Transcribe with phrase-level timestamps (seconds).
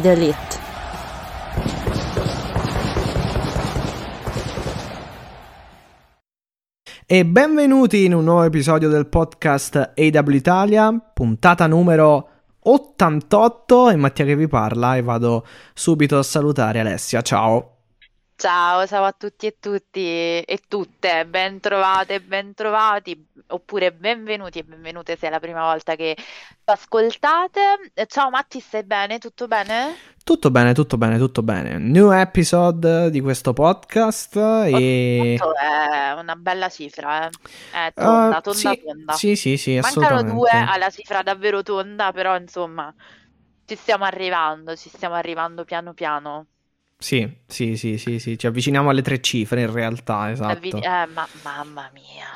[0.00, 0.36] The elite.
[7.06, 12.28] E benvenuti in un nuovo episodio del podcast AW Italia, puntata numero
[12.60, 17.73] 88 è Mattia che vi parla e vado subito a salutare Alessia, ciao.
[18.44, 24.58] Ciao, ciao a tutti e tutti e tutte, ben trovate e ben trovati, oppure benvenuti
[24.58, 26.14] e benvenute se è la prima volta che
[26.64, 27.60] ascoltate.
[28.06, 29.18] Ciao Matti, stai bene?
[29.18, 29.96] Tutto bene?
[30.22, 31.78] Tutto bene, tutto bene, tutto bene.
[31.78, 35.38] New episode di questo podcast e...
[35.38, 37.30] 88 è una bella cifra, eh.
[37.70, 39.12] È tonda, Uh, tonda, sì, tonda.
[39.14, 42.94] sì, sì, sì, Mancano due alla cifra davvero tonda, però insomma
[43.64, 46.46] ci stiamo arrivando, ci stiamo arrivando piano piano.
[47.04, 50.52] Sì, sì, sì, sì, sì, ci avviciniamo alle tre cifre in realtà, esatto.
[50.52, 52.28] Avvi- eh, ma mamma mia.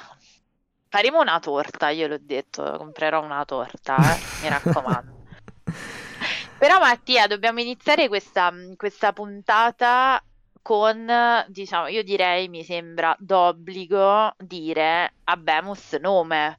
[0.91, 5.23] Faremo una torta, io l'ho detto, comprerò una torta, eh, mi raccomando.
[6.59, 10.23] Però Mattia, dobbiamo iniziare questa, questa puntata
[10.61, 11.11] con,
[11.49, 16.59] diciamo, io direi, mi sembra d'obbligo dire Abemus nome,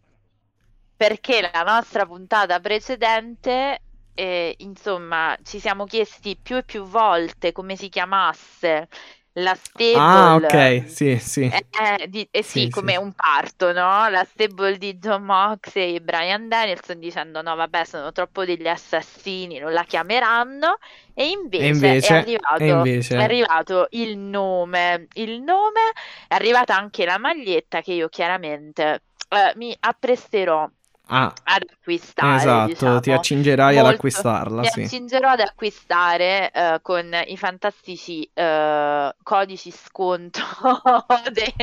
[0.98, 3.82] perché la nostra puntata precedente,
[4.20, 8.88] eh, insomma, ci siamo chiesti più e più volte come si chiamasse
[9.34, 9.98] la stable.
[9.98, 11.52] Ah, ok, sì, sì.
[11.52, 11.66] Eh,
[12.02, 12.98] eh, di- eh sì, Sì, come sì.
[12.98, 14.08] un parto, no?
[14.10, 19.58] La stable di John Moxley e Brian Danielson dicendo no, vabbè, sono troppo degli assassini,
[19.60, 20.78] non la chiameranno.
[21.14, 25.08] E invece, E invece- è arrivato, invece- è arrivato il nome.
[25.14, 25.80] Il nome
[26.28, 30.70] è arrivata anche la maglietta che io chiaramente eh, mi appresterò
[31.12, 33.00] Ah, ad acquistare, esatto, diciamo.
[33.00, 34.82] ti accingerai ad Molto- acquistarla, Mi sì.
[34.84, 40.40] accingerò ad acquistare eh, con i fantastici eh, codici sconto
[41.34, 41.54] de-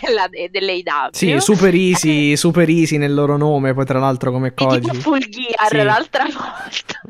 [0.00, 1.10] della, de- dell'AEW.
[1.12, 4.96] Sì, super easy, super easy nel loro nome, poi tra l'altro come E tipo codici.
[4.96, 5.82] Full Gear Sì.
[5.82, 7.00] l'altra volta.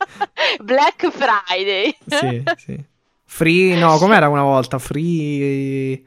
[0.62, 1.94] Black Friday.
[2.06, 2.84] Sì, sì.
[3.24, 4.78] Free, no, com'era una volta?
[4.78, 6.02] Free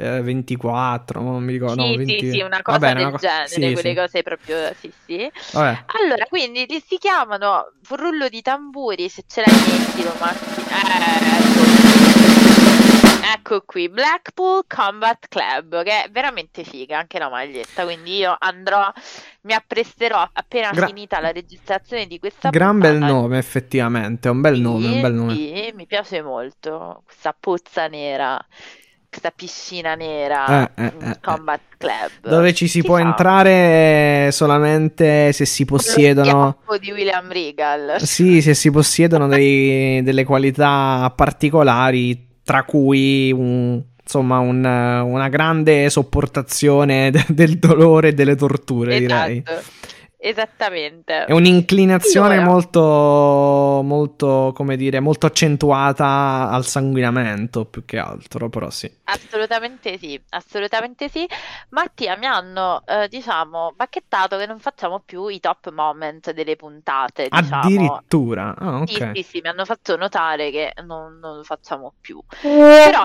[0.00, 3.10] eh, 24, non mi ricordo, no, Sì, 20 sì, sì, una cosa Vabbè, del una
[3.10, 3.94] co- genere, sì, quelle sì.
[3.94, 5.30] cose proprio, sì, sì.
[5.52, 10.62] Vabbè, Allora, quindi li- si chiamano rullo di tamburi, se ce l'hai mettilo, Matti.
[10.62, 11.70] Eh, ecco.
[13.22, 18.90] Ecco qui, Blackpool Combat Club, che è veramente figa anche la maglietta, quindi io andrò,
[19.42, 22.98] mi appresterò appena Gra- finita la registrazione di questa gran bel puntata.
[22.98, 25.38] nome, effettivamente, è un bel Sì, nome, un bel nome.
[25.38, 28.38] sì, mi piace molto questa pozza nera,
[29.10, 31.16] questa piscina nera, Eh, eh, mm, eh, eh.
[31.20, 32.10] Combat Club.
[32.30, 33.10] Dove ci si può Diciamo.
[33.10, 36.56] entrare solamente se si possiedono...
[36.62, 38.00] Schiaffo di William Regal.
[38.00, 45.90] Sì, se si possiedono dei- delle qualità particolari, tra cui un- insomma un- una grande
[45.90, 49.42] sopportazione de- del dolore e delle torture, direi.
[50.22, 51.24] Esatto, esattamente.
[51.24, 52.50] È un'inclinazione Allora.
[52.50, 58.90] molto, molto, come dire, molto accentuata al sanguinamento più che altro, però sì.
[59.04, 61.26] Assolutamente sì, assolutamente sì.
[61.70, 67.28] Mattia, mi hanno, eh, diciamo, bacchettato che non facciamo più i top moment delle puntate,
[67.28, 67.62] diciamo.
[67.62, 68.54] Addirittura.
[68.56, 69.10] Ah, Sì, ok.
[69.14, 72.22] sì, sì, mi hanno fatto notare che non, non lo facciamo più.
[72.40, 73.04] Però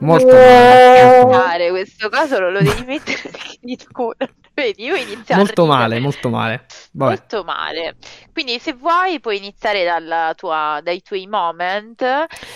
[0.00, 1.70] Molto devi male.
[1.70, 3.30] questo coso, non lo devi mettere
[3.60, 4.28] ti scusa.
[4.52, 6.66] Vedi, io inizio Molto male, molto male.
[6.92, 7.10] Vabbè.
[7.12, 7.96] Molto male.
[8.32, 12.04] Quindi, se vuoi, puoi iniziare dalla tua- dai tuoi moment.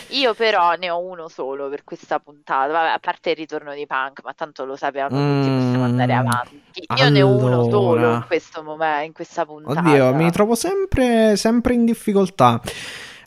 [0.08, 2.72] Io, però, ne ho uno solo per questa puntata.
[2.72, 6.18] Vabbè, a parte il ritorno di Punk, ma tanto lo sappiamo tutti, possiamo andare Mm,
[6.18, 6.62] avanti.
[6.96, 8.14] Io ne ho uno solo allora.
[8.16, 9.80] in questo momento, in questa puntata.
[9.80, 12.60] Oddio, mi trovo sempre, sempre in difficoltà.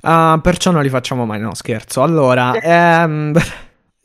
[0.01, 2.03] Ah, perciò non li facciamo mai, no, scherzo.
[2.03, 3.33] Allora, ehm,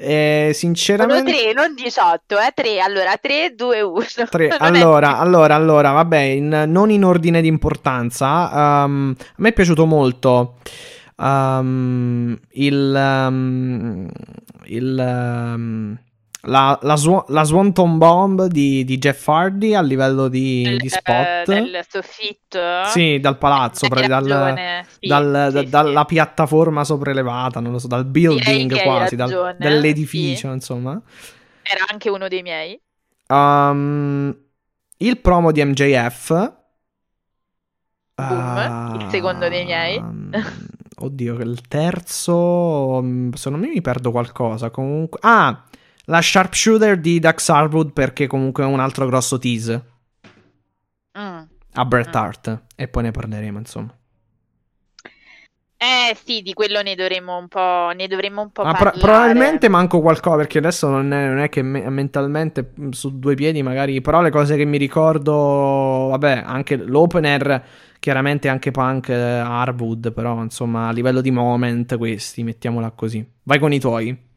[0.02, 1.32] eh, Sono sinceramente...
[1.32, 2.52] 3, non 18, eh?
[2.54, 2.80] 3.
[2.80, 4.04] Allora, 3, 2, 1.
[4.30, 4.48] Tre.
[4.48, 8.82] Non è Allora, più- allora, allora, vabbè, in- non in ordine di importanza.
[8.84, 10.56] ehm, a me è piaciuto molto
[11.18, 14.08] ehm, il, ehm,
[14.64, 15.98] il,
[16.46, 20.88] la, la, Swa- la Swanton Bomb di, di Jeff Hardy a livello di, Del- di
[20.88, 21.44] spot.
[21.44, 22.58] del soffitto.
[22.86, 25.68] Sì, dal palazzo, dal, sì, dal- sì, da- sì.
[25.68, 31.00] dalla piattaforma sopraelevata, non lo so, dal building quasi, dal- dall'edificio, insomma.
[31.62, 32.80] Era anche uno dei miei.
[33.28, 34.36] Um,
[34.98, 36.52] il promo di MJF.
[38.14, 40.02] Boom, il secondo dei miei.
[40.98, 43.00] Oddio, il terzo.
[43.02, 44.70] mm, Secondo me mi perdo qualcosa.
[44.70, 45.18] Comunque.
[45.22, 45.64] Ah,
[46.06, 49.84] la sharpshooter di Dax Harwood perché comunque è un altro grosso tease
[51.18, 51.42] Mm.
[51.74, 52.18] a Bret Mm.
[52.18, 52.62] Hart.
[52.76, 53.94] E poi ne parleremo, insomma.
[55.76, 59.00] Eh sì, di quello ne dovremmo un po', ne dovremmo un po' Ma pro- parlare.
[59.00, 63.34] probabilmente manco qualcosa perché adesso non è, non è che me- mentalmente mh, su due
[63.34, 65.32] piedi magari, però le cose che mi ricordo,
[66.10, 67.64] vabbè, anche l'opener,
[67.98, 73.26] chiaramente anche Punk, eh, Harwood, però insomma a livello di moment questi, mettiamola così.
[73.42, 74.30] Vai con i tuoi.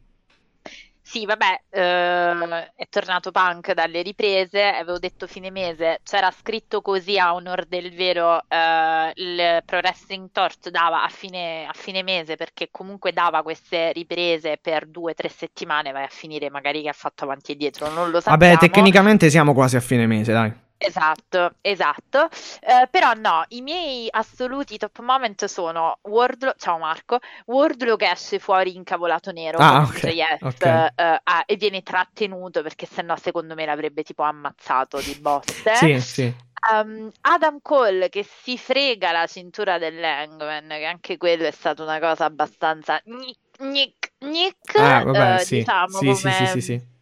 [1.08, 7.16] Sì, vabbè, eh, è tornato Punk dalle riprese, avevo detto fine mese, c'era scritto così
[7.16, 12.34] a onor del vero, eh, il Pro Wrestling Torch dava a fine, a fine mese
[12.34, 16.88] perché comunque dava queste riprese per due o tre settimane, vai a finire magari che
[16.88, 18.54] ha fatto avanti e dietro, non lo sappiamo.
[18.54, 20.52] Vabbè, tecnicamente siamo quasi a fine mese, dai.
[20.78, 22.28] Esatto, esatto.
[22.60, 28.38] Eh, però no, i miei assoluti top moment sono Wardlow, ciao Marco, Wardlow che esce
[28.38, 30.62] fuori incavolato nero Ah, con ok, MJF, ok.
[30.64, 35.74] eh, ah, e viene trattenuto perché sennò secondo me l'avrebbe tipo ammazzato di botte.
[35.74, 36.34] Sì, sì.
[36.72, 42.00] Um, Adam Cole che si frega la cintura dell'Hangman, che anche quello è stata una
[42.00, 45.58] cosa abbastanza gnic, gnic, gnic, Ah, vabbè, eh, sì.
[45.58, 46.94] diciamo Sì, sì, come sì, sì, sì.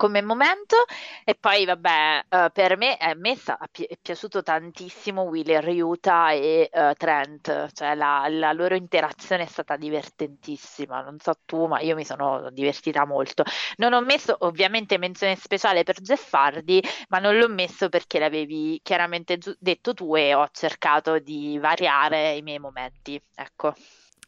[0.00, 0.76] Come momento.
[1.24, 6.30] E poi vabbè eh, per me, a me sa- pi- è piaciuto tantissimo Wheeler Ryuta
[6.32, 7.70] e eh, Trent.
[7.72, 12.48] Cioè la, la loro interazione è stata divertentississima non so tu ma io mi sono
[12.50, 13.42] divertita molto.
[13.76, 18.80] Non ho messo ovviamente menzione speciale per Jeff Hardy ma non l'ho messo perché l'avevi
[18.82, 23.74] chiaramente giu- detto tu e ho cercato di variare i miei momenti ecco.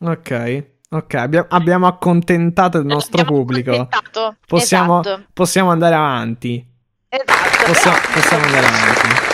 [0.01, 3.89] Ok, ok, abbia- abbiamo accontentato il nostro Abbiamo pubblico.
[4.47, 6.65] Possiamo, esatto, possiamo andare avanti.
[7.09, 7.65] esatto.
[7.73, 9.32] Possiamo, possiamo andare avanti.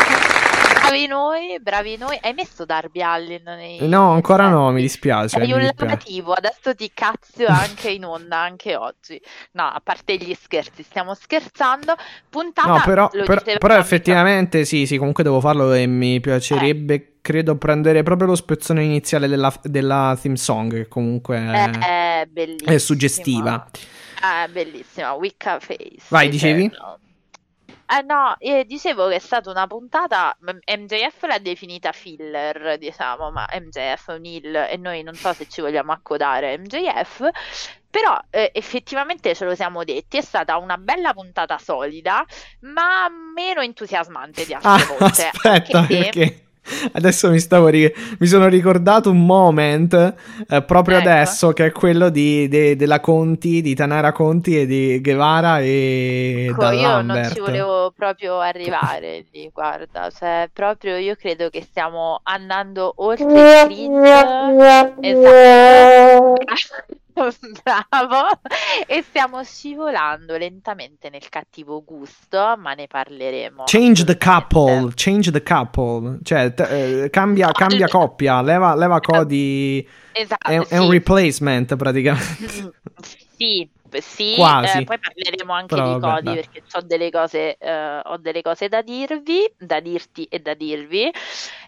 [0.99, 2.19] Bravi noi, bravi noi.
[2.21, 3.87] Hai messo Darby Allin nei...
[3.87, 5.39] No, ancora no, mi dispiace.
[5.39, 9.21] Sei un lavativo, adesso ti cazzo anche in onda, anche oggi.
[9.53, 11.95] No, a parte gli scherzi, stiamo scherzando.
[12.29, 17.57] Puntata, No, però, però- però effettivamente sì, sì, comunque devo farlo e mi piacerebbe, credo,
[17.57, 22.73] prendere proprio lo spezzone iniziale della, della theme song, che comunque è, È, è bellissima.
[22.73, 23.69] è suggestiva.
[24.21, 26.03] È bellissima, Wicca Face.
[26.09, 26.65] Vai, dicevi?
[26.65, 26.99] Eterno.
[27.91, 33.49] Eh no, eh, dicevo che è stata una puntata, MJF l'ha definita filler, diciamo, ma
[33.51, 37.29] MJF è un heel e noi non so se ci vogliamo accodare MJF,
[37.89, 42.25] però eh, effettivamente ce lo siamo detti, è stata una bella puntata solida,
[42.61, 45.31] ma meno entusiasmante di altre Ah, volte.
[45.33, 46.48] aspetta, anche se- perché
[46.93, 50.15] adesso mi stavo ri- mi sono ricordato un moment
[50.49, 51.09] eh, proprio Ecco.
[51.09, 56.47] adesso che è quello di, de- della Conti, di Tanara Conti e di Guevara e
[56.51, 57.35] Ecco, io non Lambert.
[57.35, 63.65] ci volevo proprio arrivare lì, guarda, cioè proprio io credo che stiamo andando oltre il
[63.67, 66.35] cringe, esatto,
[67.63, 68.41] bravo,
[68.87, 73.65] e stiamo scivolando lentamente nel cattivo gusto, ma ne parleremo.
[73.65, 79.87] Change the couple, change the couple, cioè t- eh, cambia, cambia coppia, leva, leva Cody,
[80.13, 80.91] Esatto, è, è un sì.
[80.91, 82.73] replacement praticamente.
[83.37, 84.79] Sì, sì, Quasi.
[84.79, 86.35] eh, poi parleremo anche Però di dai.
[86.35, 91.11] perché ho delle cose, eh, ho delle cose da dirvi, da dirti e da dirvi.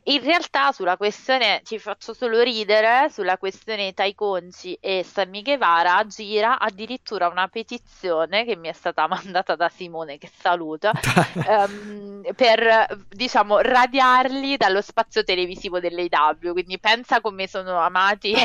[0.04, 6.06] In realtà sulla questione, ci faccio solo ridere, sulla questione Tai Conci e Sammy Guevara
[6.06, 10.90] gira addirittura una petizione che mi è stata mandata da Simone, che saluto,
[11.46, 16.52] ehm, per diciamo radiarli dallo spazio televisivo dell'AW.
[16.52, 18.32] Quindi pensa come sono amati.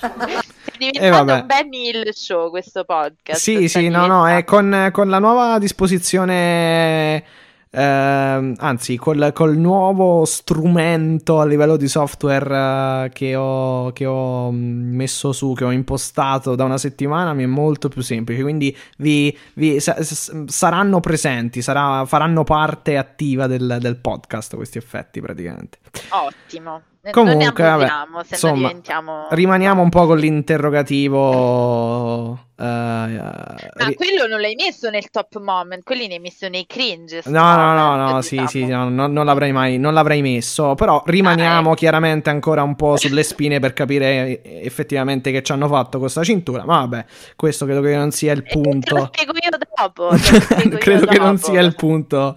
[0.00, 1.40] È diventato vabbè.
[1.40, 3.40] un Ben Hill show questo podcast.
[3.40, 7.22] Sì, sì, no, no, è con, con la nuova disposizione,
[7.70, 14.50] ehm, anzi, col, col nuovo strumento a livello di software eh, che ho, che ho
[14.50, 18.42] mm, messo su, che ho impostato da una settimana, mi è molto più semplice.
[18.42, 24.78] Quindi vi, vi- sa- s- saranno presenti, sarà- faranno parte attiva del, del podcast questi
[24.78, 25.78] effetti praticamente.
[26.10, 26.82] Ottimo.
[27.02, 27.88] Eh, Comunque, vabbè,
[28.28, 29.26] insomma, diventiamo...
[29.30, 32.32] Rimaniamo un po' con l'interrogativo.
[32.58, 36.66] eh, Ma ri- quello non l'hai messo nel top moment, quelli ne hai messo nei
[36.66, 37.22] cringe.
[37.24, 38.48] No, no, no, no, sì, diciamo.
[38.48, 41.76] sì, no, no, non l'avrei mai, non l'avrei messo, però rimaniamo Ah, eh.
[41.76, 46.22] chiaramente ancora un po' sulle spine per capire effettivamente che ci hanno fatto con questa
[46.22, 47.04] cintura, ma vabbè,
[47.34, 49.10] questo credo che non sia il Eh, Te lo punto.
[49.12, 50.08] spiego io dopo.
[50.10, 51.50] lo spiego io credo che non dopo.
[51.50, 52.36] sia il punto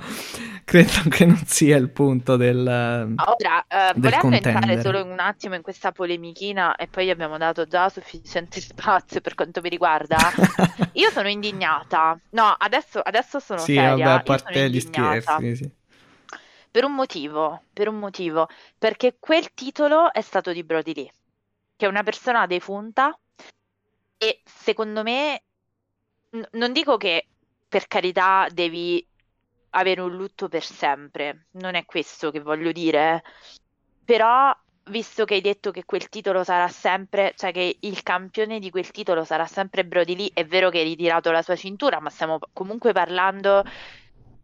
[0.66, 5.56] credo che non sia il punto del, Ora, eh, del volendo entrare solo un attimo
[5.56, 10.18] in questa polemichina e poi abbiamo dato già sufficiente spazio per quanto mi riguarda,
[10.94, 12.18] io sono indignata.
[12.32, 13.92] No, adesso, adesso sono Sì, seria.
[13.92, 15.70] vabbè, a parte gli scherzi, sì.
[16.72, 18.48] Per un motivo, per un motivo,
[18.80, 21.12] perché quel titolo è stato di Brody Lee,
[21.76, 23.16] che è una persona defunta
[24.18, 25.44] e secondo me,
[26.32, 27.28] n- non dico che
[27.68, 29.06] per carità devi
[29.76, 33.24] avere un lutto per sempre, non è questo che voglio dire,
[34.04, 34.56] però
[34.90, 38.92] visto che hai detto che quel titolo sarà sempre, cioè che il campione di quel
[38.92, 42.40] titolo sarà sempre Brody Lee, è vero che hai ritirato la sua cintura, ma stiamo
[42.54, 43.64] comunque parlando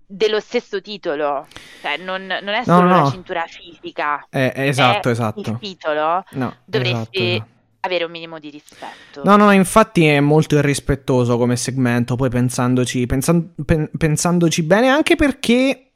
[0.06, 1.48] dello stesso titolo,
[1.82, 3.12] cioè non, non è No, solo la no.
[3.12, 5.40] cintura fisica, Eh, esatto, è esatto.
[5.42, 7.59] il titolo, No, dovresti esatto, esatto.
[7.82, 9.22] Avere un minimo di rispetto.
[9.24, 15.16] No, no, infatti è molto irrispettoso come segmento, poi pensandoci, pensan- pen- pensandoci bene, anche
[15.16, 15.92] perché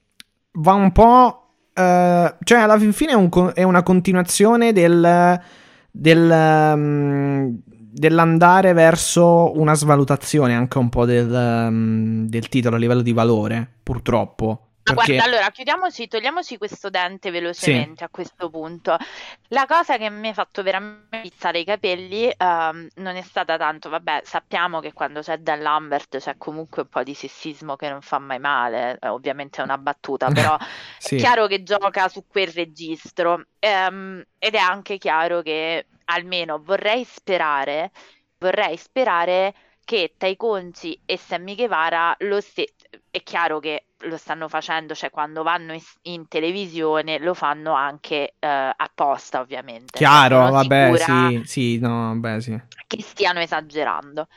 [0.53, 1.47] va un po'...
[1.73, 5.39] eh, cioè, alla fin fine è, un co- è una continuazione del...
[5.91, 7.53] del mm,
[7.95, 13.69] dell'andare verso una svalutazione anche un po' del, mm, del titolo a livello di valore,
[13.83, 14.69] purtroppo.
[14.85, 15.13] Ma Perché...
[15.15, 18.97] guarda, allora chiudiamoci, togliamoci questo dente velocemente a questo punto.
[19.47, 23.87] La cosa che mi ha fatto veramente pizzare i capelli ehm, non è stata tanto,
[23.89, 28.01] vabbè, sappiamo che quando c'è Dan Lambert c'è comunque un po' di sessismo che non
[28.01, 30.57] fa mai male, eh, ovviamente è una battuta, però
[30.99, 31.15] Sì.
[31.15, 37.05] è chiaro che gioca su quel registro ehm, ed è anche chiaro che almeno vorrei
[37.05, 37.91] sperare,
[38.37, 39.53] vorrei sperare
[39.85, 42.73] che Tai Conci e Sammy Guevara lo ste-
[43.13, 48.33] è chiaro che lo stanno facendo, cioè quando vanno in, in televisione lo fanno anche
[48.39, 49.99] eh, apposta, ovviamente.
[49.99, 52.59] Chiaro, vabbè, sì, sì, no, vabbè, sì.
[52.87, 54.27] che stiano esagerando.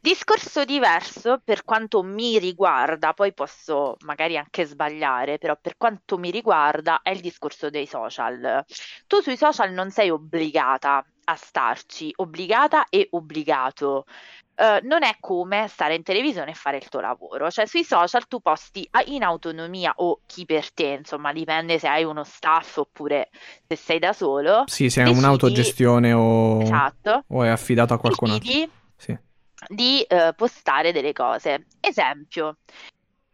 [0.00, 6.32] Discorso diverso per quanto mi riguarda, poi posso magari anche sbagliare, però per quanto mi
[6.32, 8.64] riguarda è il discorso dei social.
[9.06, 14.06] Tu sui social non sei obbligata a starci, obbligata e obbligato.
[14.56, 18.26] Eh, non è come stare in televisione e fare il tuo lavoro, cioè sui social
[18.28, 22.76] tu posti a- in autonomia o chi per te, insomma, dipende se hai uno staff
[22.76, 23.30] oppure
[23.66, 24.62] se sei da solo.
[24.66, 26.62] Sì, se è Decidi- un'autogestione o...
[26.62, 27.24] Esatto.
[27.28, 28.50] o è affidato a qualcun altro.
[28.96, 29.18] Sì.
[29.66, 31.66] di eh, postare delle cose.
[31.80, 32.58] Esempio,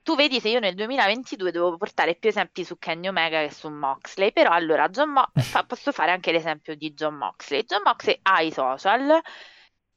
[0.02, 3.68] tu vedi se io nel 2022 devo portare più esempi su Kenny Omega che su
[3.68, 7.64] Moxley, però allora John Mo- fa- posso fare anche l'esempio di John Moxley.
[7.64, 9.20] John Moxley ha i social,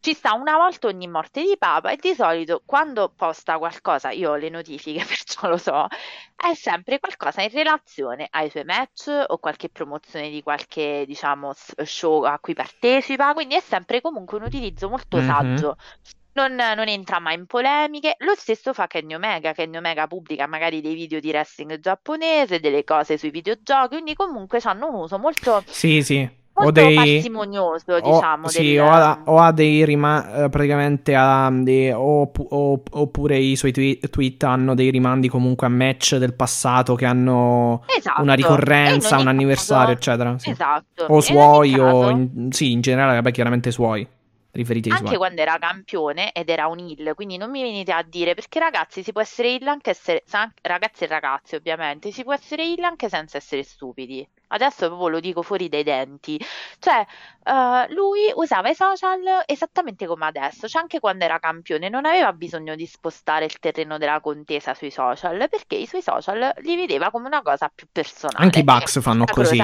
[0.03, 4.31] ci sta una volta ogni morte di papa e di solito quando posta qualcosa, io
[4.31, 5.87] ho le notifiche perciò lo so,
[6.35, 11.53] è sempre qualcosa in relazione ai suoi match o qualche promozione di qualche, diciamo,
[11.85, 15.23] show a cui partecipa, quindi è sempre comunque un utilizzo molto Mhm.
[15.25, 15.77] saggio.
[16.33, 18.15] Non, non entra mai in polemiche.
[18.19, 19.53] Lo stesso fa Kenny Omega.
[19.53, 24.59] Kenny Omega pubblica magari dei video di wrestling giapponese, delle cose sui videogiochi, quindi comunque
[24.63, 26.27] hanno un uso molto, Sì, sì.
[26.55, 26.93] O dei...
[26.95, 28.47] parsimonioso, o- diciamo.
[28.47, 33.55] sì, del- o ha, o ha dei rimandi praticamente ha dei- o- o- oppure i
[33.55, 38.21] suoi tweet hanno dei rimandi comunque a match del passato che hanno Esatto.
[38.21, 40.37] una ricorrenza, un anniversario, caso- eccetera.
[40.37, 40.49] sì.
[40.51, 41.05] Esatto.
[41.07, 44.07] O suoi, o in- sì, in generale, vabbè, chiaramente suoi.
[44.55, 45.17] Riferiti Anche suoi.
[45.17, 49.01] quando era campione ed era un heel, quindi non mi venite a dire perché ragazzi
[49.01, 50.21] si può essere heel anche essere,
[50.61, 54.23] ragazzi e ragazze ovviamente, si può essere heel anche senza essere stupidi.
[54.53, 56.39] Adesso proprio lo dico fuori dai denti.
[56.79, 57.05] Cioè,
[57.43, 62.31] eh, lui usava i social esattamente come adesso, cioè anche quando era campione non aveva
[62.33, 67.09] bisogno di spostare il terreno della contesa sui social perché i suoi social li vedeva
[67.09, 68.43] come una cosa più personale.
[68.43, 69.59] Anche i Bucks fanno così.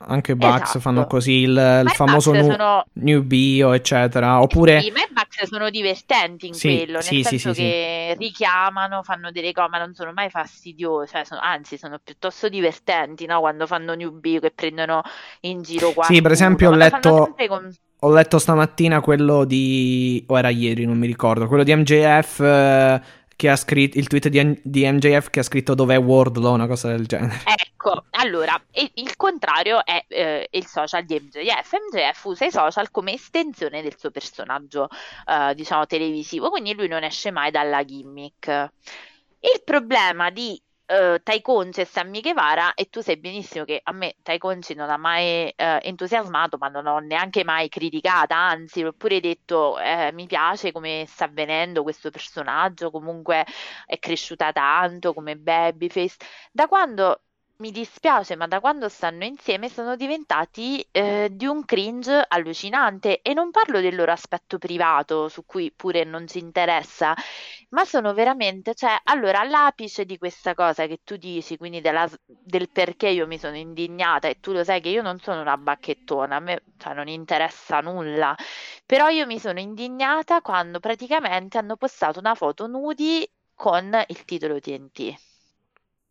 [0.00, 0.78] Anche i Bucks Esatto.
[0.80, 4.40] fanno così il, il famoso nu- sono- new bio, eccetera.
[4.40, 7.60] Oppure Sì, ma i Bucks sono divertenti in Sì, quello, nel sì, sì, senso sì,
[7.62, 12.48] che richiamano, fanno delle cose, ma non sono mai fastidiosi, cioè sono- anzi sono piuttosto
[12.48, 13.40] divertenti, no?
[13.40, 15.02] Quando fanno newbie che prendono
[15.40, 16.16] in giro qualcuno.
[16.16, 20.22] Sì, per esempio, ho letto- con- Ho letto stamattina quello di.
[20.28, 21.48] o era ieri, non mi ricordo.
[21.48, 22.40] Quello di MJF.
[22.40, 23.00] eh,
[23.38, 23.98] che ha scritto.
[23.98, 27.38] Il tweet di, di MJF che ha scritto dov'è Wardlow, una cosa del genere.
[27.44, 28.60] Ecco, allora,
[28.94, 31.72] il contrario è eh, il social di MJF.
[31.92, 34.88] MJF usa i social come estensione del suo personaggio,
[35.24, 38.48] eh, diciamo, televisivo, quindi lui non esce mai dalla gimmick.
[39.38, 43.92] Il problema di eh, Tai Conci e Sammy Guevara, e tu sai benissimo che a
[43.92, 48.80] me Tai Conci non ha mai eh, entusiasmato, ma non ho neanche mai criticata, anzi,
[48.82, 53.44] l'ho pure detto, eh, mi piace come sta avvenendo questo personaggio, comunque
[53.86, 56.16] è cresciuta tanto come babyface.
[56.50, 57.22] Da quando
[57.58, 63.34] mi dispiace, ma da quando stanno insieme sono diventati eh, di un cringe allucinante e
[63.34, 67.14] non parlo del loro aspetto privato, su cui pure non ci interessa,
[67.70, 72.70] ma sono veramente, cioè, allora, all'apice di questa cosa che tu dici, quindi della- del
[72.70, 76.36] perché io mi sono indignata, e tu lo sai che io non sono una bacchettona,
[76.36, 78.34] a me, cioè, non interessa nulla,
[78.86, 84.60] però io mi sono indignata quando praticamente hanno postato una foto nudi con il titolo
[84.60, 85.14] TNT.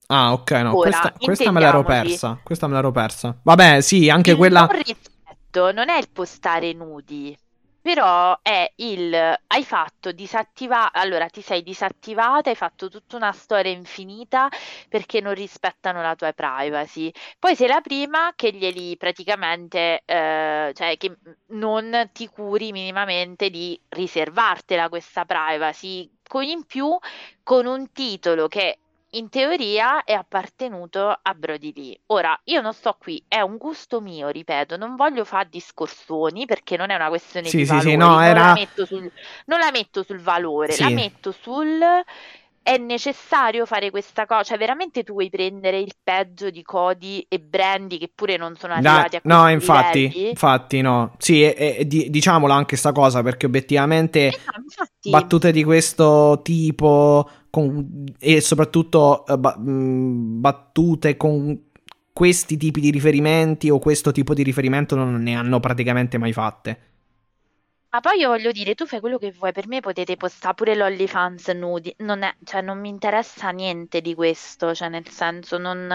[0.10, 2.40] Ah, ok, no, Ora, questa, questa me l'ero persa.
[2.44, 3.38] Questa me l'ero persa.
[3.44, 4.68] Vabbè, sì, anche Il quella.
[4.68, 7.36] non rispetto non è il postare nudi,
[7.88, 13.72] però è il hai fatto disattivare, allora ti sei disattivata, hai fatto tutta una storia
[13.72, 14.50] infinita
[14.90, 17.10] perché non rispettano la tua privacy.
[17.40, 21.16] Poi sei la prima che glieli praticamente, eh, cioè che
[21.52, 26.94] non ti curi minimamente di riservartela questa privacy, con in più
[27.42, 28.80] con un titolo che
[29.12, 32.02] in teoria è appartenuto a Brody Lee.
[32.08, 36.78] Ora, io non sto qui, è un gusto mio, ripeto, non voglio fare discorsoni perché
[36.78, 39.10] non è una questione Sì, di sì, valori, sì, no, non era- la metto sul,
[39.46, 40.94] non la metto sul valore, la Sì.
[40.94, 41.80] metto sul
[42.62, 47.40] è necessario fare questa cosa, cioè veramente tu vuoi prendere il peggio di Cody e
[47.40, 50.30] Brandy che pure non sono Da- arrivati a no, infatti, livelli?
[50.30, 51.16] infatti, no.
[51.18, 54.64] Sì, e, e di- diciamola anche sta cosa perché obiettivamente Eh no,
[55.02, 61.60] battute di questo tipo con- e soprattutto eh, ba- mh, battute con
[62.14, 66.80] questi tipi di riferimenti o questo tipo di riferimento non ne hanno praticamente mai fatte.
[67.90, 70.76] Ma poi io voglio dire, tu fai quello che vuoi, per me potete postare pure
[70.76, 75.88] l'OnlyFans nudi, non è, cioè non mi interessa niente di questo, cioè nel senso non,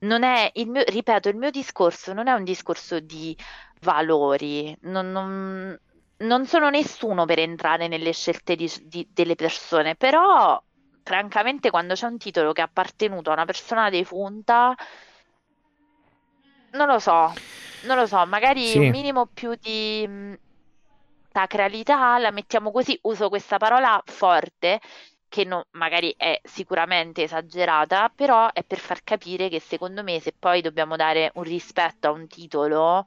[0.00, 3.36] non è il mio, ripeto, il mio discorso non è un discorso di
[3.80, 5.78] valori, non, non-
[6.22, 10.62] non sono nessuno per entrare nelle scelte di- di- delle persone, però
[11.02, 14.74] francamente quando c'è un titolo che è appartenuto a una persona defunta,
[16.70, 17.32] non lo so,
[17.80, 18.78] non lo so, magari Sì.
[18.78, 20.34] un minimo più di mh,
[21.30, 24.80] sacralità, la mettiamo così, uso questa parola forte,
[25.28, 30.34] che non- magari è sicuramente esagerata, però è per far capire che secondo me se
[30.38, 33.04] poi dobbiamo dare un rispetto a un titolo,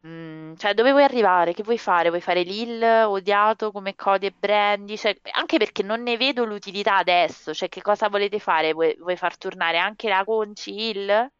[0.00, 1.52] mh, cioè dove vuoi arrivare?
[1.52, 2.08] Che vuoi fare?
[2.08, 4.96] Vuoi fare Lil odiato come Cody e Brandy?
[4.96, 8.72] Cioè, anche perché non ne vedo l'utilità adesso, cioè che cosa volete fare?
[8.72, 11.30] Vuoi, vuoi far tornare anche la Conci Hill?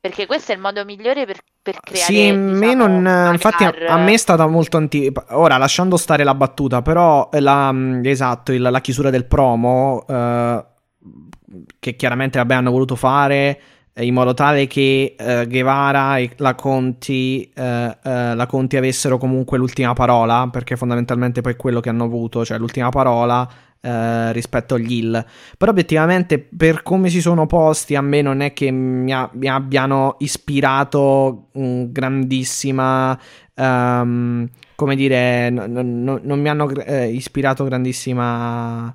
[0.00, 2.90] Perché questo è il modo migliore per, per creare, Sì, diciamo, non.
[2.96, 5.10] una Infatti, a, a me è stata molto anti.
[5.30, 10.04] Ora, lasciando stare la battuta, però, eh, la, mh, esatto, il- la chiusura del promo,
[10.08, 10.64] eh,
[11.78, 13.60] che chiaramente vabbè, hanno voluto fare eh,
[13.96, 19.58] in modo tale che eh, Guevara e la Conti, eh, eh, la Conti avessero comunque
[19.58, 23.48] l'ultima parola, perché fondamentalmente poi è quello che hanno avuto, cioè l'ultima parola
[23.80, 25.24] eh, rispetto agli Hill.
[25.58, 29.48] Però obiettivamente per come si sono posti a me non è che mi, a- mi
[29.48, 33.18] abbiano ispirato un grandissima...
[33.54, 38.94] ehm, come dire, no- no- non mi hanno eh, ispirato grandissima...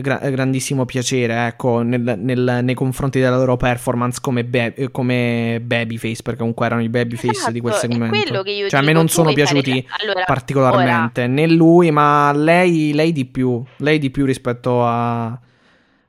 [0.00, 6.22] gra- grandissimo piacere ecco nel- nel- nei confronti della loro performance come, be- come babyface
[6.22, 8.92] perché comunque erano i babyface di quel Esatto, segmento quello che io cioè a me
[8.92, 13.98] non sono vuoi fare- piaciuti allora, particolarmente né lui ma lei, lei di più lei
[13.98, 15.38] di più rispetto a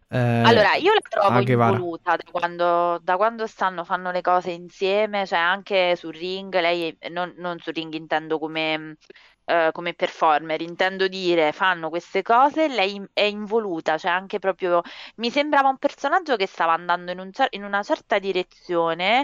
[0.09, 1.71] eh, Allora, io la trovo a Guevara.
[1.75, 6.97] involuta da quando, da quando stanno, fanno le cose insieme, cioè anche sul ring, lei,
[7.09, 8.95] non, non sul ring intendo come,
[9.47, 14.81] eh, come performer, intendo dire, fanno queste cose, lei è involuta, cioè anche proprio,
[15.15, 19.23] mi sembrava un personaggio che stava andando in, un cer- in una certa direzione,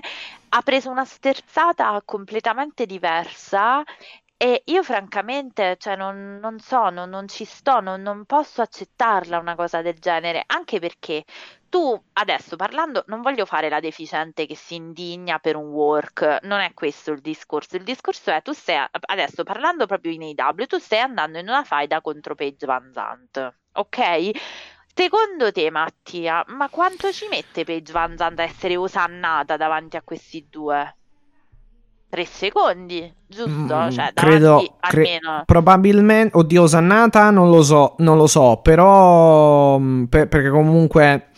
[0.50, 3.84] ha preso una sterzata completamente diversa
[4.44, 9.40] e io francamente, cioè, non, non so, non, non ci sto, non, non posso accettarla
[9.40, 11.24] una cosa del genere, anche perché
[11.70, 16.60] tu adesso parlando, non voglio fare la deficiente che si indigna per un work, non
[16.60, 20.78] è questo il discorso, il discorso è tu stai adesso parlando proprio in AW, tu
[20.78, 24.32] stai andando in una faida contro Paige Van Zandt, ok?
[24.94, 30.02] Secondo te, Mattia, ma quanto ci mette Paige Van Zandt a essere osannata davanti a
[30.02, 30.98] questi due?
[32.13, 33.49] Tre secondi, giusto?
[33.49, 40.04] Mm, Cioè, credo cre- probabilmente oddio Osannata non lo so non lo so però mm,
[40.04, 41.30] per- perché comunque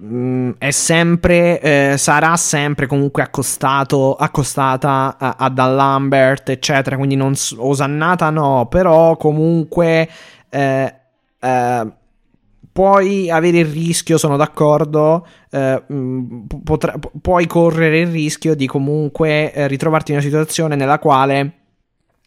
[0.00, 7.16] mm, è sempre eh, sarà sempre comunque accostato accostata a, a Dan Lambert eccetera quindi
[7.16, 10.08] non Osannata no però comunque
[10.48, 10.94] eh,
[11.40, 11.92] eh,
[12.74, 18.66] puoi avere il rischio, sono d'accordo, eh, mh, potra- pu- puoi correre il rischio di
[18.66, 21.54] comunque eh, ritrovarti in una situazione nella quale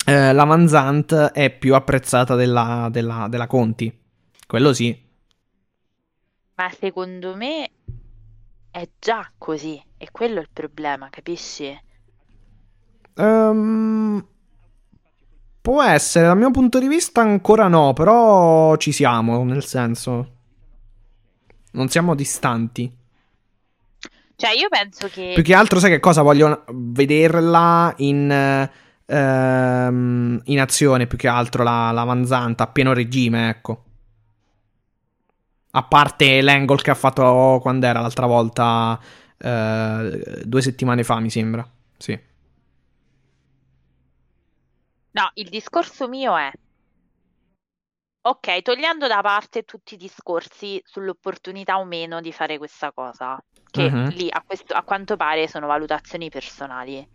[0.05, 3.93] eh, la Manzant è più apprezzata della, della- della Conti.
[4.47, 4.97] Quello sì.
[6.55, 7.71] Ma secondo me
[8.71, 11.77] è già così, e quello è il problema, capisci?
[13.17, 14.21] Ehm,
[15.61, 20.36] Può essere, dal mio punto di vista ancora no, però ci siamo, nel senso...
[21.71, 22.91] Non siamo distanti.
[24.35, 25.31] Cioè, io penso che...
[25.33, 26.21] Più che altro, sai che cosa?
[26.21, 28.69] Voglio vederla in,
[29.05, 33.83] ehm, in azione, più che altro la, la Manzanta, a pieno regime, ecco.
[35.71, 38.99] A parte l'angle che ha fatto quando era l'altra volta,
[39.37, 41.67] eh, due settimane fa, mi sembra.
[41.97, 42.19] Sì.
[45.11, 46.51] No, il discorso mio è,
[48.29, 53.89] ok, togliendo da parte tutti i discorsi sull'opportunità o meno di fare questa cosa, che
[53.89, 54.09] Mhm.
[54.09, 57.07] lì a, questo- a quanto pare sono valutazioni personali,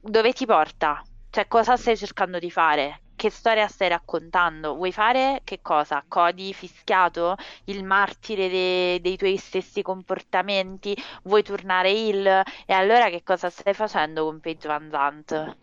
[0.00, 1.02] dove ti porta?
[1.30, 3.02] Cioè, cosa stai cercando di fare?
[3.14, 4.74] Che storia stai raccontando?
[4.74, 6.04] Vuoi fare che cosa?
[6.06, 7.34] Cody fischiato?
[7.64, 10.96] Il martire de- dei tuoi stessi comportamenti?
[11.24, 12.26] Vuoi tornare il?
[12.26, 15.56] E allora che cosa stai facendo con Paige Van Zandt?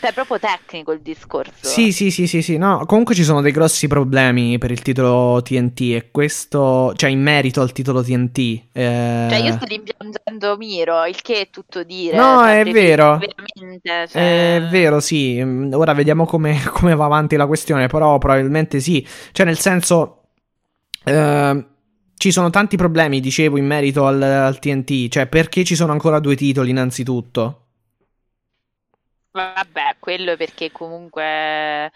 [0.00, 1.52] Cioè, è proprio tecnico il discorso.
[1.60, 5.40] Sì, sì, sì, sì, sì, no, comunque ci sono dei grossi problemi per il titolo
[5.42, 8.38] TNT e questo, cioè in merito al titolo TNT.
[8.72, 12.16] eh, Cioè, io sto rimpiangendo Miro, il che è tutto dire.
[12.16, 13.18] No, cioè, è vero.
[13.18, 14.56] Veramente, cioè...
[14.56, 15.40] È vero, sì.
[15.42, 19.06] Mm, Ora vediamo come, come va avanti la questione, però probabilmente sì.
[19.32, 20.22] Cioè, nel senso,
[21.04, 21.66] eh,
[22.16, 25.08] ci sono tanti problemi, dicevo, in merito al, al TNT.
[25.08, 27.61] Cioè, perché ci sono ancora due titoli, innanzitutto?
[29.32, 31.90] Vabbè, quello perché comunque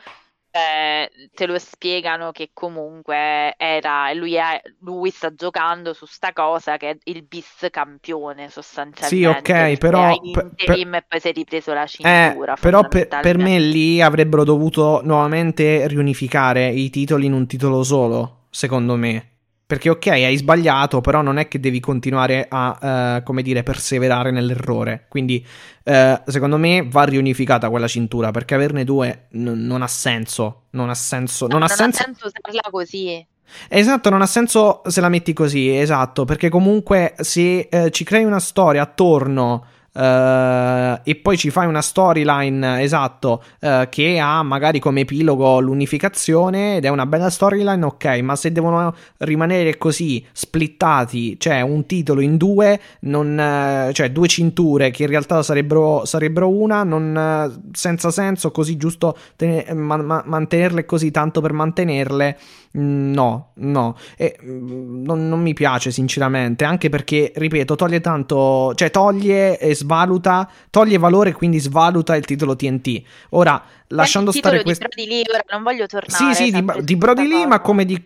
[0.50, 6.78] eh, te lo spiegano che comunque era lui, è- lui sta giocando su sta cosa
[6.78, 9.52] che è il bis campione sostanzialmente.
[9.52, 12.56] Sì, ok, perché però- per- interim e poi si è ripreso la Eh, cintura.
[12.60, 18.46] però per, per me lì avrebbero dovuto nuovamente riunificare i titoli in un titolo solo,
[18.50, 19.35] secondo me.
[19.66, 24.30] Perché ok, hai sbagliato, però non è che devi continuare a, eh, come dire, perseverare
[24.30, 25.06] nell'errore.
[25.08, 25.44] Quindi,
[25.82, 30.66] eh, secondo me, va riunificata quella cintura, perché averne due n- non ha senso.
[30.70, 31.48] Non ha senso.
[31.48, 32.04] Non, No, ha senso.
[32.04, 33.26] usarla così.
[33.68, 38.24] Esatto, non ha senso se la metti così, esatto, perché comunque se eh, ci crei
[38.24, 39.66] una storia attorno
[39.96, 46.76] eh, e poi ci fai una storyline, esatto, eh, che ha magari come epilogo l'unificazione
[46.76, 52.20] ed è una bella storyline, ok, ma se devono rimanere così splittati, cioè un titolo
[52.20, 58.10] in due, non, eh, cioè due cinture che in realtà sarebbero, sarebbero una, non, senza
[58.10, 62.38] senso, così giusto tene- ma- ma- mantenerle così tanto per mantenerle.
[62.78, 68.90] No, no, e, mm, non, non mi piace sinceramente, anche perché, ripeto, toglie tanto, cioè
[68.90, 73.02] toglie e svaluta, toglie valore e quindi svaluta il titolo TNT.
[73.30, 74.86] Ora, lasciando stare questo...
[74.88, 77.84] di Brody Lee, ora non voglio tornare Sì, sì, di, di Brody Lee, ma come
[77.84, 78.02] di,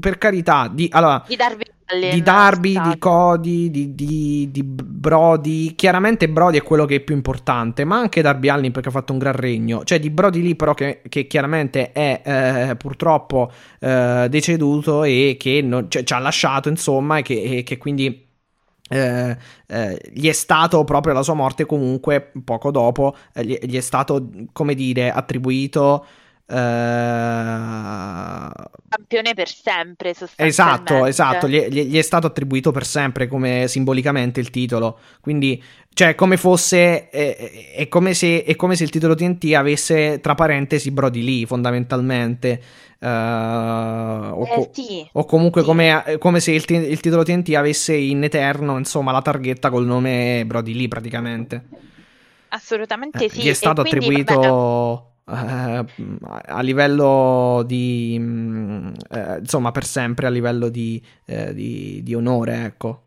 [0.00, 2.98] per carità, di, allora, di Darby Allin, di Darby, di.
[2.98, 5.74] Cody, di, di, di Brody.
[5.74, 9.12] Chiaramente Brody è quello che è più importante, ma anche Darby Allin perché ha fatto
[9.12, 9.84] un gran regno.
[9.84, 12.22] Cioè di Brody lì però che, che chiaramente è
[12.70, 17.62] eh, purtroppo eh, deceduto e che non- cioè, ci ha lasciato insomma e che, e
[17.62, 18.22] che quindi...
[18.88, 23.76] eh, eh, gli è stato proprio la sua morte comunque poco dopo eh, gli, gli
[23.76, 26.04] è stato come dire attribuito
[26.46, 26.54] eh,
[28.88, 31.08] campione per sempre Esatto, sostanzialmente.
[31.08, 35.62] esatto, gli è, gli- gli è stato attribuito per sempre come simbolicamente il titolo, quindi
[35.94, 40.90] cioè come fosse, è, come se, è come se il titolo TNT avesse tra parentesi
[40.90, 42.60] Brody Lee fondamentalmente,
[43.04, 44.70] eh, o, co-
[45.12, 49.22] o comunque come, come se il, ti- il titolo TNT avesse in eterno insomma la
[49.22, 51.64] targhetta col nome Brody Lee praticamente.
[52.48, 53.42] Assolutamente Eh, sì.
[53.42, 55.84] Gli è e stato quindi, attribuito eh,
[56.46, 58.16] a livello di
[59.10, 63.02] eh, insomma per sempre a livello di, eh, di, di onore ecco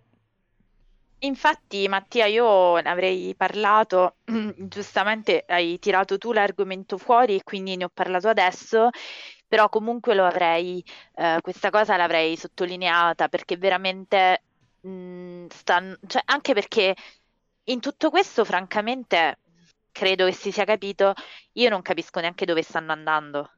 [1.21, 4.17] Infatti, Mattia, io ne avrei parlato,
[4.67, 8.89] giustamente hai tirato tu l'argomento fuori e quindi ne ho parlato adesso,
[9.47, 10.83] però comunque lo avrei,
[11.15, 14.43] eh, questa cosa l'avrei sottolineata perché veramente,
[14.81, 16.95] mh, stan- cioè, anche perché
[17.65, 19.39] in tutto questo, francamente,
[19.91, 21.13] credo che si sia capito,
[21.53, 23.51] io non capisco neanche dove stanno andando.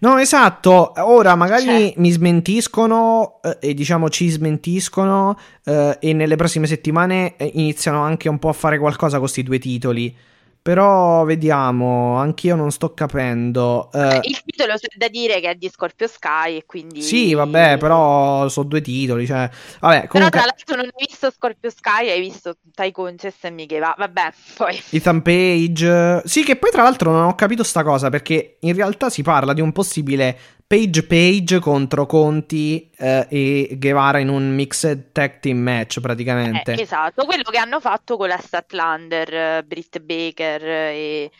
[0.00, 1.94] no esatto ora magari Cioè.
[1.96, 8.28] mi smentiscono eh, e diciamo ci smentiscono eh, e nelle prossime settimane eh, iniziano anche
[8.28, 10.16] un po' a fare qualcosa con questi due titoli
[10.62, 15.68] però vediamo anch'io non sto capendo eh, Il titolo c'è da dire che è di
[15.68, 17.02] Scorpio Sky e quindi...
[17.02, 19.48] sì vabbè però sono due titoli cioè
[19.80, 23.50] vabbè Però comunque tra l'altro non hai visto Scorpio Sky, hai visto Tycoon Chess e
[23.50, 23.94] Micheva.
[23.96, 24.80] Vabbè, poi...
[24.90, 26.22] Ethan Page.
[26.24, 29.52] Sì, che poi tra l'altro non ho capito sta cosa perché in realtà si parla
[29.52, 30.38] di un possibile
[30.70, 36.74] Page Page contro Conti eh, e Guevara in un mixed tag team match praticamente.
[36.74, 41.30] Eh, esatto, quello che hanno fatto con la Statlander, eh, Britt Baker eh, e...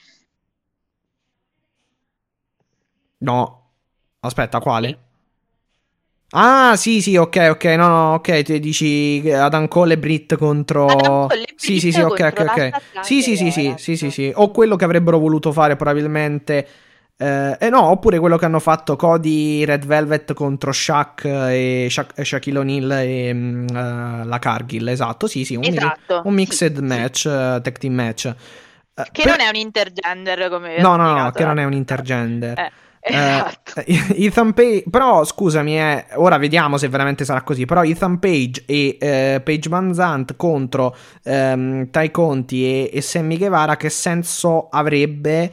[3.18, 3.70] No.
[4.18, 4.98] Aspetta, quale?
[6.30, 7.64] Ah, sì, sì, ok, ok.
[7.76, 8.42] No, no, ok.
[8.42, 10.86] Ti dici Adam Cole e Britt contro.
[10.86, 13.04] Adam Cole e Sì, sì, sì, ok, ok, ok.
[13.04, 14.10] Sì, sì, sì, sì, sì, sì, esatto.
[14.10, 14.32] sì.
[14.34, 16.66] O quello che avrebbero voluto fare probabilmente.
[17.22, 22.18] Eh, eh, no, oppure quello che hanno fatto Cody Red Velvet contro Shaq e Shaq-
[22.18, 24.88] e Shaquille O'Neal e eh, la Cargill.
[24.88, 25.54] Esatto, sì, sì.
[25.54, 26.82] Un, Esatto, un mixed sì, sì.
[26.82, 28.24] match, eh, tag team match.
[28.24, 28.34] Eh,
[29.12, 32.58] Che per- non è un intergender come No, no, no, che non è un intergender.
[32.58, 32.70] Eh,
[33.02, 33.82] Eh, esatto.
[34.16, 37.66] Ethan Page, però scusami, eh, ora vediamo se veramente sarà così.
[37.66, 43.36] Però Ethan Page e eh, Paige Van Zandt contro ehm, Tai Conti e, e Sammy
[43.36, 45.52] Guevara, che senso avrebbe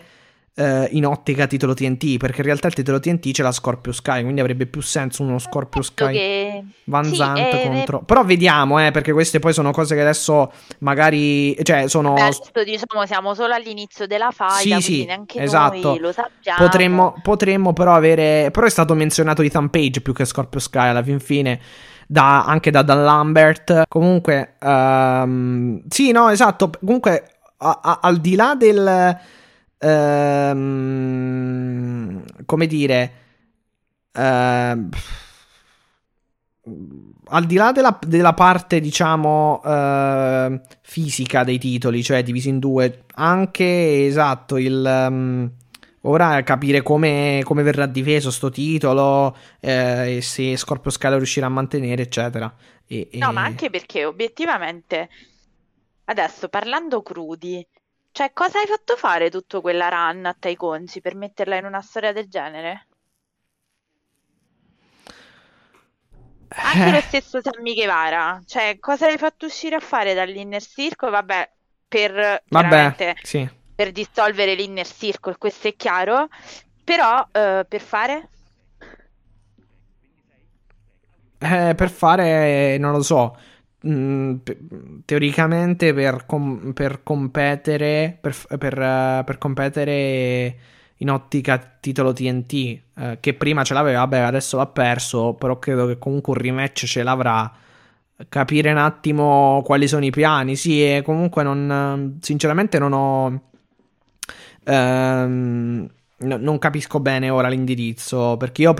[0.57, 2.17] eh, in ottica titolo TNT?
[2.17, 5.37] Perché in realtà il titolo TNT c'è la Scorpio Sky, quindi avrebbe più senso uno
[5.39, 6.11] Scorpio Sky.
[6.11, 6.63] che...
[6.85, 7.99] Van sì, eh, contro.
[7.99, 11.55] Però vediamo, eh, perché queste poi sono cose che adesso magari.
[11.61, 12.13] Cioè, sono.
[12.13, 15.89] adesso diciamo siamo solo all'inizio della faida, Sì, sì, neanche esatto.
[15.89, 16.57] noi lo sappiamo.
[16.59, 18.49] Potremmo, potremmo però avere.
[18.51, 21.59] Però è stato menzionato Ethan Page più che Scorpio Sky alla fin fine.
[22.07, 23.83] Da, anche da Dan Lambert.
[23.89, 26.69] Comunque, ehm, sì, no, esatto.
[26.79, 27.23] Comunque,
[27.57, 29.17] a- a- al di là del.
[29.79, 31.25] Ehm,
[32.45, 33.11] come dire.
[34.13, 34.89] ehm,
[37.29, 43.03] al di là della, della parte, diciamo, eh, fisica dei titoli, cioè divisi in due,
[43.15, 44.85] anche esatto, il.
[44.85, 45.51] ehm,
[46.01, 52.03] ora capire come, come verrà difeso sto titolo, eh, se Scorpio Scala riuscirà a mantenere,
[52.03, 52.53] eccetera.
[52.85, 55.09] E, No, e- ma anche perché obiettivamente,
[56.05, 57.65] adesso parlando crudi,
[58.17, 61.81] cioè cosa hai fatto fare tutto quella run a Tai Consi per metterla in una
[61.81, 62.87] storia del genere?
[66.59, 71.09] Anche lo Eh, stesso Sammy Guevara, cioè cosa hai fatto uscire a fare dall'inner circle?
[71.09, 71.51] Vabbè,
[71.87, 73.47] per vabbè, sì.
[73.75, 76.27] per dissolvere l'inner circle, questo è chiaro,
[76.83, 78.29] però eh, per fare?
[81.39, 83.37] Eh, per fare, non lo so,
[85.05, 90.57] teoricamente per, com- per competere, per, per, eh, per competere
[90.97, 92.53] in ottica titolo TNT,
[92.95, 96.85] eh, che prima ce l'aveva, vabbè, adesso l'ha perso, però credo che comunque un rematch
[96.85, 97.51] ce l'avrà.
[98.29, 103.41] Capire un attimo quali sono i piani, sì, e comunque non, sinceramente non ho...
[104.63, 105.87] ehm,
[106.19, 108.35] no- non capisco bene ora l'indirizzo.
[108.37, 108.73] Perché io,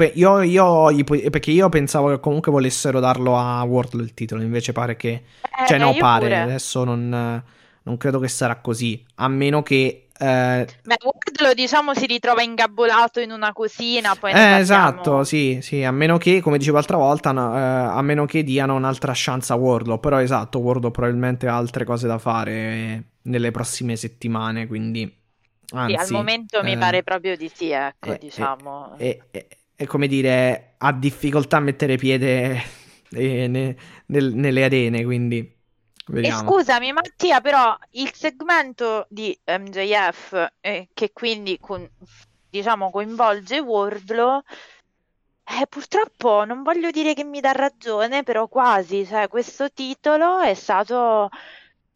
[0.43, 4.41] io- io pu- perché io pensavo che comunque volessero darlo a Wardlow il titolo.
[4.41, 5.09] Invece pare che.
[5.11, 6.25] Eh, Cioè, no, pare.
[6.25, 6.39] pure.
[6.41, 7.43] Adesso non,
[7.83, 9.03] non credo che sarà così.
[9.15, 10.07] A meno che.
[10.19, 15.83] eh, Beh, Wardlow diciamo si ritrova ingabolato in una cosina, poi eh, esatto, sì, sì.
[15.83, 19.53] A meno che, come dicevo l'altra volta, no, eh, a meno che diano un'altra chance
[19.53, 19.99] a Wardlow.
[19.99, 24.65] Però, esatto, Wardlow probabilmente ha altre cose da fare nelle prossime settimane.
[24.67, 25.15] Quindi.
[25.75, 28.95] Sì, al Anzi, momento mi eh, pare proprio di sì, ecco, eh, diciamo.
[28.95, 32.61] e, e- e come dire, ha difficoltà a mettere piede
[33.11, 33.77] eh, ne-
[34.07, 35.55] nel- nelle arene, quindi
[36.19, 36.31] E vediamo.
[36.31, 41.89] scusami Mattia, però il segmento di MJF, eh, che quindi con-
[42.49, 44.41] diciamo coinvolge Wardlow,
[45.43, 50.53] eh, purtroppo non voglio dire che mi dà ragione, però quasi, cioè questo titolo è
[50.53, 51.29] stato,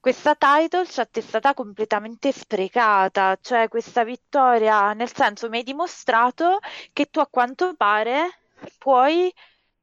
[0.02, 6.60] questa title shot è stata completamente sprecata, cioè questa vittoria, nel senso mi hai dimostrato
[6.92, 8.42] che tu a quanto pare
[8.78, 9.28] puoi,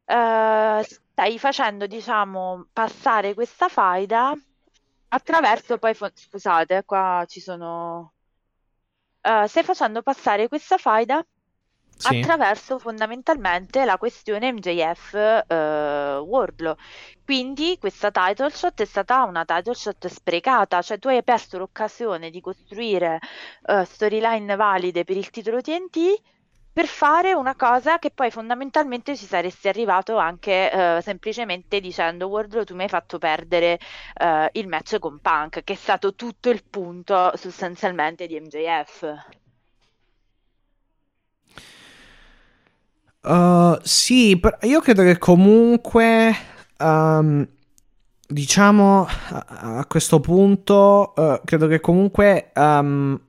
[0.04, 4.32] eh, stai facendo, diciamo, passare questa faida
[5.08, 8.12] attraverso poi, fo- scusate, qua ci sono,
[9.22, 11.24] eh, stai facendo passare questa faida
[11.98, 12.20] Sì.
[12.20, 15.14] attraverso fondamentalmente la questione MJF
[15.46, 16.76] eh, Wardlow.
[17.24, 22.30] Quindi questa title shot è stata una title shot sprecata, cioè tu hai perso l'occasione
[22.30, 23.18] di costruire
[23.66, 26.20] eh, storyline valide per il titolo TNT
[26.72, 32.62] per fare una cosa che poi fondamentalmente ci saresti arrivato anche eh, semplicemente dicendo Wardlow
[32.62, 33.80] tu mi hai fatto perdere
[34.14, 39.47] eh, il match con Punk, che è stato tutto il punto sostanzialmente di MJF.
[43.28, 46.34] Uh, sì, per- io credo che comunque,
[46.78, 47.46] um,
[48.26, 53.20] diciamo, a, questo punto, uh, credo che comunque um,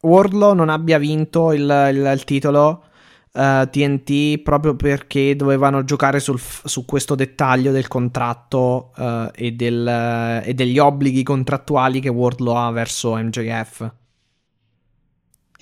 [0.00, 2.84] Wardlow non abbia vinto il, il- il titolo
[3.32, 8.92] uh, TNT proprio perché dovevano giocare sul su questo dettaglio del contratto
[9.34, 13.92] e, del- e degli obblighi contrattuali che Wardlow ha verso MJF.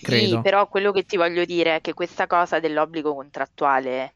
[0.06, 0.40] Sì, Credo.
[0.40, 4.14] però quello che ti voglio dire è che questa cosa dell'obbligo contrattuale,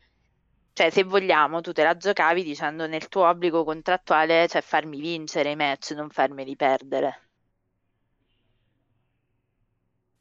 [0.72, 5.50] cioè se vogliamo, tu te la giocavi dicendo nel tuo obbligo contrattuale c'è farmi vincere
[5.50, 7.30] i match, non farmeli perdere.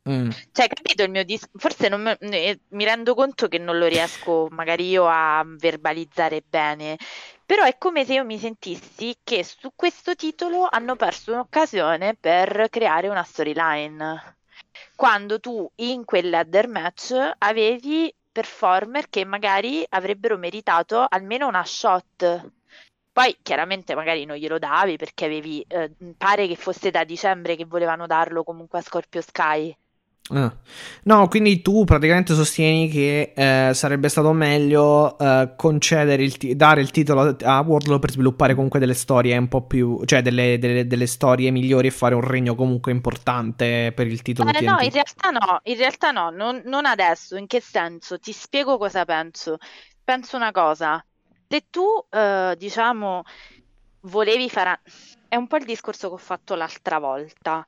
[0.10, 0.30] Mm.
[0.52, 1.58] Cioè, capito il mio discorso?
[1.58, 6.98] Forse non mi, mi rendo conto che non lo riesco magari io a verbalizzare bene,
[7.46, 12.68] però è come se io mi sentissi che su questo titolo hanno perso un'occasione per
[12.70, 14.39] creare una storyline.
[14.96, 22.52] Quando tu in quel ladder match avevi performer che magari avrebbero meritato almeno una shot.
[23.12, 27.66] Poi chiaramente magari non glielo davi perché avevi, eh, pare che fosse da dicembre che
[27.66, 29.76] volevano darlo comunque a Scorpio Sky.
[30.32, 30.56] Ah.
[31.06, 36.82] No, quindi tu praticamente sostieni che eh, sarebbe stato meglio eh, concedere il t- dare
[36.82, 40.86] il titolo a Wardlow per sviluppare comunque delle storie un po' più, cioè delle, delle,
[40.86, 44.52] delle storie migliori e fare un regno comunque importante per il titolo.
[44.52, 47.36] Eh, no, in realtà no, in realtà no, non, non adesso.
[47.36, 48.20] In che senso?
[48.20, 49.58] Ti spiego cosa penso.
[50.04, 51.04] Penso una cosa.
[51.48, 53.24] Se tu, eh, diciamo,
[54.02, 54.82] volevi fare...
[55.28, 57.66] È un po' il discorso che ho fatto l'altra volta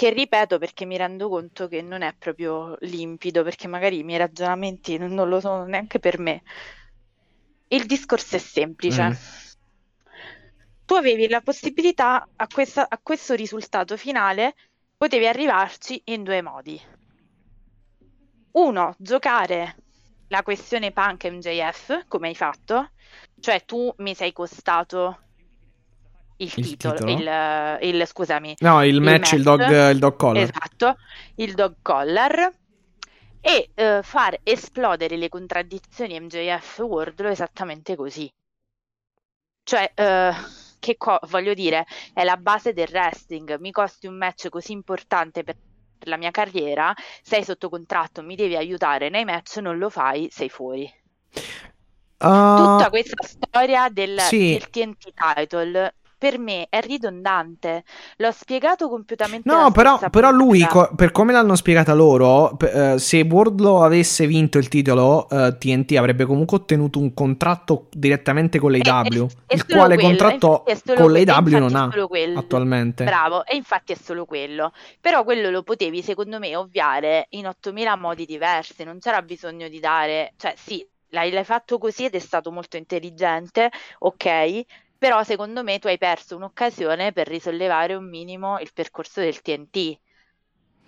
[0.00, 4.16] che ripeto perché mi rendo conto che non è proprio limpido, perché magari i miei
[4.16, 6.40] ragionamenti non lo sono neanche per me.
[7.68, 9.02] Il discorso è semplice.
[9.02, 9.12] Mm.
[10.86, 14.54] Tu avevi la possibilità a, questa, a questo risultato finale,
[14.96, 16.80] potevi arrivarci in due modi.
[18.52, 19.76] Uno, giocare
[20.28, 22.92] la questione punk MJF, come hai fatto,
[23.38, 25.24] cioè tu mi sei costato
[26.40, 27.78] il, il titolo, titolo?
[27.80, 28.56] Il, il, scusami.
[28.60, 30.42] No, il, match, match, il dog, il dog collar.
[30.42, 30.96] Esatto,
[31.36, 32.52] il dog collar.
[33.42, 38.30] E uh, far esplodere le contraddizioni MJF Wardlow esattamente così.
[39.62, 40.34] Cioè, uh,
[40.78, 43.58] che co- voglio dire, è la base del wrestling.
[43.58, 45.56] Mi costi un match così importante per
[46.04, 50.48] la mia carriera, sei sotto contratto, mi devi aiutare nei match, non lo fai, sei
[50.48, 50.90] fuori.
[52.18, 54.52] Uh, Tutta questa storia del, sì.
[54.52, 57.82] del TNT title per me è ridondante.
[58.18, 59.50] L'ho spiegato completamente.
[59.50, 64.26] No, però, però lui, co- per come l'hanno spiegata loro, p- uh, se Wardlow avesse
[64.26, 69.66] vinto il titolo, uh, eh, TNT avrebbe comunque ottenuto un contratto direttamente con l'AW, il
[69.66, 70.08] quale quello.
[70.08, 71.88] contratto con l'AW non ha
[72.34, 73.04] attualmente.
[73.04, 74.72] Bravo, e infatti è solo quello.
[75.00, 79.80] Però quello lo potevi, secondo me, ovviare in 8000 modi diversi, non c'era bisogno di
[79.80, 84.64] dare, cioè sì, l'hai, l'hai fatto così ed è stato molto intelligente, ok,
[85.00, 89.98] però secondo me tu hai perso un'occasione per risollevare un minimo il percorso del TNT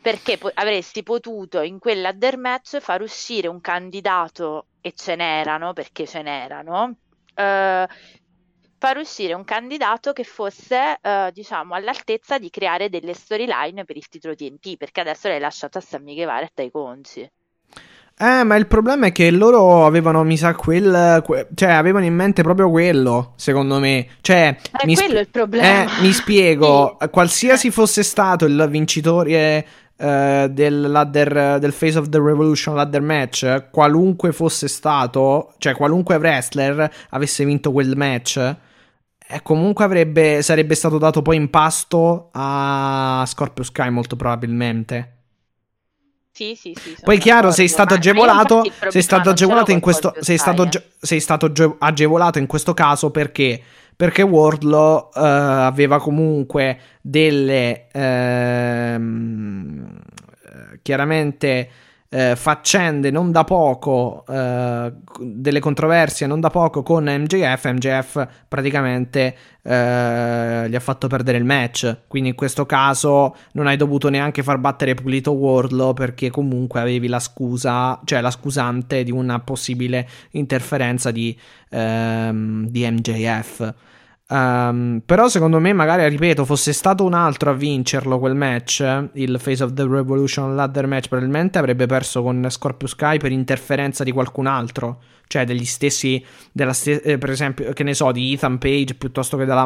[0.03, 5.72] perché po- avresti potuto in quel ladder match far uscire un candidato e ce n'erano
[5.72, 6.94] perché ce n'erano
[7.35, 7.88] eh,
[8.77, 14.09] far uscire un candidato che fosse eh, diciamo all'altezza di creare delle storyline per il
[14.09, 17.31] titolo TNT perché adesso l'hai lasciato a Sammy Guevara e Tai Conci
[18.18, 21.22] eh, ma il problema è che loro avevano, mi sa, quel.
[21.25, 24.07] Que- cioè, avevano in mente proprio quello, secondo me.
[24.20, 25.83] Cioè, è mi quello sp- il problema.
[25.83, 26.96] Eh, mi spiego.
[27.03, 27.09] sì.
[27.09, 29.66] Qualsiasi fosse stato il vincitore.
[30.03, 36.16] Uh, del, ladder, del Face of the Revolution ladder match, qualunque fosse stato, cioè qualunque
[36.16, 43.22] wrestler avesse vinto quel match, eh, comunque avrebbe, sarebbe stato dato poi in pasto a
[43.29, 45.22] Scorpio Sky molto probabilmente.
[46.55, 46.97] Sì, sì, sì.
[47.03, 50.69] Poi chiaro, sei stato agevolato, sei stato agevolato in questo sei stato,
[51.01, 53.63] sei stato agevolato in questo caso perché
[53.95, 59.21] perché Wardlow uh, aveva comunque delle ehm,
[60.83, 61.69] chiaramente
[62.14, 69.35] eh, faccende non da poco, eh, delle controversie non da poco con MJF, MJF praticamente
[69.62, 72.01] eh, gli ha fatto perdere il match.
[72.09, 77.09] Quindi in questo caso non hai dovuto neanche far battere Pulito Wardlow perché comunque avevi
[77.09, 81.35] la scusa, cioè la scusante di una possibile interferenza di,
[81.70, 83.75] ehm, di MJF.
[84.29, 88.81] Um, però secondo me, magari, ripeto, fosse stato un altro a vincerlo quel match,
[89.15, 94.05] il Face of the Revolution Ladder match, probabilmente avrebbe perso con Scorpio Sky per interferenza
[94.05, 95.03] di qualcun altro.
[95.27, 96.23] Cioè degli stessi,
[96.73, 99.65] stes- eh, per esempio, che ne so, di Ethan Page piuttosto che della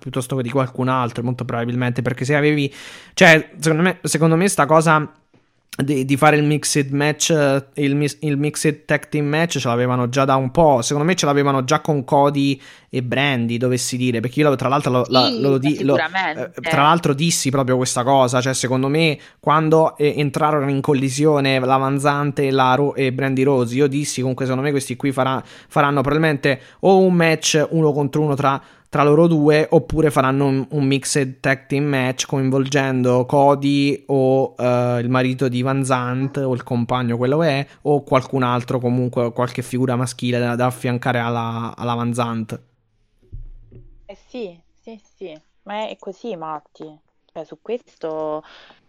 [0.00, 2.02] piuttosto che di qualcun altro, molto probabilmente.
[2.02, 2.72] Perché se avevi...
[3.14, 5.12] Cioè, secondo me, secondo me sta cosa
[5.76, 7.28] di, di, fare il mixed match,
[7.74, 10.80] il, il, mixed tag team match ce l'avevano già da un po'.
[10.80, 12.58] Secondo me ce l'avevano già con Cody
[12.88, 14.20] e Brandy, dovessi dire.
[14.20, 18.40] Perché io tra l'altro lo, sì, lo, lo eh, tra l'altro dissi proprio questa cosa.
[18.40, 23.42] Cioè, secondo me, quando eh, entrarono in collisione la Vanzante e, la Ro- e Brandy
[23.42, 27.92] Rose, io dissi comunque, secondo me, questi qui farà, faranno probabilmente o un match uno
[27.92, 33.26] contro uno tra tra loro due oppure faranno un, un mixed tag team match coinvolgendo
[33.26, 38.42] Cody o uh, il marito di Van Zant o il compagno quello è o qualcun
[38.42, 42.60] altro comunque qualche figura maschile da, da affiancare alla, alla Van Zant
[44.06, 45.40] eh sì sì sì.
[45.62, 47.04] Ma è così Matti
[47.36, 48.42] cioè su questo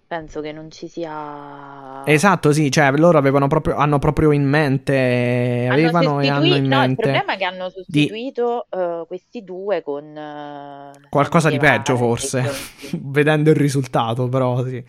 [0.08, 2.02] penso che non ci sia...
[2.06, 6.80] Esatto, sì, cioè loro avevano proprio, hanno proprio in mente, avevano e hanno in no,
[6.80, 6.90] mente...
[6.90, 8.78] il problema è che hanno sostituito di...
[8.80, 10.06] uh, questi due con...
[10.06, 12.44] Uh, Qualcosa di peggio forse,
[13.04, 14.84] vedendo il risultato, però sì.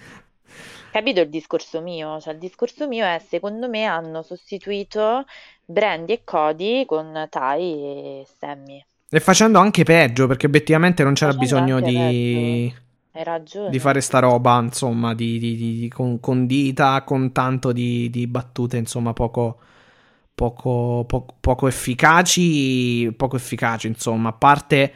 [0.92, 2.20] Capito il discorso mio?
[2.20, 5.24] Cioè il discorso mio è, secondo me, hanno sostituito
[5.64, 8.82] Brandy e Cody con Tai e Sammy.
[9.10, 12.72] E facendo anche peggio, perché obiettivamente non c'era facendo bisogno di...
[12.72, 13.70] Peggio hai ragione.
[13.70, 18.76] Di fare sta roba, insomma, di, di, di, con, con, dita, con tanto di, battute,
[18.76, 19.58] insomma, poco,
[20.34, 23.12] poco, poco, poco, efficaci.
[23.16, 24.92] Poco efficaci, insomma, a parte.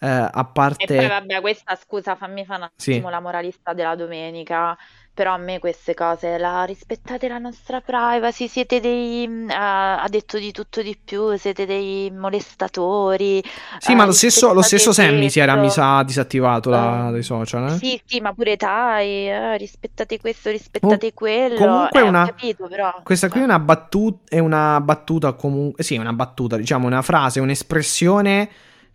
[0.00, 0.84] Eh, a parte...
[0.84, 3.10] E poi, vabbè, questa scusa, fammi fare un attimo sì.
[3.10, 4.76] la moralista della domenica.
[5.18, 10.38] Però a me queste cose, la rispettate la nostra privacy, siete dei, uh, ha detto
[10.38, 13.42] di tutto di più, siete dei molestatori.
[13.80, 17.24] Sì, uh, ma lo stesso, lo stesso Sammy si era mi sa disattivato uh, dai
[17.24, 17.66] social.
[17.66, 17.78] Eh?
[17.78, 21.56] Sì, sì, ma pure Tai, uh, rispettate questo, rispettate Com- quello.
[21.56, 23.00] Comunque eh, una, capito, però.
[23.02, 27.40] questa qui è una, battuta, è una battuta comunque, sì, una battuta, diciamo una frase,
[27.40, 28.48] un'espressione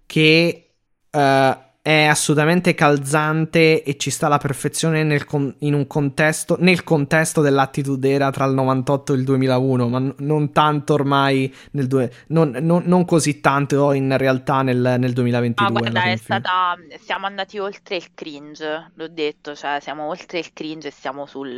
[0.05, 0.69] che...
[1.11, 6.81] Uh, è assolutamente calzante e ci sta alla perfezione nel con- in un contesto, nel
[6.85, 11.87] contesto dell'attitude era tra il 98 e il 2001, ma n- non tanto ormai nel
[11.87, 15.73] due- non, non, non, così tanto in realtà nel, nel 2022.
[15.73, 20.53] Ma guarda, è stata, siamo andati oltre il cringe, l'ho detto, cioè siamo oltre il
[20.53, 21.51] cringe e siamo sul...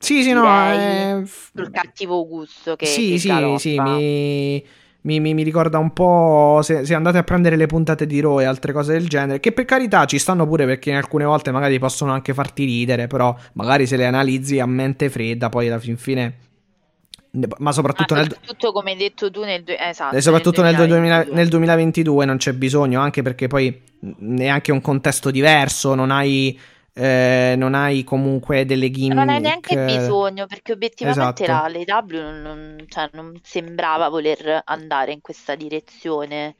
[0.00, 1.22] Sì, sì, no, è...
[1.24, 2.86] sul cattivo gusto che...
[2.86, 3.58] Sì, che sì, galoppa.
[3.60, 4.66] sì, mi
[5.02, 8.40] mi, mi, mi, ricorda un po' se, se, andate a prendere le puntate di Raw
[8.40, 11.78] e altre cose del genere, che per carità ci stanno pure perché alcune volte magari
[11.78, 15.96] possono anche farti ridere, però magari se le analizzi a mente fredda, poi alla fin
[15.96, 16.38] fine...
[17.58, 18.72] Ma soprattutto, ma soprattutto nel...
[18.72, 21.34] come hai detto tu nel, esatto, e soprattutto nel 2022.
[21.36, 23.80] nel 2022 non c'è bisogno, anche perché poi
[24.38, 26.58] è anche un contesto diverso, non hai
[27.00, 29.14] eh, non hai comunque delle gimmick.
[29.14, 31.68] Non hai neanche bisogno perché obiettivamente esatto.
[31.86, 36.56] la LW non, non, cioè, non, sembrava voler andare in questa direzione.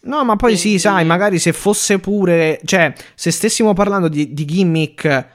[0.00, 0.70] No, ma poi Quindi...
[0.70, 5.26] sì, sai, magari se fosse pure, cioè, se stessimo parlando di, di gimmick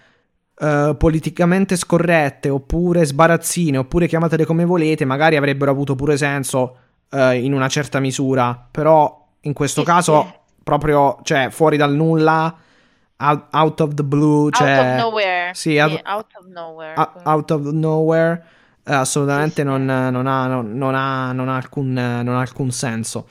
[0.55, 6.77] uh, politicamente scorrette oppure sbarazzine oppure chiamatele come volete, magari avrebbero avuto pure senso
[7.11, 10.39] uh, in una certa misura, però in questo sì, caso sì.
[10.63, 12.57] proprio, cioè, fuori dal nulla
[13.23, 15.53] out, out of the blue, cioè, out of nowhere.
[15.53, 16.93] Sì, out, out of nowhere.
[16.95, 18.45] Out, out of nowhere.
[18.85, 23.27] Assolutamente sì, non, non, ha, non, non, ha, non, ha alcun, non ha alcun senso.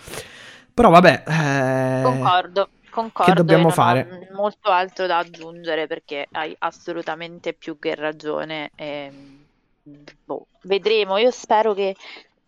[0.73, 1.25] Però vabbè.
[1.27, 3.31] Eh, concordo, concordo.
[3.31, 4.29] Che dobbiamo fare?
[4.33, 8.71] molto altro da aggiungere perché hai assolutamente più che ragione.
[8.75, 9.13] E,
[10.25, 11.19] boh, vedremo.
[11.19, 11.95] Io spero che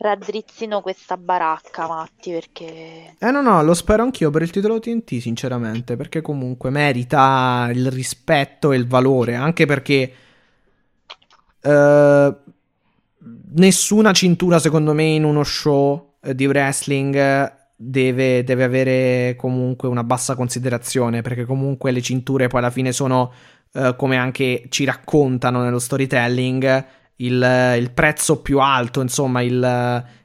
[0.04, 3.14] raddrizzino questa baracca, Matti, perché...
[3.18, 7.90] Eh no, no, lo spero anch'io per il titolo TNT, sinceramente, perché comunque merita il
[7.90, 10.12] rispetto e il valore, anche perché...
[11.62, 12.36] Uh,
[13.54, 20.04] nessuna cintura, secondo me, in uno show uh, di wrestling deve, deve, avere comunque una
[20.04, 23.32] bassa considerazione, perché comunque le cinture poi alla fine sono,
[23.72, 29.62] uh, come anche ci raccontano nello storytelling, il, il prezzo più alto, insomma, il,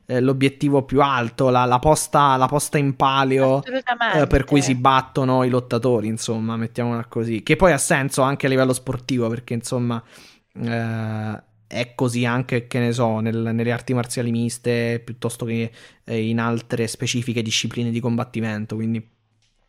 [0.06, 4.74] eh, l'obiettivo più alto, la, la, posta, la posta, in palio eh, per cui si
[4.74, 7.44] battono i lottatori, insomma, mettiamola così.
[7.44, 10.02] Che poi ha senso anche a livello sportivo, perché insomma
[10.54, 15.72] eh, è così anche, che ne so, nel, nelle arti marziali miste piuttosto che
[16.04, 19.18] eh, in altre specifiche discipline di combattimento, quindi...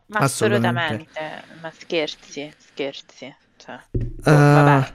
[0.07, 3.33] Ma assolutamente, ma scherzi, scherzi.
[3.57, 4.93] Cioè, oh, vabbè.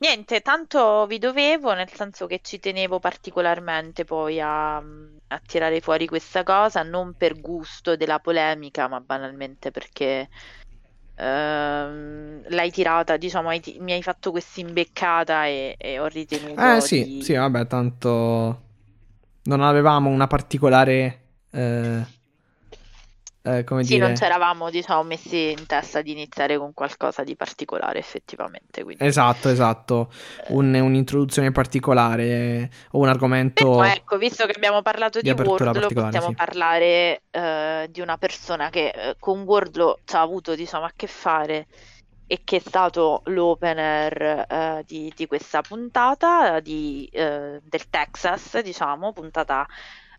[0.00, 6.06] Niente, tanto vi dovevo, nel senso che ci tenevo particolarmente poi a, a tirare fuori
[6.06, 10.28] questa cosa, non per gusto della polemica, ma banalmente perché
[11.14, 16.80] ehm, l'hai tirata, diciamo, hai, mi hai fatto questa imbeccata e, e ho ritenuto Eh
[16.80, 17.18] sì, di...
[17.18, 18.62] sì, vabbè, tanto
[19.44, 21.20] non avevamo una particolare...
[21.50, 22.16] Eh
[23.48, 24.06] eh, come sì, dire...
[24.06, 28.82] non ci eravamo diciamo, messi in testa di iniziare con qualcosa di particolare effettivamente.
[28.82, 29.04] Quindi...
[29.04, 30.10] Esatto, esatto,
[30.46, 30.52] eh.
[30.52, 33.70] un, un'introduzione particolare o un argomento...
[33.70, 36.34] Però, ecco, visto che abbiamo parlato di, di Wordlo, possiamo sì.
[36.34, 41.06] parlare uh, di una persona che uh, con Wordlo ci ha avuto diciamo, a che
[41.06, 41.66] fare
[42.26, 49.66] e che è stato l'opener uh, di, di, questa puntata di, del Texas, diciamo, puntata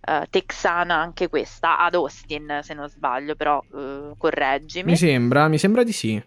[0.07, 4.91] uh, texana anche questa, ad Austin se non sbaglio, però uh, correggimi.
[4.91, 6.23] Mi sembra, mi sembra di sì.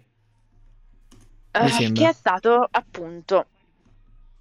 [1.53, 3.47] Uh, che è stato appunto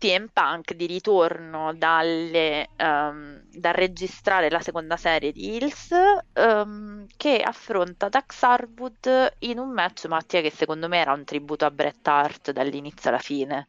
[0.02, 5.90] CM Punk di ritorno dalle, um, dal registrare la seconda serie di Hills
[6.34, 11.66] um, che affronta Dax Harwood in un match, Mattia, che secondo me era un tributo
[11.66, 13.68] a Bret Hart dall'inizio alla fine.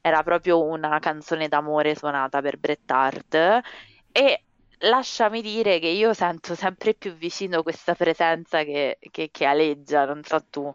[0.00, 3.60] Era proprio una canzone d'amore suonata per Bret Hart
[4.10, 4.42] e
[4.80, 10.22] lasciami dire che io sento sempre più vicino questa presenza che, che, che aleggia, non
[10.22, 10.74] so tu.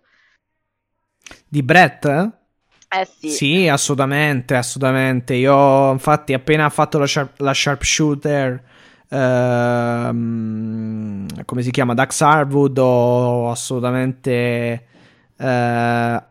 [1.48, 2.06] Di Brett?
[2.06, 3.30] Eh sì.
[3.30, 5.34] Sì, assolutamente, assolutamente.
[5.34, 8.64] Io infatti appena fatto la, sharp, la sharpshooter,
[9.10, 10.24] ehm,
[11.46, 14.86] come si chiama, Dax Harwood, ho assolutamente
[15.38, 16.24] eh,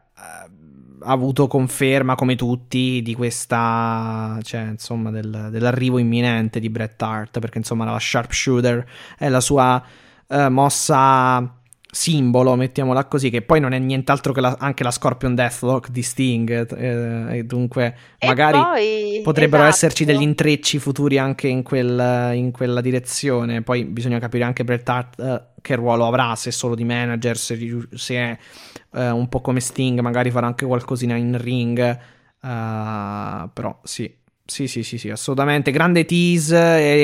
[1.04, 7.58] avuto conferma come tutti di questa, cioè insomma del, dell'arrivo imminente di Bret Hart, perché
[7.58, 8.86] insomma la sharpshooter
[9.18, 9.82] è la sua
[10.28, 11.58] eh, mossa
[11.94, 16.02] simbolo, mettiamola così, che poi non è nient'altro che la, anche la Scorpion Deathlock di
[16.02, 19.76] Sting, eh, e dunque E magari poi, potrebbero esatto.
[19.76, 23.62] esserci degli intrecci futuri anche in, quel- in quella direzione.
[23.62, 27.56] Poi bisogna capire anche Bret Hart eh, che ruolo avrà, se solo di manager, se,
[27.94, 28.38] se è
[28.94, 31.78] eh, un po' come Sting, magari farà anche qualcosina in ring.
[31.78, 34.12] eh, però sì,
[34.44, 35.70] sì, sì, sì, sì, assolutamente.
[35.70, 36.56] Grande tease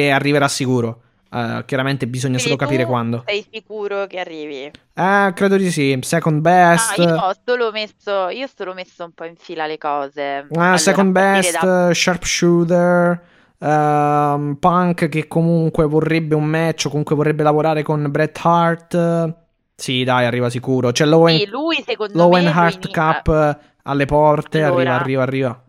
[0.06, 1.02] e arriverà sicuro.
[1.32, 3.22] Eh, chiaramente bisogna Quindi solo capire quando.
[3.26, 4.70] Sei sicuro che arrivi?
[4.94, 5.96] Eh, credo di sì.
[6.02, 6.98] Second Ah, best.
[6.98, 10.22] io ho solo messo, io ho solo messo un po' in fila le cose.
[10.22, 13.22] Ah, Allora, second best, da- sharpshooter,
[13.58, 19.34] ehm, Punk che comunque vorrebbe un match, o comunque vorrebbe lavorare con Bret Hart.
[19.76, 20.90] Sì, dai, arriva sicuro.
[20.90, 24.62] C'è l'Owen, Sì, lui l'Owen me Hart lui- Cup eh, alle porte.
[24.62, 24.80] Allora.
[24.80, 25.64] Arriva, arriva, arriva.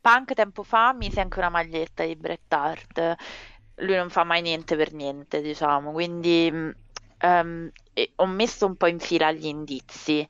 [0.00, 3.14] Punk tempo fa mise anche una maglietta di Bret Hart.
[3.76, 5.92] Lui non fa mai niente per niente, diciamo.
[5.92, 6.50] Quindi
[7.92, 10.20] e- ho messo un po' in fila gli indizi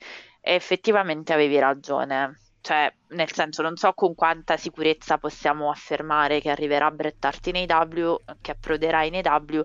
[0.41, 2.41] e effettivamente avevi ragione.
[2.67, 7.57] Cioè, nel senso, non so con quanta sicurezza possiamo affermare che arriverà Bret Hart in
[7.57, 9.61] AEW, che approderà in AEW.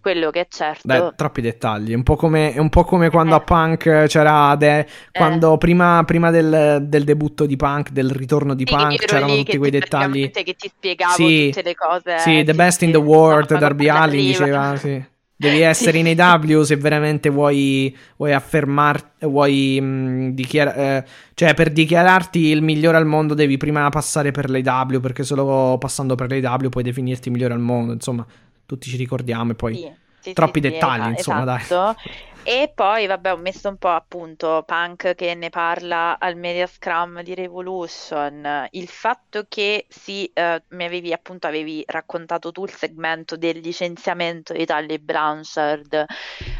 [0.00, 0.80] Quello che è certo.
[0.82, 1.92] Dai, troppi dettagli.
[1.92, 3.38] È un po' come, è un po' come quando Eh.
[3.38, 4.56] a Punk c'era.
[4.56, 9.36] de- quando prima, prima del, del debutto di Punk, del ritorno di Sì, Punk, c'erano
[9.36, 10.30] tutti quei dettagli.
[10.32, 12.18] che ti spiegavo Sì, tutte le cose.
[12.18, 15.00] Sì, the best in the world, Darby Allin diceva, sì.
[15.40, 21.70] Devi essere in AW se veramente vuoi, vuoi affermarti, vuoi mh, dichiara- eh, cioè per
[21.72, 26.68] dichiararti il migliore al mondo devi prima passare per l'AW perché solo passando per l'AW
[26.68, 28.26] puoi definirti il migliore al mondo, insomma,
[28.66, 29.90] tutti ci ricordiamo e poi Sì,
[30.20, 31.62] sì, troppi sì, sì, dettagli, esa- insomma, dai.
[31.64, 31.94] esatto.
[32.42, 37.22] E poi, vabbè, ho messo un po' appunto Punk che ne parla al Media Scrum
[37.22, 38.66] di Revolution.
[38.70, 44.52] Il fatto che sì, eh, mi avevi appunto avevi raccontato tu il segmento del licenziamento
[44.54, 46.06] di Tully Blanchard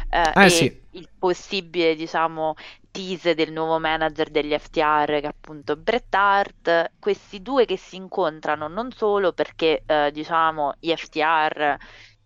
[0.09, 0.81] eh, Eh, e sì.
[0.91, 2.55] il possibile, diciamo,
[2.91, 6.91] tease del nuovo manager degli FTR che è appunto Bret Hart.
[6.99, 11.77] Questi due che si incontrano non solo perché, eh, diciamo, gli FTR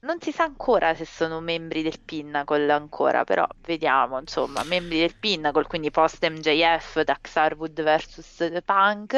[0.06, 5.16] non si sa ancora se sono membri del Pinnacle ancora, però vediamo, insomma, membri del
[5.20, 9.16] Pinnacle, quindi post MJF, Dax Harwood vs Punk,